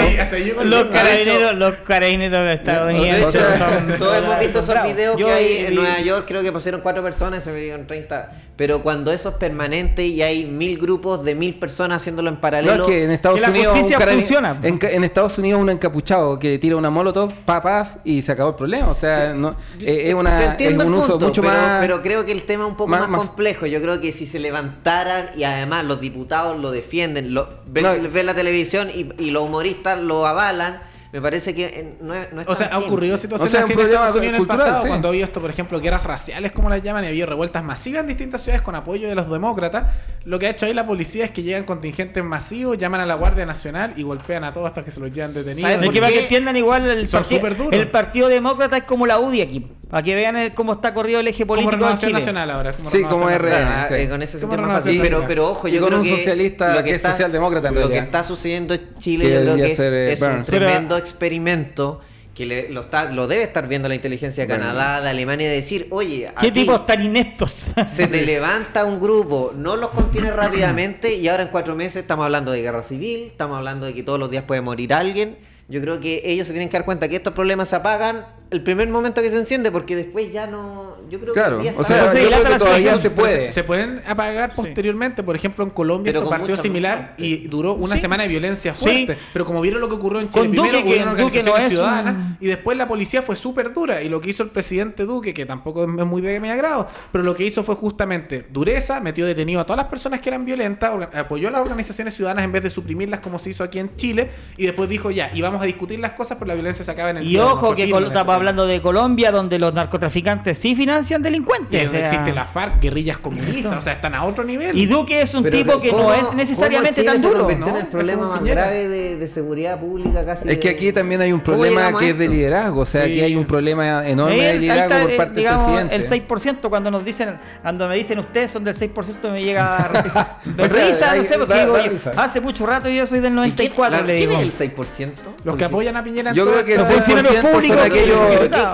Los 0.65 0.87
carabineros, 0.87 1.55
los 1.55 1.75
carabineros 1.77 2.59
estadounidenses 2.59 3.59
son. 3.59 3.99
Todos 3.99 4.19
hemos 4.19 4.41
visto 4.41 4.59
esos 4.59 4.83
videos 4.83 5.17
que 5.17 5.31
hay 5.31 5.67
en 5.67 5.75
Nueva 5.77 6.01
York, 6.01 6.25
creo 6.27 6.43
que 6.43 6.51
pusieron 6.51 6.81
cuatro 6.81 7.05
personas, 7.05 7.45
se 7.45 7.53
me 7.53 7.61
dieron 7.61 7.87
30 7.87 8.45
pero 8.57 8.83
cuando 8.83 9.11
eso 9.13 9.31
es 9.31 9.35
permanente 9.35 10.07
y 10.07 10.23
hay 10.23 10.45
mil 10.45 10.79
grupos 10.79 11.25
de 11.25 11.35
mil 11.35 11.55
personas 11.59 11.97
haciéndolo 11.97 12.29
en 12.29 12.37
paralelo. 12.37 12.77
No, 12.77 12.83
es 12.85 12.89
que 12.89 13.05
en 13.05 13.11
Estados 13.11 13.49
Unidos. 13.49 13.79
funciona. 13.79 14.61
En, 14.63 15.05
Estados 15.05 15.39
Unidos 15.39 15.61
un 15.61 15.71
encapuchado 15.71 16.39
que 16.39 16.59
tira 16.65 16.77
una 16.77 16.89
molotov, 16.89 17.31
pa, 17.45 18.01
y 18.05 18.23
se 18.23 18.33
acabó 18.33 18.51
el 18.51 18.57
problema. 18.57 18.89
O 18.89 18.95
sea, 18.95 19.35
no, 19.35 19.55
eh, 19.81 20.05
es, 20.07 20.15
una, 20.15 20.55
es 20.55 20.83
un 20.83 20.95
uso 20.95 21.19
mucho 21.19 21.43
pero, 21.43 21.55
más. 21.55 21.81
Pero 21.81 22.03
creo 22.03 22.25
que 22.25 22.33
el 22.33 22.45
tema 22.45 22.65
es 22.65 22.71
un 22.71 22.77
poco 22.77 22.89
más, 22.89 23.07
complejo. 23.07 23.67
Yo 23.67 23.83
creo 23.83 24.01
que 24.01 24.13
si 24.13 24.25
se 24.25 24.39
levantaran 24.39 25.27
y 25.37 25.45
además 25.45 25.85
los 25.85 26.01
diputados 26.01 26.59
lo 26.59 26.71
defienden, 26.71 27.35
lo, 27.35 27.51
ven, 27.67 28.25
la 28.25 28.35
televisión 28.35 28.89
y, 28.95 29.11
y 29.23 29.31
los 29.31 29.43
humoristas 29.43 30.01
lo 30.01 30.27
avalan 30.27 30.81
me 31.15 31.23
parece 31.23 31.55
que 31.55 31.67
eh, 31.67 31.95
no 32.01 32.13
es, 32.13 32.33
no 32.33 32.41
es 32.41 32.49
O 32.49 32.57
sea, 32.57 32.67
ha 32.73 32.79
ocurrido 32.81 33.17
situaciones 33.17 33.55
así 33.55 33.73
en 33.73 33.79
Estados 33.79 34.17
Unidos 34.17 34.35
en 34.35 34.41
el 34.41 34.47
pasado, 34.49 34.85
cuando 34.85 35.07
había 35.07 35.25
esto, 35.25 35.41
por 35.41 35.49
ejemplo, 35.49 35.81
guerras 35.81 36.03
raciales, 36.03 36.51
como 36.51 36.69
las 36.69 36.83
llaman, 36.83 37.05
y 37.05 37.07
había 37.07 37.25
revueltas 37.25 37.63
masivas 37.63 38.01
en 38.01 38.09
distintas 38.09 38.43
ciudades 38.43 38.63
con 38.63 38.75
apoyo 38.75 39.09
de 39.09 39.15
los 39.15 39.31
demócratas. 39.31 39.93
Lo 40.25 40.41
que 40.41 40.49
ha 40.49 40.51
hecho 40.51 40.67
ahí 40.67 40.75
la 40.75 40.85
policía 40.85 41.25
es 41.25 41.31
que 41.31 41.45
llegan 41.45 41.63
contingentes 41.63 42.25
masivos, 42.25 42.79
llaman 42.79 43.01
a 43.01 43.07
la 43.07 43.15
Guardia 43.15 43.47
Nacional 43.47 43.93
y 43.97 44.03
golpean 44.03 44.43
a 44.43 44.53
todos 44.53 44.67
hasta 44.67 44.85
que 44.85 44.91
se 44.91 44.99
los 44.99 45.13
llevan 45.13 45.33
detenidos. 45.33 45.71
Es 45.71 45.91
que 45.91 46.01
para 46.01 46.13
que 46.13 46.23
entiendan 46.23 46.57
igual 46.57 46.85
el, 46.85 47.07
partido, 47.07 47.71
el 47.71 47.91
Partido 47.93 48.29
Demócrata 48.29 48.79
es 48.79 48.83
como 48.83 49.07
la 49.07 49.21
UDI 49.21 49.43
aquí. 49.43 49.71
Para 49.89 50.03
que 50.03 50.17
vean 50.17 50.51
cómo 50.57 50.73
está 50.73 50.93
corrido 50.93 51.21
el 51.21 51.29
eje 51.29 51.47
político 51.47 51.79
como 51.79 51.89
en 51.89 51.97
Chile. 51.97 52.15
Nacional 52.15 52.51
ahora. 52.51 52.73
Como 52.73 52.91
sí, 52.91 53.03
como 53.05 53.29
RN. 53.29 53.53
Ah, 53.53 53.87
eh, 53.91 54.09
con 54.09 54.21
ese 54.23 54.41
sentido 54.41 54.61
más 54.61 54.83
fácil. 54.83 55.01
Pero, 55.01 55.25
pero 55.29 55.51
ojo, 55.51 55.69
yo 55.69 55.77
y 55.77 55.79
con 55.79 55.89
creo 55.91 56.01
un 56.01 56.09
socialista 56.09 56.83
que, 56.83 56.97
es 56.97 57.03
socialdemócrata 57.03 57.71
Lo 57.71 57.89
que 57.89 57.99
está 57.99 58.25
sucediendo 58.25 58.75
en 58.75 58.97
Chile, 58.99 59.33
yo 59.33 59.41
creo 59.43 59.57
que 59.57 59.73
es, 59.73 59.79
eh, 59.79 60.13
es 60.15 60.23
un 60.23 60.43
tremendo 60.43 60.97
experimento 61.05 62.01
que 62.35 62.69
lo, 62.71 62.81
está, 62.81 63.11
lo 63.11 63.29
debe 63.29 63.45
estar 63.45 63.69
viendo 63.69 63.89
la 63.89 63.95
inteligencia 63.95 64.45
de 64.45 64.49
Canadá, 64.49 65.01
de 65.01 65.09
Alemania, 65.09 65.53
y 65.53 65.57
decir, 65.57 65.87
oye, 65.91 66.33
¿qué 66.41 66.51
tipos 66.51 66.85
tan 66.85 67.03
ineptos? 67.03 67.71
se 67.95 68.09
te 68.09 68.23
levanta 68.27 68.85
un 68.85 69.01
grupo, 69.01 69.53
no 69.55 69.77
los 69.77 69.91
contiene 69.91 70.31
rápidamente 70.33 71.15
y 71.15 71.29
ahora 71.29 71.45
en 71.45 71.51
cuatro 71.51 71.77
meses 71.77 72.03
estamos 72.03 72.25
hablando 72.25 72.51
de 72.51 72.61
guerra 72.63 72.83
civil, 72.83 73.27
estamos 73.27 73.57
hablando 73.57 73.87
de 73.87 73.95
que 73.95 74.03
todos 74.03 74.19
los 74.19 74.31
días 74.31 74.45
puede 74.45 74.61
morir 74.61 74.93
alguien. 74.93 75.39
Yo 75.69 75.81
creo 75.81 76.01
que 76.01 76.23
ellos 76.25 76.47
se 76.47 76.53
tienen 76.53 76.69
que 76.69 76.77
dar 76.77 76.85
cuenta 76.85 77.09
que 77.09 77.17
estos 77.17 77.33
problemas 77.33 77.69
se 77.69 77.77
apagan 77.77 78.27
el 78.51 78.63
primer 78.63 78.89
momento 78.89 79.21
que 79.21 79.31
se 79.31 79.37
enciende, 79.37 79.71
porque 79.71 79.97
después 79.97 80.33
ya 80.33 80.47
no. 80.47 80.95
Yo 81.11 81.21
creo 81.21 81.33
claro, 81.33 81.61
que. 81.61 81.75
o 81.77 81.85
sea, 81.85 82.15
yo 82.15 82.29
creo 82.29 82.45
que 82.45 82.59
todavía 82.59 82.97
se 82.97 83.11
puede. 83.11 83.53
Se, 83.53 83.65
pueden 83.65 84.03
apagar 84.07 84.55
posteriormente. 84.55 85.23
Por 85.23 85.35
ejemplo, 85.35 85.65
en 85.65 85.71
Colombia 85.71 86.13
esto 86.13 86.29
partió 86.29 86.55
similar 86.55 87.15
y 87.19 87.49
duró 87.49 87.75
una 87.75 87.97
semana 87.97 88.23
de 88.23 88.29
violencia 88.29 88.75
fuerte. 88.75 89.17
Pero 89.33 89.45
como 89.45 89.61
vieron 89.61 89.81
lo 89.81 89.89
que 89.89 89.95
ocurrió 89.95 90.21
en 90.21 90.31
Chile, 90.31 90.49
primero 90.49 90.81
hubo 90.81 91.03
una 91.03 91.13
organización 91.13 91.71
ciudadana 91.71 92.37
y 92.41 92.47
después 92.47 92.77
la 92.77 92.87
policía 92.87 93.23
fue 93.23 93.37
súper 93.37 93.73
dura. 93.73 94.03
Y 94.03 94.09
lo 94.09 94.21
que 94.21 94.31
hizo 94.31 94.43
el 94.43 94.51
presidente 94.51 95.05
Duque, 95.05 95.35
que 95.35 95.47
tampoco 95.47 95.85
es 95.85 96.07
muy 96.07 96.23
de 96.23 96.39
mi 96.41 96.49
agrado, 96.49 96.87
pero 97.11 97.25
lo 97.25 97.35
que 97.35 97.45
hizo 97.45 97.65
fue 97.65 97.75
justamente 97.75 98.47
dureza, 98.51 99.01
metió 99.01 99.27
detenido 99.27 99.61
a 99.61 99.65
todas 99.65 99.79
las 99.79 99.87
personas 99.87 100.21
que 100.21 100.29
eran 100.29 100.45
violentas, 100.45 101.09
apoyó 101.15 101.49
a 101.49 101.51
las 101.51 101.61
organizaciones 101.61 102.15
ciudadanas 102.15 102.45
en 102.45 102.53
vez 102.53 102.63
de 102.63 102.71
suprimirlas 102.71 103.21
como 103.21 103.39
se 103.39 103.51
hizo 103.51 103.65
aquí 103.65 103.79
en 103.79 103.97
Chile, 103.97 104.31
y 104.57 104.67
después 104.67 104.89
dijo 104.89 105.11
ya, 105.11 105.31
y 105.35 105.41
vamos 105.43 105.54
a 105.63 105.67
discutir 105.67 105.99
las 106.01 106.13
cosas, 106.13 106.37
pero 106.39 106.49
la 106.49 106.55
violencia 106.55 106.85
se 106.85 106.91
acaba 106.91 107.11
en 107.11 107.19
el 107.19 107.27
Y 107.27 107.39
ojo 107.39 107.75
que 107.75 107.93
hablando 107.93 108.67
de 108.67 108.81
Colombia, 108.81 109.31
donde 109.31 109.59
los 109.59 109.73
narcotraficantes 109.75 110.59
sí 110.59 110.75
financian 110.75 111.23
delincuentes. 111.23 111.93
Y 111.93 111.97
existe 111.97 112.33
la 112.33 112.45
FARC, 112.45 112.81
guerrillas 112.81 113.19
comunistas, 113.19 113.79
o 113.79 113.81
sea, 113.81 113.95
están 113.95 114.15
a 114.15 114.25
otro 114.25 114.45
nivel. 114.45 114.77
Y 114.79 114.87
Duque 114.87 115.21
es 115.21 115.35
un 115.35 115.49
tipo 115.49 115.81
que 115.81 115.93
no 115.93 116.13
es 116.13 116.35
necesariamente 116.35 117.03
tan 117.03 117.21
duro. 117.21 117.49
¿no? 117.55 117.79
el 117.79 117.87
problema 117.87 118.29
más 118.29 118.45
grave 118.45 118.89
de, 118.89 119.29
seguridad 119.29 119.81
pública 119.81 120.25
casi. 120.25 120.49
Es 120.49 120.59
que 120.59 120.69
aquí 120.69 120.93
también 120.93 121.21
hay 121.21 121.33
un 121.33 121.41
problema 121.41 121.97
que 121.99 122.11
es 122.11 122.19
de 122.19 122.29
liderazgo, 122.29 122.81
o 122.81 122.85
sea, 122.85 123.05
aquí 123.05 123.21
hay 123.21 123.37
un 123.37 123.45
problema 123.45 124.07
enorme 124.07 124.37
de 124.37 124.59
liderazgo 124.59 125.09
por 125.09 125.17
parte 125.17 125.41
del 125.41 125.55
presidente. 125.55 125.95
El 125.95 126.09
6%, 126.09 126.69
cuando 126.69 126.91
nos 126.91 127.05
dicen, 127.05 127.37
cuando 127.63 127.89
me 127.89 127.97
dicen 127.97 128.19
ustedes 128.19 128.51
son 128.51 128.65
del 128.65 128.75
6%, 128.75 129.33
me 129.33 129.43
llega 129.43 129.77
a 129.77 130.39
risa, 130.47 131.17
no 131.17 131.25
sé, 131.25 131.39
porque 131.39 131.61
digo, 131.61 131.77
hace 132.17 132.41
mucho 132.41 132.67
rato 132.67 132.89
yo 132.89 133.07
soy 133.07 133.21
del 133.21 133.35
94, 133.35 134.05
¿Quién 134.05 134.33
es 134.33 134.61
el 134.61 134.75
6%? 134.75 135.13
Los 135.45 135.57
que 135.57 135.65
apoyan 135.67 135.97
a 135.97 136.03
Piñera 136.03 136.33
Yo 136.33 136.47
creo 136.47 136.65
que 136.65 136.75
el 136.75 136.81
6% 136.81 137.69
son 137.69 137.79
aquellos 137.79 138.19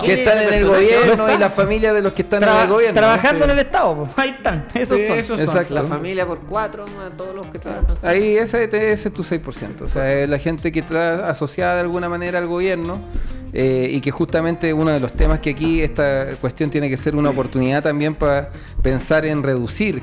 que 0.04 0.14
están 0.14 0.42
en 0.42 0.54
el 0.54 0.66
gobierno 0.66 1.34
y 1.34 1.38
la 1.38 1.50
familia 1.50 1.92
de 1.92 2.02
los 2.02 2.12
que 2.12 2.22
están 2.22 2.42
en 2.42 2.48
el 2.48 2.68
gobierno. 2.68 3.00
Trabajando 3.00 3.44
en 3.44 3.50
el 3.50 3.58
Estado, 3.58 4.08
ahí 4.16 4.30
están. 4.30 4.66
Esos 4.74 5.00
son. 5.26 5.40
Exacto. 5.40 5.74
La 5.74 5.82
familia 5.82 6.26
por 6.26 6.40
cuatro, 6.40 6.84
todos 7.16 7.34
los 7.34 7.46
que 7.48 7.58
trabajan. 7.58 7.96
Ahí 8.02 8.36
ese, 8.36 8.64
ese 8.64 9.08
es 9.08 9.14
tu 9.14 9.22
6%. 9.22 9.82
O 9.82 9.88
sea, 9.88 10.12
es 10.12 10.28
la 10.28 10.38
gente 10.38 10.70
que 10.70 10.80
está 10.80 11.28
asociada 11.28 11.74
de 11.74 11.80
alguna 11.80 12.08
manera 12.08 12.38
al 12.38 12.46
gobierno. 12.46 13.00
Eh, 13.52 13.88
y 13.90 14.00
que 14.00 14.12
justamente 14.12 14.72
uno 14.72 14.92
de 14.92 15.00
los 15.00 15.12
temas 15.12 15.40
que 15.40 15.50
aquí 15.50 15.82
esta 15.82 16.36
cuestión 16.40 16.70
tiene 16.70 16.88
que 16.88 16.96
ser 16.96 17.16
una 17.16 17.30
oportunidad 17.30 17.82
también 17.82 18.14
para 18.14 18.50
pensar 18.80 19.26
en 19.26 19.42
reducir 19.42 20.02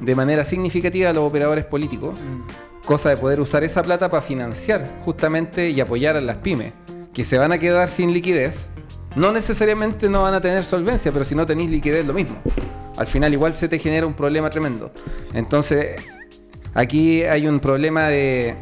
de 0.00 0.14
manera 0.14 0.44
significativa 0.44 1.10
a 1.10 1.12
los 1.12 1.24
operadores 1.24 1.64
políticos, 1.64 2.20
mm. 2.20 2.73
Cosa 2.84 3.10
de 3.10 3.16
poder 3.16 3.40
usar 3.40 3.64
esa 3.64 3.82
plata 3.82 4.10
para 4.10 4.22
financiar 4.22 5.00
justamente 5.04 5.70
y 5.70 5.80
apoyar 5.80 6.16
a 6.16 6.20
las 6.20 6.36
pymes, 6.36 6.72
que 7.12 7.24
se 7.24 7.38
van 7.38 7.52
a 7.52 7.58
quedar 7.58 7.88
sin 7.88 8.12
liquidez 8.12 8.68
no 9.16 9.32
necesariamente 9.32 10.08
no 10.08 10.22
van 10.22 10.34
a 10.34 10.40
tener 10.40 10.64
solvencia, 10.64 11.12
pero 11.12 11.24
si 11.24 11.34
no 11.34 11.46
tenéis 11.46 11.70
liquidez, 11.70 12.04
lo 12.04 12.12
mismo. 12.12 12.36
Al 12.96 13.06
final 13.06 13.32
igual 13.32 13.52
se 13.54 13.68
te 13.68 13.78
genera 13.78 14.06
un 14.06 14.14
problema 14.14 14.50
tremendo. 14.50 14.90
Entonces, 15.32 16.00
aquí 16.74 17.22
hay 17.22 17.46
un 17.46 17.60
problema 17.60 18.08
de, 18.08 18.56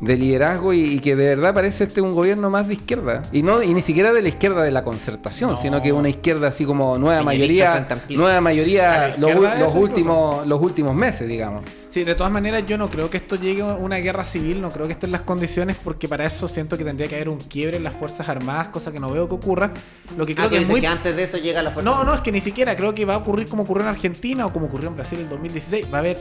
liderazgo 0.00 0.72
y, 0.72 0.98
que 1.00 1.14
de 1.14 1.28
verdad 1.28 1.54
parece 1.54 1.84
este 1.84 2.00
un 2.00 2.14
gobierno 2.14 2.50
más 2.50 2.66
de 2.66 2.74
izquierda. 2.74 3.22
Y 3.32 3.42
no 3.42 3.62
y 3.62 3.74
ni 3.74 3.82
siquiera 3.82 4.12
de 4.12 4.22
la 4.22 4.28
izquierda 4.28 4.62
de 4.62 4.70
la 4.70 4.84
concertación, 4.84 5.56
sino 5.56 5.82
que 5.82 5.92
una 5.92 6.08
izquierda 6.08 6.48
así 6.48 6.64
como 6.64 6.98
nueva 6.98 7.22
mayoría, 7.22 7.86
nueva 8.08 8.40
mayoría 8.40 9.14
los, 9.18 9.74
últimos, 9.74 10.46
los 10.46 10.60
últimos 10.60 10.94
meses, 10.94 11.28
digamos. 11.28 11.64
Sí, 11.90 12.04
de 12.04 12.14
todas 12.14 12.32
maneras 12.32 12.64
yo 12.66 12.78
no 12.78 12.88
creo 12.88 13.10
que 13.10 13.16
esto 13.16 13.34
llegue 13.34 13.62
a 13.62 13.74
una 13.74 13.96
guerra 13.96 14.22
civil, 14.22 14.60
no 14.60 14.70
creo 14.70 14.86
que 14.86 14.92
estén 14.92 15.10
las 15.10 15.22
condiciones 15.22 15.76
porque 15.82 16.06
para 16.06 16.24
eso 16.24 16.46
siento 16.46 16.78
que 16.78 16.84
tendría 16.84 17.08
que 17.08 17.16
haber 17.16 17.28
un 17.28 17.38
quiebre 17.38 17.78
en 17.78 17.82
las 17.82 17.94
Fuerzas 17.94 18.28
Armadas, 18.28 18.68
cosa 18.68 18.92
que 18.92 19.00
no 19.00 19.10
veo 19.10 19.28
que 19.28 19.34
ocurra. 19.34 19.72
Lo 20.16 20.24
que 20.24 20.36
creo 20.36 20.46
ah, 20.46 20.50
que, 20.50 20.58
es 20.58 20.68
muy... 20.68 20.80
que 20.80 20.86
antes 20.86 21.16
de 21.16 21.24
eso 21.24 21.38
llega 21.38 21.62
la 21.62 21.72
Fuerza 21.72 21.90
No, 21.90 22.04
no, 22.04 22.14
es 22.14 22.20
que 22.20 22.30
ni 22.30 22.40
siquiera 22.40 22.76
creo 22.76 22.94
que 22.94 23.04
va 23.04 23.14
a 23.14 23.18
ocurrir 23.18 23.48
como 23.48 23.64
ocurrió 23.64 23.82
en 23.82 23.88
Argentina 23.88 24.46
o 24.46 24.52
como 24.52 24.66
ocurrió 24.66 24.88
en 24.88 24.94
Brasil 24.94 25.18
en 25.18 25.28
2016. 25.28 25.86
Va 25.92 25.96
a 25.96 26.00
haber 26.00 26.18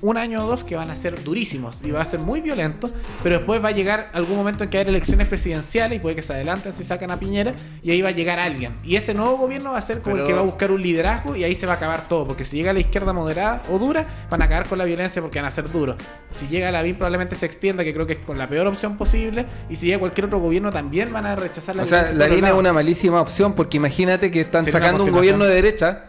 un 0.00 0.16
año 0.16 0.44
o 0.44 0.48
dos 0.48 0.64
que 0.64 0.74
van 0.74 0.90
a 0.90 0.96
ser 0.96 1.22
durísimos 1.22 1.78
y 1.84 1.92
va 1.92 2.02
a 2.02 2.04
ser 2.04 2.18
muy 2.18 2.40
violento, 2.40 2.90
pero 3.22 3.36
después 3.38 3.62
va 3.64 3.68
a 3.68 3.72
llegar 3.72 4.10
algún 4.12 4.36
momento 4.36 4.64
en 4.64 4.70
que 4.70 4.78
haya 4.78 4.90
elecciones 4.90 5.28
presidenciales 5.28 5.96
y 5.96 6.00
puede 6.00 6.16
que 6.16 6.22
se 6.22 6.32
adelanten 6.32 6.72
si 6.72 6.84
sacan 6.84 7.10
a 7.10 7.18
Piñera 7.18 7.54
y 7.82 7.90
ahí 7.90 8.02
va 8.02 8.10
a 8.10 8.12
llegar 8.12 8.38
alguien. 8.38 8.76
Y 8.84 8.96
ese 8.96 9.14
nuevo 9.14 9.36
gobierno 9.36 9.72
va 9.72 9.78
a 9.78 9.82
ser 9.82 10.00
como 10.00 10.16
el 10.16 10.26
que 10.26 10.32
va 10.32 10.40
a 10.40 10.44
buscar 10.44 10.70
un 10.70 10.82
liderazgo 10.82 11.36
y 11.36 11.44
ahí 11.44 11.54
se 11.54 11.66
va 11.66 11.74
a 11.74 11.76
acabar 11.76 12.08
todo, 12.08 12.26
porque 12.26 12.44
si 12.44 12.56
llega 12.56 12.72
la 12.72 12.80
izquierda 12.80 13.12
moderada 13.12 13.62
o 13.70 13.78
dura, 13.78 14.06
van 14.30 14.42
a 14.42 14.46
acabar 14.46 14.68
con 14.68 14.78
la 14.78 14.84
violencia 14.84 15.22
porque 15.22 15.38
van 15.38 15.46
a 15.46 15.50
ser 15.50 15.70
duros. 15.70 15.96
Si 16.28 16.48
llega 16.48 16.70
la 16.70 16.82
BIM 16.82 16.96
probablemente 16.96 17.34
se 17.34 17.46
extienda, 17.46 17.84
que 17.84 17.92
creo 17.92 18.06
que 18.06 18.14
es 18.14 18.18
con 18.20 18.38
la 18.38 18.48
peor 18.48 18.66
opción 18.66 18.96
posible. 18.96 19.46
Y 19.68 19.76
si 19.76 19.86
llega 19.86 19.98
cualquier 19.98 20.26
otro 20.26 20.40
gobierno 20.40 20.70
también 20.70 21.12
van 21.12 21.26
a 21.26 21.36
rechazar 21.36 21.76
la 21.76 21.82
O 21.82 21.86
sea, 21.86 22.12
la 22.12 22.26
BIM 22.28 22.44
es 22.44 22.52
una 22.52 22.72
malísima 22.72 23.20
opción 23.20 23.54
porque 23.54 23.76
imagínate 23.76 24.30
que 24.30 24.40
están 24.40 24.64
sacando 24.64 25.04
un 25.04 25.10
gobierno 25.10 25.44
de 25.44 25.54
derecha 25.54 26.06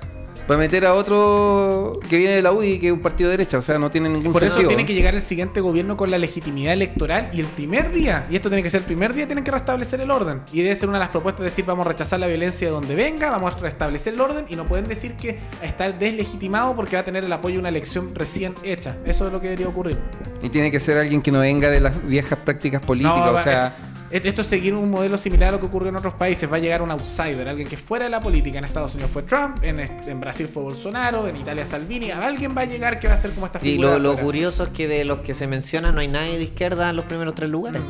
para 0.47 0.59
meter 0.59 0.85
a 0.85 0.93
otro 0.93 1.99
que 2.09 2.17
viene 2.17 2.33
de 2.33 2.41
la 2.41 2.51
UDI, 2.51 2.79
que 2.79 2.87
es 2.87 2.93
un 2.93 3.01
partido 3.01 3.29
de 3.29 3.37
derecha. 3.37 3.57
O 3.57 3.61
sea, 3.61 3.79
no 3.79 3.89
tiene 3.89 4.09
ningún 4.09 4.31
Por 4.31 4.41
sentido. 4.41 4.61
eso 4.61 4.67
tiene 4.67 4.85
que 4.85 4.93
llegar 4.93 5.13
el 5.15 5.21
siguiente 5.21 5.61
gobierno 5.61 5.95
con 5.95 6.11
la 6.11 6.17
legitimidad 6.17 6.73
electoral 6.73 7.29
y 7.33 7.39
el 7.39 7.47
primer 7.47 7.91
día, 7.91 8.27
y 8.29 8.35
esto 8.35 8.49
tiene 8.49 8.63
que 8.63 8.69
ser 8.69 8.81
el 8.81 8.85
primer 8.85 9.13
día, 9.13 9.25
tienen 9.25 9.43
que 9.43 9.51
restablecer 9.51 10.01
el 10.01 10.11
orden. 10.11 10.41
Y 10.51 10.61
debe 10.61 10.75
ser 10.75 10.89
una 10.89 10.97
de 10.97 11.03
las 11.05 11.09
propuestas 11.09 11.39
de 11.41 11.45
decir 11.45 11.65
vamos 11.65 11.85
a 11.85 11.89
rechazar 11.89 12.19
la 12.19 12.27
violencia 12.27 12.67
de 12.67 12.73
donde 12.73 12.95
venga, 12.95 13.29
vamos 13.29 13.53
a 13.53 13.57
restablecer 13.57 14.13
el 14.13 14.21
orden 14.21 14.45
y 14.49 14.55
no 14.55 14.67
pueden 14.67 14.87
decir 14.87 15.13
que 15.13 15.39
está 15.61 15.91
deslegitimado 15.91 16.75
porque 16.75 16.95
va 16.95 17.01
a 17.01 17.05
tener 17.05 17.23
el 17.23 17.31
apoyo 17.31 17.55
de 17.55 17.59
una 17.59 17.69
elección 17.69 18.13
recién 18.13 18.53
hecha. 18.63 18.97
Eso 19.05 19.27
es 19.27 19.31
lo 19.31 19.39
que 19.39 19.47
debería 19.47 19.67
ocurrir. 19.67 19.97
Y 20.41 20.49
tiene 20.49 20.71
que 20.71 20.79
ser 20.79 20.97
alguien 20.97 21.21
que 21.21 21.31
no 21.31 21.39
venga 21.39 21.69
de 21.69 21.79
las 21.79 22.05
viejas 22.05 22.37
prácticas 22.39 22.81
políticas. 22.81 23.25
No, 23.25 23.31
o 23.31 23.43
sea, 23.43 23.67
eh, 23.67 23.92
Esto 24.13 24.41
es 24.41 24.47
seguir 24.47 24.75
un 24.75 24.91
modelo 24.91 25.17
similar 25.17 25.49
a 25.49 25.51
lo 25.53 25.59
que 25.59 25.65
ocurrió 25.65 25.89
en 25.89 25.95
otros 25.95 26.13
países. 26.13 26.51
Va 26.51 26.57
a 26.57 26.59
llegar 26.59 26.83
un 26.83 26.91
outsider, 26.91 27.47
alguien 27.47 27.67
que 27.67 27.77
fuera 27.77 28.05
de 28.05 28.11
la 28.11 28.19
política. 28.19 28.59
En 28.59 28.63
Estados 28.63 28.93
Unidos 28.93 29.11
fue 29.11 29.23
Trump, 29.23 29.57
en, 29.63 30.19
Brasil 30.19 30.47
fue 30.47 30.61
Bolsonaro, 30.61 31.27
en 31.27 31.35
Italia 31.35 31.65
Salvini. 31.65 32.11
Alguien 32.11 32.55
va 32.55 32.61
a 32.61 32.65
llegar 32.65 32.99
que 32.99 33.07
va 33.07 33.15
a 33.15 33.17
ser 33.17 33.31
como 33.31 33.47
esta 33.47 33.57
Y 33.57 33.71
figura. 33.71 33.89
lo, 33.89 33.93
de 33.95 33.99
lo 34.01 34.17
curioso 34.23 34.65
es 34.65 34.69
que 34.69 34.87
de 34.87 35.03
los 35.03 35.21
que 35.21 35.33
se 35.33 35.47
mencionan 35.47 35.95
no 35.95 36.01
hay 36.01 36.09
nadie 36.09 36.37
de 36.37 36.43
izquierda 36.43 36.91
en 36.91 36.95
los 36.95 37.05
primeros 37.05 37.33
tres 37.33 37.49
lugares. 37.49 37.81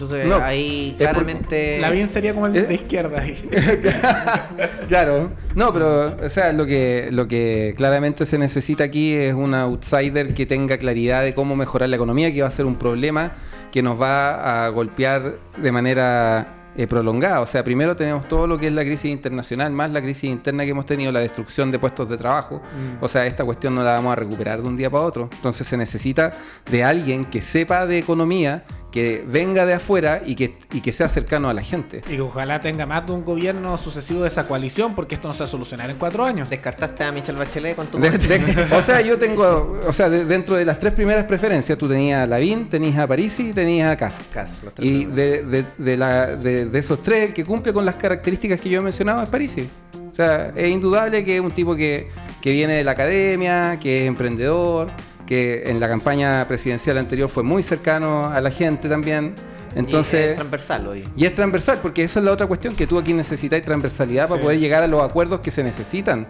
Entonces 0.00 0.26
No, 0.26 0.36
ahí 0.36 0.94
por- 0.96 0.98
claramente... 1.08 1.78
La 1.78 1.90
bien 1.90 2.06
sería 2.06 2.32
como 2.32 2.46
el 2.46 2.56
¿Eh? 2.56 2.62
de 2.62 2.74
izquierda. 2.74 3.20
ahí. 3.20 3.34
claro. 4.88 5.30
No, 5.54 5.72
pero, 5.72 6.16
o 6.24 6.28
sea, 6.30 6.52
lo 6.52 6.64
que, 6.64 7.08
lo 7.12 7.28
que 7.28 7.74
claramente 7.76 8.24
se 8.24 8.38
necesita 8.38 8.84
aquí 8.84 9.12
es 9.14 9.34
un 9.34 9.54
outsider 9.54 10.32
que 10.32 10.46
tenga 10.46 10.78
claridad 10.78 11.22
de 11.22 11.34
cómo 11.34 11.54
mejorar 11.54 11.88
la 11.90 11.96
economía, 11.96 12.32
que 12.32 12.40
va 12.42 12.48
a 12.48 12.52
ser 12.52 12.64
un 12.64 12.76
problema 12.76 13.32
que 13.70 13.82
nos 13.82 14.00
va 14.00 14.64
a 14.64 14.68
golpear 14.70 15.34
de 15.56 15.70
manera 15.72 16.70
eh, 16.76 16.86
prolongada. 16.86 17.40
O 17.40 17.46
sea, 17.46 17.62
primero 17.62 17.94
tenemos 17.94 18.26
todo 18.26 18.46
lo 18.46 18.58
que 18.58 18.68
es 18.68 18.72
la 18.72 18.82
crisis 18.82 19.10
internacional, 19.10 19.70
más 19.72 19.90
la 19.90 20.00
crisis 20.00 20.24
interna 20.30 20.64
que 20.64 20.70
hemos 20.70 20.86
tenido, 20.86 21.12
la 21.12 21.20
destrucción 21.20 21.70
de 21.70 21.78
puestos 21.78 22.08
de 22.08 22.16
trabajo. 22.16 22.62
O 23.00 23.06
sea, 23.08 23.26
esta 23.26 23.44
cuestión 23.44 23.74
no 23.74 23.82
la 23.84 23.92
vamos 23.92 24.12
a 24.12 24.16
recuperar 24.16 24.62
de 24.62 24.68
un 24.68 24.76
día 24.76 24.88
para 24.90 25.04
otro. 25.04 25.28
Entonces 25.32 25.66
se 25.66 25.76
necesita 25.76 26.32
de 26.70 26.82
alguien 26.84 27.24
que 27.26 27.40
sepa 27.42 27.86
de 27.86 27.98
economía, 27.98 28.64
que 28.90 29.24
venga 29.26 29.64
de 29.66 29.74
afuera 29.74 30.20
y 30.24 30.34
que, 30.34 30.56
y 30.72 30.80
que 30.80 30.92
sea 30.92 31.08
cercano 31.08 31.48
a 31.48 31.54
la 31.54 31.62
gente. 31.62 32.02
Y 32.08 32.16
que 32.16 32.20
ojalá 32.20 32.60
tenga 32.60 32.86
más 32.86 33.06
de 33.06 33.12
un 33.12 33.24
gobierno 33.24 33.76
sucesivo 33.76 34.22
de 34.22 34.28
esa 34.28 34.48
coalición, 34.48 34.94
porque 34.94 35.14
esto 35.14 35.28
no 35.28 35.34
se 35.34 35.40
va 35.40 35.44
a 35.44 35.48
solucionar 35.48 35.88
en 35.90 35.96
cuatro 35.96 36.24
años. 36.24 36.50
Descartaste 36.50 37.04
a 37.04 37.12
Michelle 37.12 37.38
Bachelet 37.38 37.76
con 37.76 37.86
tu... 37.86 37.98
De- 37.98 38.10
de- 38.10 38.66
o 38.76 38.82
sea, 38.82 39.00
yo 39.00 39.18
tengo, 39.20 39.78
o 39.86 39.92
sea, 39.92 40.08
de- 40.10 40.24
dentro 40.24 40.56
de 40.56 40.64
las 40.64 40.78
tres 40.78 40.92
primeras 40.92 41.24
preferencias, 41.24 41.78
tú 41.78 41.88
tenías 41.88 42.22
a 42.22 42.26
Lavín, 42.26 42.68
tenías 42.68 42.98
a 42.98 43.06
Parisi 43.06 43.50
y 43.50 43.52
tenías 43.52 43.90
a 43.90 43.96
Kass. 43.96 44.22
Kass, 44.32 44.60
los 44.64 44.74
tres 44.74 44.88
Y 44.88 45.06
primeros. 45.06 45.16
de, 45.50 45.62
de- 45.62 45.64
de 45.78 45.96
la- 45.96 46.26
de- 46.36 46.66
de 46.66 46.78
esos 46.78 47.02
tres, 47.02 47.28
el 47.28 47.34
que 47.34 47.44
cumple 47.44 47.72
con 47.72 47.84
las 47.84 47.94
características 47.94 48.60
que 48.60 48.68
yo 48.70 48.80
he 48.80 48.82
mencionado 48.82 49.22
es 49.22 49.28
Parisi. 49.28 49.68
O 50.12 50.14
sea, 50.14 50.52
es 50.56 50.68
indudable 50.68 51.24
que 51.24 51.36
es 51.36 51.40
un 51.40 51.52
tipo 51.52 51.76
que, 51.76 52.08
que 52.42 52.50
viene 52.52 52.74
de 52.74 52.84
la 52.84 52.90
academia, 52.90 53.78
que 53.80 54.02
es 54.02 54.08
emprendedor, 54.08 54.88
que 55.30 55.62
en 55.70 55.78
la 55.78 55.86
campaña 55.86 56.44
presidencial 56.48 56.98
anterior 56.98 57.28
fue 57.28 57.44
muy 57.44 57.62
cercano 57.62 58.28
a 58.28 58.40
la 58.40 58.50
gente 58.50 58.88
también. 58.88 59.32
Y 59.76 59.78
Entonces, 59.78 60.30
es 60.30 60.34
transversal 60.34 60.88
hoy. 60.88 61.08
y 61.14 61.24
es 61.24 61.32
transversal, 61.36 61.78
porque 61.80 62.02
esa 62.02 62.18
es 62.18 62.24
la 62.24 62.32
otra 62.32 62.48
cuestión, 62.48 62.74
que 62.74 62.84
tú 62.88 62.98
aquí 62.98 63.12
necesitas 63.12 63.62
transversalidad 63.62 64.28
para 64.28 64.42
poder 64.42 64.58
llegar 64.58 64.82
a 64.82 64.88
los 64.88 65.00
acuerdos 65.00 65.38
que 65.38 65.52
se 65.52 65.62
necesitan. 65.62 66.26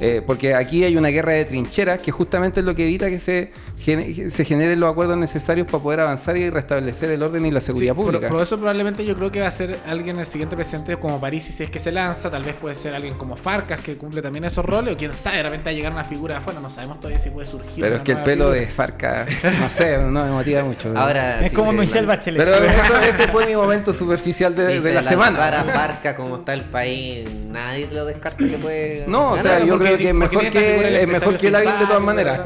Eh, 0.00 0.22
porque 0.26 0.54
aquí 0.54 0.84
hay 0.84 0.96
una 0.96 1.08
guerra 1.08 1.32
de 1.32 1.44
trincheras 1.44 2.00
que 2.00 2.12
justamente 2.12 2.60
es 2.60 2.66
lo 2.66 2.74
que 2.74 2.84
evita 2.84 3.08
que 3.08 3.18
se, 3.18 3.50
gene- 3.78 4.30
se 4.30 4.44
generen 4.44 4.78
los 4.78 4.90
acuerdos 4.90 5.16
necesarios 5.18 5.66
para 5.66 5.82
poder 5.82 6.00
avanzar 6.00 6.36
y 6.36 6.48
restablecer 6.50 7.10
el 7.10 7.22
orden 7.22 7.44
y 7.46 7.50
la 7.50 7.60
seguridad 7.60 7.94
Sí, 7.94 8.00
pública. 8.02 8.28
Por, 8.28 8.40
eso 8.42 8.56
probablemente 8.56 9.04
yo 9.04 9.16
creo 9.16 9.32
que 9.32 9.40
va 9.40 9.48
a 9.48 9.50
ser 9.50 9.76
alguien 9.86 10.18
el 10.18 10.26
siguiente 10.26 10.54
presidente 10.56 10.96
como 10.98 11.20
París 11.20 11.48
y 11.48 11.52
si 11.52 11.64
es 11.64 11.70
que 11.70 11.78
se 11.80 11.90
lanza, 11.90 12.30
tal 12.30 12.44
vez 12.44 12.54
puede 12.54 12.74
ser 12.76 12.94
alguien 12.94 13.14
como 13.14 13.36
Farcas 13.36 13.80
que 13.80 13.96
cumple 13.96 14.22
también 14.22 14.44
esos 14.44 14.64
roles, 14.64 14.94
o 14.94 14.96
quién 14.96 15.12
sabe, 15.12 15.38
de 15.38 15.42
repente 15.44 15.64
va 15.66 15.70
a 15.70 15.74
llegar 15.74 15.92
una 15.92 16.04
figura 16.04 16.34
de 16.36 16.38
afuera, 16.42 16.60
no 16.60 16.70
sabemos 16.70 16.98
todavía 16.98 17.18
si 17.18 17.30
puede 17.30 17.46
surgir. 17.46 17.82
Pero 17.82 17.96
es 17.96 18.02
que 18.02 18.12
el 18.12 18.18
pelo 18.18 18.44
figura. 18.44 18.60
de 18.60 18.66
Farca, 18.68 19.26
no 19.60 19.68
sé, 19.68 19.98
no 19.98 20.24
me 20.24 20.30
motiva 20.30 20.62
mucho. 20.62 20.92
Ahora 20.96 21.40
Es 21.40 21.52
como 21.52 21.72
Michelle 21.72 22.02
lan- 22.02 22.06
Bachelet. 22.06 22.44
Pero 22.44 22.54
eso- 22.64 23.00
ese 23.00 23.28
fue 23.28 23.46
mi 23.46 23.56
momento 23.56 23.92
superficial 23.92 24.54
de, 24.54 24.66
si 24.68 24.74
de 24.74 24.82
se 24.82 24.94
la 24.94 25.02
lanzara 25.02 25.60
semana. 25.62 25.72
Farca 25.72 26.14
como 26.14 26.36
está 26.36 26.54
el 26.54 26.62
país, 26.66 27.28
nadie 27.50 27.88
lo 27.92 28.04
descarta 28.04 28.38
que 28.38 28.58
puede... 28.58 29.04
No, 29.08 29.28
o 29.32 29.36
ganar. 29.36 29.42
sea, 29.42 29.50
Claro, 29.56 29.66
yo 29.66 29.72
porque- 29.74 29.87
creo 29.88 29.98
que 29.98 30.08
es 30.08 30.14
mejor 30.14 30.50
que- 30.50 30.74
es 31.02 31.08
mejor 31.08 31.34
empresario 31.34 31.38
que 31.38 31.50
Lavín 31.50 31.78
de 31.80 31.86
todas 31.86 32.02
maneras. 32.02 32.40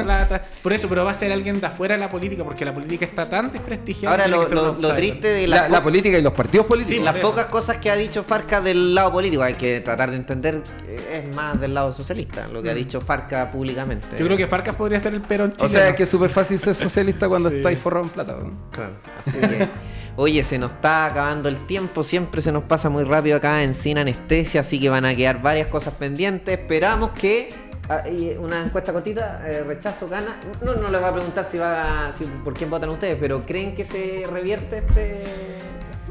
Por 0.62 0.72
eso, 0.72 0.88
pero 0.88 1.04
va 1.04 1.10
a 1.10 1.14
ser 1.14 1.32
alguien 1.32 1.60
de 1.60 1.66
afuera 1.66 1.94
de 1.94 2.00
la 2.00 2.08
política, 2.08 2.44
porque 2.44 2.64
la 2.64 2.72
política 2.74 3.04
está 3.04 3.28
tan 3.28 3.52
desprestigiada. 3.52 4.14
Ahora 4.16 4.28
lo, 4.28 4.48
lo- 4.48 4.78
lo 4.80 4.94
triste 4.94 5.28
de 5.28 5.46
La, 5.46 5.68
la 5.68 5.78
po- 5.78 5.84
política 5.84 6.18
y 6.18 6.22
los 6.22 6.32
partidos 6.32 6.66
políticos. 6.66 6.98
Sí, 6.98 7.04
las 7.04 7.16
pocas 7.16 7.46
cosas 7.46 7.76
que 7.78 7.90
ha 7.90 7.96
dicho 7.96 8.22
Farca 8.22 8.60
del 8.60 8.94
lado 8.94 9.12
político, 9.12 9.42
hay 9.42 9.54
que 9.54 9.80
tratar 9.80 10.10
de 10.10 10.16
entender, 10.16 10.62
eh, 10.86 11.24
es 11.28 11.34
más 11.36 11.60
del 11.60 11.74
lado 11.74 11.92
socialista, 11.92 12.48
lo 12.52 12.62
que 12.62 12.70
ha 12.70 12.74
dicho 12.74 13.00
Farca 13.00 13.50
públicamente. 13.50 14.06
Yo 14.18 14.24
creo 14.26 14.36
que 14.36 14.46
Farcas 14.46 14.74
podría 14.74 15.00
ser 15.00 15.14
el 15.14 15.20
perón 15.22 15.50
O 15.50 15.52
chileno. 15.56 15.72
sea, 15.78 15.88
es 15.90 15.94
que 15.96 16.02
es 16.04 16.08
súper 16.08 16.30
fácil 16.30 16.58
ser 16.58 16.74
socialista 16.74 17.28
cuando 17.28 17.50
Sí. 17.50 17.56
estáis 17.56 17.78
forrado 17.78 18.04
en 18.06 18.10
plata. 18.10 18.36
¿no? 18.42 18.52
Claro, 18.70 18.92
así 19.26 19.38
que, 19.38 19.68
oye, 20.16 20.42
se 20.42 20.58
nos 20.58 20.72
está 20.72 21.06
acabando 21.06 21.48
el 21.48 21.66
tiempo, 21.66 22.02
siempre 22.02 22.40
se 22.42 22.52
nos 22.52 22.64
pasa 22.64 22.88
muy 22.88 23.04
rápido 23.04 23.36
acá 23.36 23.62
en 23.62 23.74
Sin 23.74 23.98
Anestesia, 23.98 24.60
así 24.60 24.78
que 24.78 24.88
van 24.88 25.04
a 25.04 25.14
quedar 25.14 25.42
varias 25.42 25.68
cosas 25.68 25.94
pendientes. 25.94 26.58
Esperamos 26.58 27.10
que 27.10 27.48
ah, 27.88 28.02
y 28.08 28.30
una 28.36 28.64
encuesta 28.64 28.92
cortita, 28.92 29.42
eh, 29.46 29.64
rechazo, 29.64 30.08
gana. 30.08 30.38
No, 30.62 30.74
no 30.74 30.88
les 30.88 31.00
voy 31.00 31.10
a 31.10 31.12
preguntar 31.12 31.44
si 31.44 31.58
va, 31.58 32.12
si, 32.16 32.24
por 32.24 32.54
quién 32.54 32.70
votan 32.70 32.90
ustedes, 32.90 33.16
pero 33.20 33.44
¿creen 33.46 33.74
que 33.74 33.84
se 33.84 34.24
revierte 34.30 34.78
este 34.78 35.61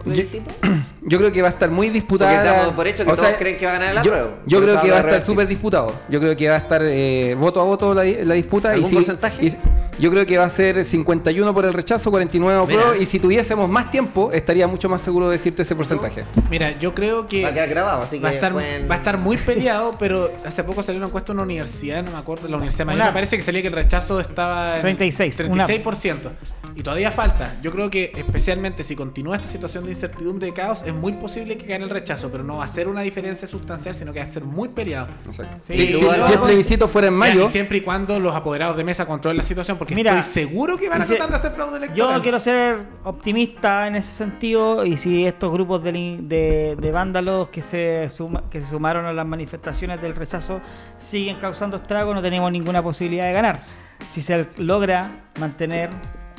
Yo 1.04 1.18
creo 1.18 1.32
que 1.32 1.42
va 1.42 1.48
a 1.48 1.52
estar 1.52 1.70
muy 1.70 1.90
disputada. 1.90 2.76
Por 2.76 2.88
hecho 2.88 3.04
que 3.06 3.12
o 3.12 3.16
todos 3.16 3.28
sea, 3.28 3.38
creen 3.38 3.58
que 3.58 3.66
va 3.66 3.72
a 3.76 3.80
ganar 3.80 3.98
el 3.98 4.04
yo, 4.04 4.14
apruebo. 4.14 4.38
yo 4.46 4.62
creo 4.62 4.82
que 4.82 4.92
va 4.92 4.98
a 4.98 5.00
estar 5.02 5.22
súper 5.22 5.48
disputado. 5.48 5.94
Yo 6.10 6.20
creo 6.20 6.36
que 6.38 6.48
va 6.48 6.56
a 6.56 6.60
estar 6.60 6.82
eh, 6.84 7.36
voto 7.38 7.60
a 7.60 7.64
voto 7.64 7.94
la, 7.94 8.04
la 8.04 8.34
disputa. 8.36 8.72
¿Algún 8.72 8.86
y 8.86 8.90
si- 8.90 8.96
porcentaje? 8.96 9.46
y- 9.46 9.58
yo 10.00 10.10
creo 10.10 10.26
que 10.26 10.38
va 10.38 10.46
a 10.46 10.50
ser 10.50 10.84
51 10.84 11.54
por 11.54 11.66
el 11.66 11.74
rechazo, 11.74 12.10
49 12.10 12.66
Mira. 12.68 12.82
pro. 12.82 12.96
Y 13.02 13.06
si 13.06 13.20
tuviésemos 13.20 13.70
más 13.70 13.92
tiempo, 13.92 14.32
estaría 14.32 14.66
mucho 14.68 14.90
más 14.90 15.02
seguro 15.02 15.28
de 15.28 15.34
decirte 15.34 15.62
ese 15.64 15.76
porcentaje. 15.76 16.24
Mira, 16.50 16.78
yo 16.80 16.96
creo 16.96 17.28
que 17.28 17.44
Va 17.44 17.50
a 17.50 17.54
quedar 17.54 17.70
grabado, 17.70 18.02
así 18.04 18.18
que 18.18 18.24
va 18.24 18.30
a 18.30 18.34
estar, 18.34 18.52
pueden- 18.54 18.90
va 18.90 18.96
a 18.96 18.98
estar 18.98 19.18
muy 19.18 19.38
peleado, 19.38 19.96
pero 20.00 20.32
hace 20.46 20.64
poco 20.64 20.82
salió 20.82 20.98
una 21.00 21.08
encuesta 21.08 21.32
en 21.34 21.38
una 21.38 21.44
universidad, 21.44 22.04
no 22.04 22.12
me 22.12 22.18
acuerdo, 22.18 22.48
la 22.48 22.58
Universidad 22.58 22.88
Una- 22.88 23.08
me 23.08 23.12
parece 23.12 23.36
que 23.36 23.42
salía 23.44 23.62
que 23.62 23.68
el 23.68 23.74
rechazo 23.76 24.20
estaba 24.20 24.76
en 24.78 24.82
36, 24.82 25.40
una- 25.50 25.68
36%. 25.68 26.32
Y 26.74 26.84
todavía 26.84 27.12
falta. 27.12 27.54
Yo 27.62 27.72
creo 27.72 27.90
que 27.90 28.14
especialmente 28.16 28.84
si 28.86 28.96
continúa 28.96 29.36
esta 29.36 29.50
situación 29.50 29.84
de 29.84 29.91
incertidumbre 29.92 30.48
y 30.48 30.52
caos, 30.52 30.84
es 30.86 30.94
muy 30.94 31.14
posible 31.14 31.58
que 31.58 31.66
gane 31.68 31.84
el 31.84 31.90
rechazo, 31.90 32.30
pero 32.32 32.44
no 32.44 32.58
va 32.58 32.66
a 32.66 32.68
ser 32.68 32.88
una 32.88 33.02
diferencia 33.02 33.48
sustancial, 33.48 33.94
sino 33.96 34.12
que 34.14 34.20
va 34.20 34.26
a 34.26 34.30
ser 34.30 34.44
muy 34.44 34.70
peleado. 34.70 35.08
Exacto. 35.26 35.58
Sí, 35.68 35.74
Si- 35.74 35.88
luego- 36.04 36.26
el 36.28 36.40
plebiscito 36.40 36.88
fuera 36.88 37.08
en 37.10 37.14
mayo, 37.14 37.48
siempre 37.48 37.78
y 37.78 37.82
cuando 37.82 38.20
los 38.20 38.36
apoderados 38.36 38.76
de 38.78 38.84
mesa 38.84 39.06
controlen 39.06 39.38
la 39.38 39.44
situación, 39.44 39.78
porque 39.78 39.96
Mira, 39.96 40.18
estoy 40.20 40.44
seguro 40.46 40.78
que 40.78 40.90
van 40.90 41.02
a 41.02 41.06
tratar 41.06 41.30
de 41.30 41.36
hacer 41.36 41.52
fraude 41.52 41.72
Yo 41.72 41.78
electoral. 41.86 42.22
quiero 42.22 42.40
ser 42.40 42.78
optimista 43.04 43.88
en 43.88 43.96
ese 43.96 44.12
sentido 44.12 44.86
y 44.86 44.98
si 44.98 45.26
estos 45.26 45.52
grupos 45.52 45.84
de, 45.84 45.92
de- 45.92 46.76
de 46.80 46.92
vándalos 46.92 47.50
que 47.50 47.62
se, 47.62 48.10
suma- 48.10 48.44
que 48.50 48.62
se 48.62 48.68
sumaron 48.70 49.06
a 49.06 49.14
las 49.14 49.26
manifestaciones 49.26 50.02
del 50.02 50.16
rechazo 50.16 50.62
siguen 50.98 51.38
causando 51.40 51.78
estragos, 51.78 52.16
no 52.16 52.22
tenemos 52.22 52.52
ninguna 52.52 52.82
posibilidad 52.82 53.26
de 53.26 53.34
ganar. 53.34 53.62
Si 54.10 54.22
se 54.22 54.48
logra 54.58 55.12
mantener, 55.40 55.90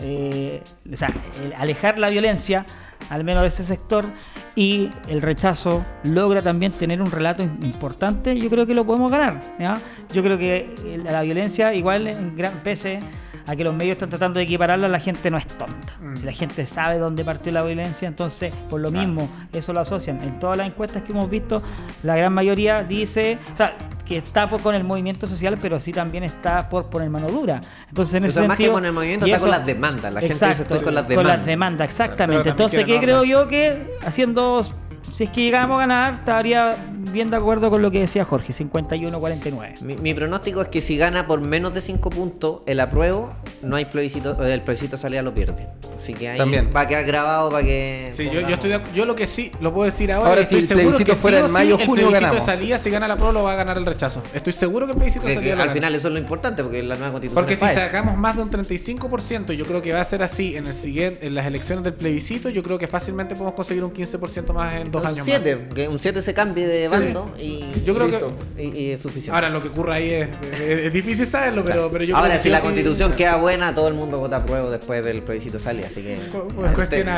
eh, 0.02 0.62
alejar 1.56 1.98
la 1.98 2.08
violencia, 2.10 2.64
al 3.10 3.24
menos 3.24 3.42
de 3.42 3.48
ese 3.48 3.64
sector, 3.64 4.04
y 4.54 4.90
el 5.08 5.22
rechazo 5.22 5.84
logra 6.04 6.42
también 6.42 6.72
tener 6.72 7.00
un 7.02 7.10
relato 7.10 7.42
im- 7.42 7.64
importante, 7.64 8.38
yo 8.38 8.48
creo 8.50 8.66
que 8.66 8.74
lo 8.74 8.84
podemos 8.84 9.10
ganar. 9.10 9.40
Yo 10.12 10.22
creo 10.22 10.38
que 10.38 10.70
la 11.04 11.22
violencia, 11.22 11.74
igual 11.74 12.06
en 12.06 12.36
gran 12.36 12.52
pese 12.62 13.00
a 13.46 13.56
que 13.56 13.64
los 13.64 13.74
medios 13.74 13.94
están 13.94 14.08
tratando 14.10 14.38
de 14.38 14.44
equipararla, 14.44 14.88
la 14.88 15.00
gente 15.00 15.30
no 15.30 15.36
es 15.38 15.46
tonta. 15.46 15.92
Mm. 16.00 16.24
La 16.24 16.32
gente 16.32 16.66
sabe 16.66 16.98
dónde 16.98 17.24
partió 17.24 17.52
la 17.52 17.62
violencia, 17.62 18.08
entonces 18.08 18.52
por 18.70 18.80
lo 18.80 18.90
mismo 18.90 19.28
eso 19.52 19.72
lo 19.72 19.80
asocian. 19.80 20.20
En 20.22 20.38
todas 20.38 20.56
las 20.56 20.66
encuestas 20.66 21.02
que 21.02 21.12
hemos 21.12 21.28
visto, 21.30 21.62
la 22.02 22.16
gran 22.16 22.32
mayoría 22.32 22.82
dice, 22.84 23.38
o 23.52 23.56
sea, 23.56 23.74
que 24.04 24.16
está 24.18 24.50
por- 24.50 24.60
con 24.60 24.74
el 24.74 24.82
movimiento 24.84 25.26
social, 25.26 25.56
pero 25.62 25.78
sí 25.78 25.92
también 25.92 26.24
está 26.24 26.68
por 26.68 26.86
poner 26.90 27.08
mano 27.08 27.28
dura. 27.30 27.60
Entonces 27.88 28.14
en 28.16 28.24
O 28.24 28.26
ese 28.26 28.40
sea, 28.40 28.48
más 28.48 28.56
que 28.56 28.64
sentido, 28.64 28.74
con 28.74 28.84
el 28.84 28.92
movimiento, 28.92 29.26
y 29.26 29.30
está 29.30 29.40
con 29.42 29.50
las 29.50 29.64
demandas. 29.66 30.12
La 30.12 30.20
gente 30.20 30.34
Exacto, 30.34 30.48
dice 30.58 30.62
estoy 30.64 30.80
con 30.84 30.94
las 30.94 31.04
Con 31.04 31.08
demandas. 31.10 31.36
las 31.38 31.46
demandas, 31.46 31.88
exactamente. 31.88 32.48
Entonces, 32.50 32.84
¿qué 32.84 32.98
creo 33.00 33.24
yo 33.24 33.48
que 33.48 33.96
haciendo, 34.04 34.62
si 35.14 35.24
es 35.24 35.30
que 35.30 35.42
llegamos 35.42 35.76
a 35.76 35.80
ganar, 35.80 36.14
estaría 36.14 36.76
bien 37.10 37.30
de 37.30 37.36
acuerdo 37.36 37.70
con 37.70 37.82
lo 37.82 37.90
que 37.90 38.00
decía 38.00 38.24
Jorge, 38.24 38.52
51-49. 38.52 39.82
Mi, 39.82 39.96
mi 39.96 40.14
pronóstico 40.14 40.62
es 40.62 40.68
que 40.68 40.80
si 40.80 40.96
gana 40.96 41.26
por 41.26 41.40
menos 41.40 41.74
de 41.74 41.80
5 41.80 42.10
puntos 42.10 42.60
el 42.66 42.80
apruebo, 42.80 43.34
no 43.62 43.76
hay 43.76 43.84
plebiscito, 43.84 44.42
el 44.42 44.62
plebiscito 44.62 44.96
de 44.96 45.02
salida 45.02 45.22
lo 45.22 45.34
pierde. 45.34 45.68
Así 45.96 46.14
que 46.14 46.28
ahí 46.28 46.38
También. 46.38 46.70
va 46.74 46.80
a 46.80 46.86
quedar 46.88 47.04
grabado 47.04 47.50
para 47.50 47.64
que. 47.64 48.10
Sí, 48.12 48.24
yo, 48.24 48.40
yo, 48.40 48.54
estoy 48.54 48.70
de 48.70 48.80
yo 48.94 49.04
lo 49.04 49.14
que 49.14 49.26
sí, 49.26 49.52
lo 49.60 49.72
puedo 49.72 49.84
decir 49.84 50.10
ahora. 50.10 50.30
Ahora, 50.30 50.44
si 50.44 50.56
el 50.56 50.66
seguro 50.66 50.88
plebiscito 50.88 51.12
que 51.12 51.16
fuera 51.16 51.38
sí 51.38 51.44
en 51.46 51.52
mayo, 51.52 51.78
sí, 51.78 51.86
junio, 51.86 52.06
el 52.06 52.08
plebiscito 52.08 52.20
ganamos. 52.20 52.46
de 52.46 52.52
salida, 52.52 52.78
si 52.78 52.90
gana 52.90 53.08
la 53.08 53.16
pro, 53.16 53.32
lo 53.32 53.44
va 53.44 53.52
a 53.52 53.56
ganar 53.56 53.78
el 53.78 53.86
rechazo. 53.86 54.22
Estoy 54.34 54.52
seguro 54.52 54.86
que 54.86 54.92
el 54.92 54.98
plebiscito 54.98 55.26
de 55.26 55.34
salida 55.34 55.52
al 55.52 55.58
gana. 55.58 55.72
final 55.72 55.94
eso 55.94 56.08
es 56.08 56.14
lo 56.14 56.18
importante 56.18 56.62
porque 56.62 56.82
la 56.82 56.96
nueva 56.96 57.12
constitución 57.12 57.44
Porque 57.44 57.56
si 57.56 57.66
sacamos 57.68 58.16
más 58.16 58.36
de 58.36 58.42
un 58.42 58.50
35%, 58.50 59.52
yo 59.52 59.64
creo 59.66 59.82
que 59.82 59.92
va 59.92 60.00
a 60.00 60.04
ser 60.04 60.22
así 60.22 60.56
en 60.56 60.66
el 60.66 60.74
siguiente, 60.74 61.26
en 61.26 61.34
las 61.34 61.46
elecciones 61.46 61.84
del 61.84 61.94
plebiscito, 61.94 62.48
yo 62.48 62.62
creo 62.62 62.78
que 62.78 62.86
fácilmente 62.86 63.34
podemos 63.34 63.54
conseguir 63.54 63.84
un 63.84 63.92
15% 63.92 64.52
más 64.52 64.74
en, 64.74 64.91
dos 64.92 65.02
7, 65.24 65.68
que 65.74 65.88
un 65.88 65.98
7 65.98 66.22
se 66.22 66.32
cambie 66.34 66.66
de 66.66 66.84
Sí. 66.86 66.90
bando 66.92 67.34
y, 67.38 67.60
Yo 67.84 67.92
y 67.92 67.96
creo 67.96 68.06
que- 68.06 68.12
listo. 68.12 68.32
y, 68.58 68.78
y 68.78 68.90
es 68.92 69.00
suficiente. 69.02 69.32
Ahora, 69.34 69.48
lo 69.48 69.60
que 69.60 69.68
ocurre 69.68 69.94
ahí 69.94 70.10
es, 70.10 70.28
es- 70.60 70.80
es 70.82 70.92
difícil 70.92 71.26
saberlo, 71.26 71.64
pero, 71.64 71.88
pero 71.90 72.04
yo 72.04 72.14
Ahora, 72.16 72.28
creo 72.28 72.38
que 72.38 72.42
si 72.44 72.48
la 72.50 72.58
sí- 72.58 72.64
constitución 72.64 73.12
queda 73.14 73.36
buena, 73.36 73.74
todo 73.74 73.88
el 73.88 73.94
mundo 73.94 74.20
vota 74.20 74.36
a 74.36 74.44
prueba 74.46 74.70
después 74.70 75.04
del 75.04 75.22
plebiscito 75.22 75.58
sale, 75.58 75.84
así 75.84 76.02
que. 76.02 76.18
Pues. 76.54 76.72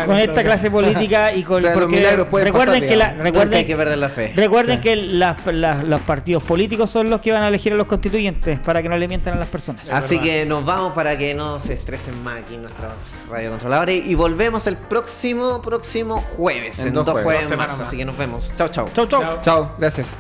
Con 0.07 0.19
esta 0.19 0.43
clase 0.43 0.71
política 0.71 1.33
y 1.35 1.43
con 1.43 1.57
O 1.59 1.61
sea, 1.61 1.71
los 1.75 1.81
porque 1.81 1.97
milagros 1.97 2.29
pueden 2.29 2.47
recuerden 2.47 2.75
pasar, 2.75 2.89
que 2.89 2.97
la, 2.97 3.15
recuerden 3.15 3.55
hay 3.59 3.65
que 3.65 3.77
perder 3.77 3.99
la 3.99 4.09
fe. 4.09 4.33
Recuerden 4.37 4.81
que 4.81 4.97
las- 4.97 5.45
las- 5.47 5.85
los 5.85 6.01
partidos 6.03 6.43
políticos 6.45 6.91
son 6.91 7.11
los 7.11 7.21
que 7.21 7.33
van 7.33 7.43
a 7.43 7.49
elegir 7.49 7.73
a 7.73 7.77
los 7.77 7.87
constituyentes 7.87 8.59
para 8.61 8.83
que 8.83 8.89
no 8.89 8.97
le 8.97 9.09
mientan 9.09 9.35
a 9.35 9.39
las 9.39 9.49
personas. 9.49 9.93
Así 9.93 10.17
verdad. 10.17 10.25
que 10.31 10.45
nos 10.47 10.65
vamos 10.65 10.93
para 10.93 11.19
que 11.19 11.35
no 11.35 11.61
se 11.61 11.75
estresen 11.75 12.23
más 12.23 12.41
aquí 12.41 12.57
nuestros 12.57 12.93
radiocontroladores 13.31 14.05
y 14.07 14.15
volvemos 14.15 14.67
el 14.67 14.77
próximo 14.77 15.61
próximo 15.63 16.21
jueves, 16.37 16.79
En 16.81 16.89
en, 16.89 16.95
dos 16.95 17.05
jueves. 17.09 17.25
jueves 17.25 17.49
más. 17.69 17.81
Así 17.81 17.97
que 17.97 18.05
nos 18.05 18.17
vemos. 18.17 18.53
Chao, 18.57 18.69
chao. 18.69 18.89
Chau, 18.95 19.07
chau. 19.07 19.21
Chao. 19.21 19.43
Chao, 19.43 19.77
gracias. 19.79 20.17